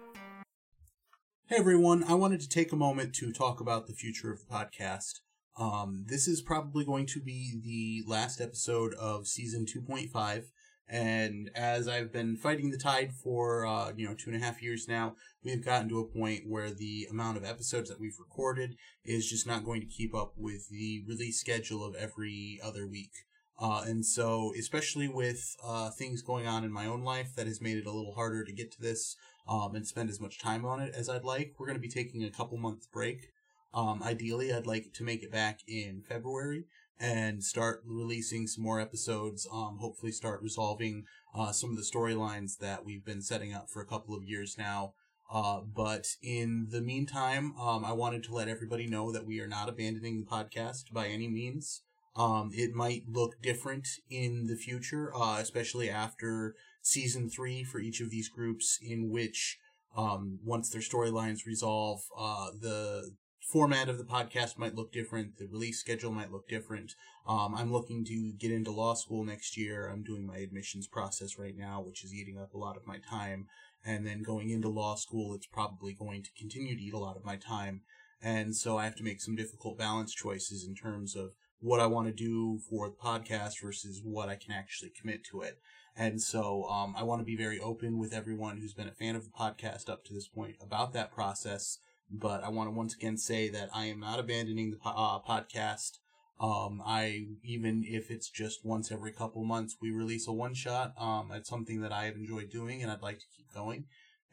Hey 1.48 1.58
everyone, 1.58 2.04
I 2.06 2.16
wanted 2.16 2.40
to 2.42 2.50
take 2.50 2.72
a 2.72 2.76
moment 2.76 3.14
to 3.16 3.32
talk 3.32 3.60
about 3.60 3.86
the 3.86 3.94
future 3.94 4.32
of 4.32 4.40
the 4.40 4.46
podcast. 4.46 5.20
Um, 5.58 6.04
this 6.08 6.28
is 6.28 6.42
probably 6.42 6.84
going 6.84 7.06
to 7.08 7.22
be 7.22 7.60
the 7.64 8.10
last 8.10 8.42
episode 8.42 8.94
of 8.96 9.28
season 9.28 9.66
2.5, 9.66 10.44
and 10.88 11.50
as 11.56 11.88
I've 11.88 12.12
been 12.12 12.36
fighting 12.36 12.72
the 12.72 12.78
tide 12.78 13.14
for, 13.14 13.66
uh, 13.66 13.94
you 13.96 14.08
know, 14.08 14.14
two 14.14 14.30
and 14.30 14.42
a 14.42 14.46
half 14.46 14.62
years 14.62 14.88
now, 14.88 15.16
we've 15.44 15.64
gotten 15.64 15.90
to 15.90 16.00
a 16.00 16.06
point 16.06 16.44
where 16.48 16.72
the 16.72 17.08
amount 17.10 17.38
of 17.38 17.46
episodes 17.46 17.90
that 17.90 18.00
we've 18.00 18.20
recorded 18.20 18.76
is 19.04 19.30
just 19.30 19.48
not 19.48 19.66
going 19.66 19.82
to 19.82 19.88
keep 19.88 20.14
up 20.14 20.34
with 20.38 20.70
the 20.70 21.04
release 21.08 21.40
schedule 21.40 21.84
of 21.84 21.96
every 21.96 22.60
other 22.64 22.86
week. 22.86 23.12
Uh, 23.58 23.84
and 23.86 24.06
so, 24.06 24.52
especially 24.60 25.08
with 25.08 25.56
uh, 25.64 25.90
things 25.90 26.22
going 26.22 26.46
on 26.46 26.66
in 26.66 26.72
my 26.72 26.86
own 26.86 27.04
life, 27.04 27.34
that 27.36 27.48
has 27.48 27.62
made 27.62 27.78
it 27.78 27.86
a 27.86 27.92
little 27.92 28.14
harder 28.14 28.44
to 28.44 28.52
get 28.52 28.72
to 28.74 28.82
this 28.82 29.16
um, 29.48 29.74
and 29.74 29.88
spend 29.88 30.10
as 30.10 30.20
much 30.20 30.40
time 30.40 30.66
on 30.66 30.82
it 30.82 30.94
as 30.94 31.10
I'd 31.10 31.24
like. 31.24 31.54
We're 31.58 31.68
going 31.68 31.78
to 31.78 31.82
be 31.82 31.88
taking 31.88 32.24
a 32.24 32.30
couple 32.30 32.58
months 32.58 32.86
break. 32.86 33.30
Um, 33.76 34.02
ideally, 34.02 34.54
I'd 34.54 34.66
like 34.66 34.94
to 34.94 35.04
make 35.04 35.22
it 35.22 35.32
back 35.32 35.60
in 35.68 36.02
February 36.08 36.64
and 36.98 37.44
start 37.44 37.84
releasing 37.86 38.48
some 38.48 38.64
more 38.64 38.80
episodes. 38.80 39.46
Um, 39.52 39.80
hopefully, 39.82 40.14
start 40.14 40.42
resolving 40.42 41.04
uh, 41.36 41.52
some 41.52 41.72
of 41.72 41.76
the 41.76 41.84
storylines 41.84 42.58
that 42.60 42.86
we've 42.86 43.04
been 43.04 43.22
setting 43.22 43.54
up 43.54 43.70
for 43.70 43.82
a 43.82 43.86
couple 43.86 44.16
of 44.16 44.24
years 44.24 44.58
now. 44.58 44.94
Uh, 45.30 45.60
but 45.60 46.08
in 46.22 46.68
the 46.70 46.82
meantime, 46.82 47.54
um, 47.60 47.84
I 47.84 47.92
wanted 47.92 48.24
to 48.26 48.34
let 48.34 48.48
everybody 48.48 48.88
know 48.88 49.12
that 49.12 49.26
we 49.26 49.42
are 49.42 49.48
not 49.48 49.68
abandoning 49.68 50.20
the 50.20 50.26
podcast 50.26 50.94
by 50.94 51.08
any 51.08 51.28
means. 51.28 51.82
Um, 52.16 52.52
it 52.54 52.74
might 52.74 53.04
look 53.10 53.42
different 53.42 53.88
in 54.10 54.46
the 54.48 54.56
future, 54.56 55.12
uh, 55.14 55.40
especially 55.42 55.90
after 55.90 56.56
season 56.82 57.30
three 57.30 57.64
for 57.66 57.80
each 57.80 58.00
of 58.00 58.10
these 58.10 58.30
groups, 58.30 58.80
in 58.82 59.10
which 59.10 59.58
um, 59.98 60.40
once 60.46 60.70
their 60.70 60.82
storylines 60.82 61.46
resolve, 61.46 62.04
uh, 62.18 62.52
the 62.62 63.12
format 63.46 63.90
of 63.90 63.98
the 63.98 64.04
podcast 64.04 64.58
might 64.58 64.76
look 64.76 64.92
different. 64.92 65.38
The 65.38 65.46
release 65.46 65.80
schedule 65.80 66.12
might 66.12 66.32
look 66.32 66.48
different. 66.50 66.96
Um, 67.28 67.54
I'm 67.56 67.72
looking 67.72 68.04
to 68.06 68.34
get 68.34 68.52
into 68.52 68.72
law 68.72 68.96
school 68.96 69.24
next 69.24 69.56
year. 69.56 69.88
I'm 69.88 70.04
doing 70.04 70.26
my 70.26 70.38
admissions 70.38 70.88
process 70.88 71.38
right 71.38 71.56
now, 71.56 71.82
which 71.82 72.04
is 72.04 72.14
eating 72.14 72.38
up 72.40 72.54
a 72.54 72.58
lot 72.58 72.76
of 72.76 72.88
my 72.88 72.98
time. 72.98 73.48
And 73.86 74.06
then 74.06 74.24
going 74.24 74.50
into 74.50 74.68
law 74.68 74.96
school, 74.96 75.36
it's 75.36 75.46
probably 75.46 75.94
going 75.94 76.24
to 76.24 76.32
continue 76.38 76.76
to 76.76 76.82
eat 76.82 76.94
a 76.94 77.00
lot 77.00 77.18
of 77.18 77.24
my 77.24 77.36
time. 77.36 77.82
And 78.22 78.56
so 78.56 78.78
I 78.78 78.86
have 78.86 78.96
to 78.96 79.04
make 79.04 79.22
some 79.22 79.36
difficult 79.36 79.78
balance 79.78 80.14
choices 80.14 80.66
in 80.68 80.74
terms 80.74 81.16
of 81.16 81.36
what 81.60 81.80
I 81.80 81.86
want 81.86 82.08
to 82.08 82.14
do 82.14 82.60
for 82.68 82.90
the 82.90 82.96
podcast 82.96 83.62
versus 83.62 84.02
what 84.04 84.28
I 84.28 84.36
can 84.36 84.54
actually 84.54 84.92
commit 85.00 85.24
to 85.26 85.42
it. 85.42 85.60
And 85.96 86.22
so 86.22 86.66
um, 86.66 86.96
I 86.98 87.04
want 87.04 87.22
to 87.22 87.26
be 87.26 87.38
very 87.38 87.60
open 87.60 87.98
with 88.00 88.12
everyone 88.14 88.58
who's 88.58 88.74
been 88.74 88.88
a 88.88 88.92
fan 88.92 89.16
of 89.16 89.24
the 89.24 89.32
podcast 89.32 89.88
up 89.88 90.04
to 90.06 90.14
this 90.14 90.28
point 90.28 90.56
about 90.60 90.94
that 90.94 91.12
process. 91.14 91.78
But 92.10 92.44
I 92.44 92.50
want 92.50 92.68
to 92.68 92.76
once 92.76 92.96
again 92.96 93.18
say 93.18 93.50
that 93.50 93.70
I 93.74 93.86
am 93.86 94.00
not 94.00 94.20
abandoning 94.20 94.72
the 94.72 94.78
po- 94.78 94.90
uh, 94.90 95.20
podcast. 95.20 96.00
Um, 96.40 96.82
I 96.86 97.28
even 97.44 97.84
if 97.88 98.12
it's 98.12 98.30
just 98.30 98.66
once 98.66 98.92
every 98.92 99.14
couple 99.14 99.44
months 99.46 99.78
we 99.82 99.92
release 99.92 100.28
a 100.28 100.34
one 100.34 100.54
shot. 100.54 100.94
Um, 101.00 101.32
it's 101.32 101.50
something 101.50 101.82
that 101.82 101.92
I 101.92 102.06
have 102.06 102.16
enjoyed 102.16 102.50
doing 102.50 102.82
and 102.82 102.92
I'd 102.92 103.02
like 103.02 103.20
to 103.20 103.26
keep 103.36 103.54
going. 103.54 103.86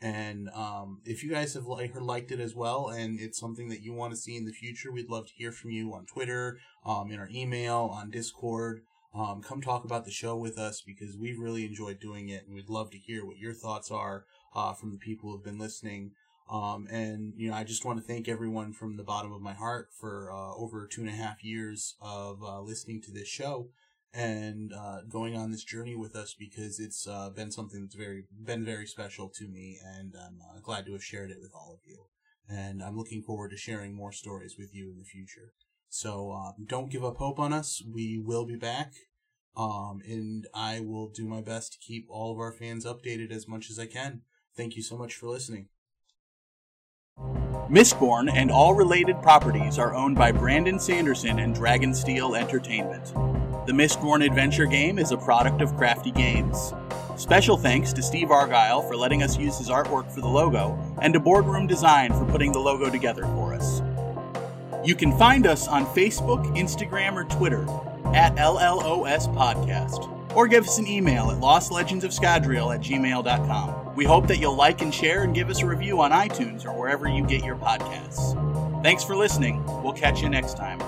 And 0.03 0.49
um, 0.51 1.01
if 1.05 1.23
you 1.23 1.31
guys 1.31 1.55
have 1.55 1.66
li- 1.66 1.93
liked 1.94 2.32
it 2.32 2.40
as 2.40 2.57
well, 2.57 2.89
and 2.89 3.20
it's 3.20 3.39
something 3.39 3.69
that 3.69 3.82
you 3.82 3.93
want 3.93 4.12
to 4.12 4.16
see 4.16 4.36
in 4.36 4.44
the 4.44 4.53
future, 4.53 4.90
we'd 4.90 5.09
love 5.09 5.28
to 5.28 5.32
hear 5.36 5.53
from 5.53 5.70
you 5.70 5.94
on 5.94 6.07
Twitter, 6.07 6.59
um, 6.85 7.12
in 7.12 7.20
our 7.20 7.28
email, 7.32 7.89
on 7.93 8.11
Discord. 8.11 8.81
Um, 9.15 9.43
come 9.43 9.61
talk 9.61 9.85
about 9.85 10.05
the 10.05 10.11
show 10.11 10.36
with 10.36 10.59
us 10.59 10.82
because 10.85 11.16
we've 11.16 11.39
really 11.39 11.65
enjoyed 11.65 12.01
doing 12.01 12.31
it, 12.31 12.44
and 12.47 12.55
we'd 12.55 12.69
love 12.69 12.90
to 12.90 12.99
hear 12.99 13.24
what 13.24 13.36
your 13.36 13.55
thoughts 13.55 13.93
are 13.93 14.24
uh, 14.57 14.73
from 14.73 14.90
the 14.90 14.99
people 14.99 15.31
who've 15.31 15.44
been 15.44 15.59
listening. 15.59 16.12
Um, 16.53 16.87
and 16.91 17.33
you 17.35 17.51
know, 17.51 17.57
I 17.57 17.65
just 17.65 17.87
want 17.87 17.99
to 17.99 18.05
thank 18.05 18.29
everyone 18.29 18.74
from 18.74 18.99
the 18.99 19.03
bottom 19.03 19.33
of 19.33 19.41
my 19.41 19.55
heart 19.55 19.89
for 19.99 20.31
uh, 20.31 20.55
over 20.55 20.87
two 20.87 21.01
and 21.01 21.09
a 21.09 21.15
half 21.15 21.43
years 21.43 21.95
of 21.99 22.43
uh, 22.43 22.61
listening 22.61 23.01
to 23.03 23.11
this 23.11 23.27
show 23.27 23.70
and 24.12 24.70
uh, 24.74 24.99
going 25.09 25.35
on 25.35 25.51
this 25.51 25.65
journey 25.65 25.97
with 25.97 26.15
us 26.15 26.35
because 26.39 26.79
it's 26.79 27.09
uh, 27.09 27.31
been 27.31 27.51
something 27.51 27.81
that's 27.81 27.95
very 27.95 28.24
been 28.45 28.66
very 28.66 28.87
special 28.87 29.31
to 29.31 29.49
me, 29.49 29.79
and 29.83 30.15
I'm 30.15 30.41
uh, 30.43 30.61
glad 30.61 30.85
to 30.87 30.93
have 30.93 31.03
shared 31.03 31.31
it 31.31 31.41
with 31.41 31.53
all 31.55 31.73
of 31.73 31.81
you. 31.89 32.05
And 32.51 32.83
I'm 32.83 32.99
looking 32.99 33.23
forward 33.23 33.51
to 33.53 33.57
sharing 33.57 33.95
more 33.95 34.12
stories 34.12 34.57
with 34.59 34.74
you 34.74 34.91
in 34.91 34.99
the 34.99 35.05
future. 35.05 35.55
So 35.89 36.33
um, 36.33 36.66
don't 36.66 36.91
give 36.91 37.05
up 37.05 37.16
hope 37.16 37.39
on 37.39 37.55
us. 37.55 37.83
We 37.91 38.19
will 38.23 38.45
be 38.45 38.57
back, 38.57 38.93
um, 39.57 40.03
and 40.07 40.47
I 40.53 40.81
will 40.81 41.09
do 41.09 41.27
my 41.27 41.41
best 41.41 41.73
to 41.73 41.79
keep 41.79 42.07
all 42.11 42.31
of 42.31 42.39
our 42.39 42.53
fans 42.53 42.85
updated 42.85 43.33
as 43.33 43.49
much 43.49 43.70
as 43.70 43.79
I 43.79 43.87
can. 43.87 44.20
Thank 44.55 44.77
you 44.77 44.83
so 44.83 44.99
much 44.99 45.15
for 45.15 45.29
listening. 45.29 45.69
Mistborn 47.73 48.31
and 48.31 48.51
all 48.51 48.75
related 48.75 49.23
properties 49.23 49.79
are 49.79 49.95
owned 49.95 50.17
by 50.17 50.31
Brandon 50.31 50.79
Sanderson 50.79 51.39
and 51.39 51.57
Dragonsteel 51.57 52.39
Entertainment. 52.39 53.07
The 53.67 53.73
Mistborn 53.73 54.23
adventure 54.27 54.67
game 54.67 54.99
is 54.99 55.11
a 55.11 55.17
product 55.17 55.63
of 55.63 55.75
Crafty 55.77 56.11
Games. 56.11 56.75
Special 57.17 57.57
thanks 57.57 57.93
to 57.95 58.03
Steve 58.03 58.31
Argyle 58.31 58.83
for 58.83 58.95
letting 58.95 59.23
us 59.23 59.39
use 59.39 59.57
his 59.57 59.71
artwork 59.71 60.11
for 60.11 60.21
the 60.21 60.29
logo, 60.29 60.79
and 61.01 61.15
to 61.15 61.21
Boardroom 61.21 61.67
Design 61.67 62.13
for 62.13 62.27
putting 62.27 62.53
the 62.53 62.59
logo 62.59 62.91
together 62.91 63.23
for 63.23 63.55
us. 63.55 63.81
You 64.85 64.95
can 64.95 65.17
find 65.17 65.47
us 65.47 65.69
on 65.69 65.87
Facebook, 65.87 66.45
Instagram, 66.57 67.15
or 67.15 67.25
Twitter 67.25 67.63
at 68.15 68.35
LLOS 68.37 69.33
Podcast, 69.35 70.37
or 70.37 70.49
give 70.49 70.65
us 70.65 70.79
an 70.79 70.87
email 70.87 71.31
at 71.31 71.41
lostlegendsofscadrial 71.41 72.75
at 72.75 72.81
gmail.com. 72.81 73.82
We 73.94 74.05
hope 74.05 74.27
that 74.28 74.39
you'll 74.39 74.56
like 74.56 74.82
and 74.82 74.93
share 74.94 75.23
and 75.23 75.35
give 75.35 75.51
us 75.51 75.60
a 75.62 75.66
review 75.66 76.01
on 76.01 76.10
iTunes 76.10 76.64
or 76.64 76.73
wherever 76.73 77.09
you 77.09 77.24
get 77.27 77.44
your 77.44 77.56
podcasts. 77.56 78.32
Thanks 78.82 79.05
for 79.05 79.14
listening. 79.14 79.64
We'll 79.82 79.93
catch 79.93 80.23
you 80.23 80.28
next 80.28 80.56
time. 80.56 80.81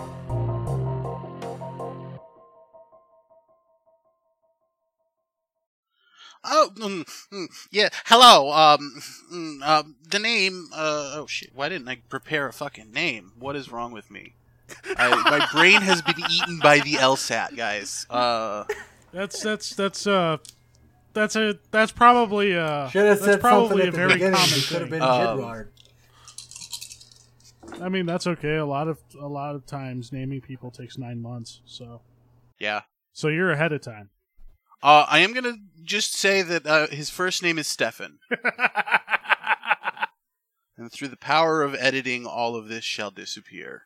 Oh, 6.47 6.70
mm, 6.74 7.05
mm, 7.32 7.47
yeah. 7.70 7.89
Hello. 8.06 8.52
Um, 8.52 9.01
mm, 9.32 9.62
um, 9.62 9.97
the 10.09 10.18
name. 10.18 10.68
Uh, 10.74 11.12
oh 11.14 11.26
shit. 11.26 11.51
Why 11.55 11.68
didn't 11.68 11.89
I 11.89 11.97
prepare 12.09 12.47
a 12.48 12.52
fucking 12.52 12.93
name? 12.93 13.32
What 13.39 13.56
is 13.56 13.72
wrong 13.72 13.93
with 13.93 14.10
me? 14.10 14.35
I, 14.97 15.09
my 15.09 15.47
brain 15.52 15.81
has 15.82 16.02
been 16.02 16.18
eaten 16.31 16.59
by 16.59 16.81
the 16.81 16.94
LSAT, 16.94 17.56
guys. 17.56 18.06
Uh, 18.10 18.64
That's 19.12 19.40
that's 19.43 19.76
that's 19.76 20.06
uh 20.09 20.39
that's 21.15 21.36
a 21.36 21.59
that's 21.70 21.93
probably 21.93 22.57
uh 22.57 22.89
Should 22.89 23.07
have 23.07 23.20
that's 23.20 23.32
said 23.32 23.41
probably 23.41 23.69
something 23.69 23.85
a 23.85 23.89
at 23.89 23.93
the 23.93 23.97
very 23.97 24.12
beginning. 24.15 24.35
common 24.35 24.59
It 24.59 24.66
could 24.66 24.81
have 24.81 24.91
been 24.91 25.03
Um, 25.03 25.39
Gidrard. 25.39 25.69
I 27.81 27.89
mean 27.89 28.07
that's 28.07 28.27
okay. 28.27 28.57
A 28.57 28.66
lot 28.66 28.89
of 28.89 28.99
a 29.20 29.27
lot 29.27 29.55
of 29.55 29.66
times 29.66 30.12
naming 30.12 30.41
people 30.41 30.70
takes 30.70 30.99
nine 30.99 31.20
months. 31.20 31.61
So 31.65 32.03
yeah. 32.59 32.82
so 33.12 33.28
you're 33.28 33.51
ahead 33.51 33.73
of 33.73 33.81
time. 33.81 34.11
Uh, 34.82 35.07
I 35.09 35.20
am 35.20 35.32
gonna 35.32 35.57
just 35.82 36.15
say 36.15 36.43
that 36.43 36.66
uh, 36.66 36.89
his 36.89 37.09
first 37.09 37.43
name 37.43 37.59
is 37.59 37.66
Stefan, 37.66 38.19
and 40.77 40.93
through 40.93 41.09
the 41.09 41.16
power 41.16 41.62
of 41.62 41.74
editing, 41.74 42.27
all 42.27 42.55
of 42.55 42.69
this 42.69 42.85
shall 42.85 43.11
disappear. 43.11 43.85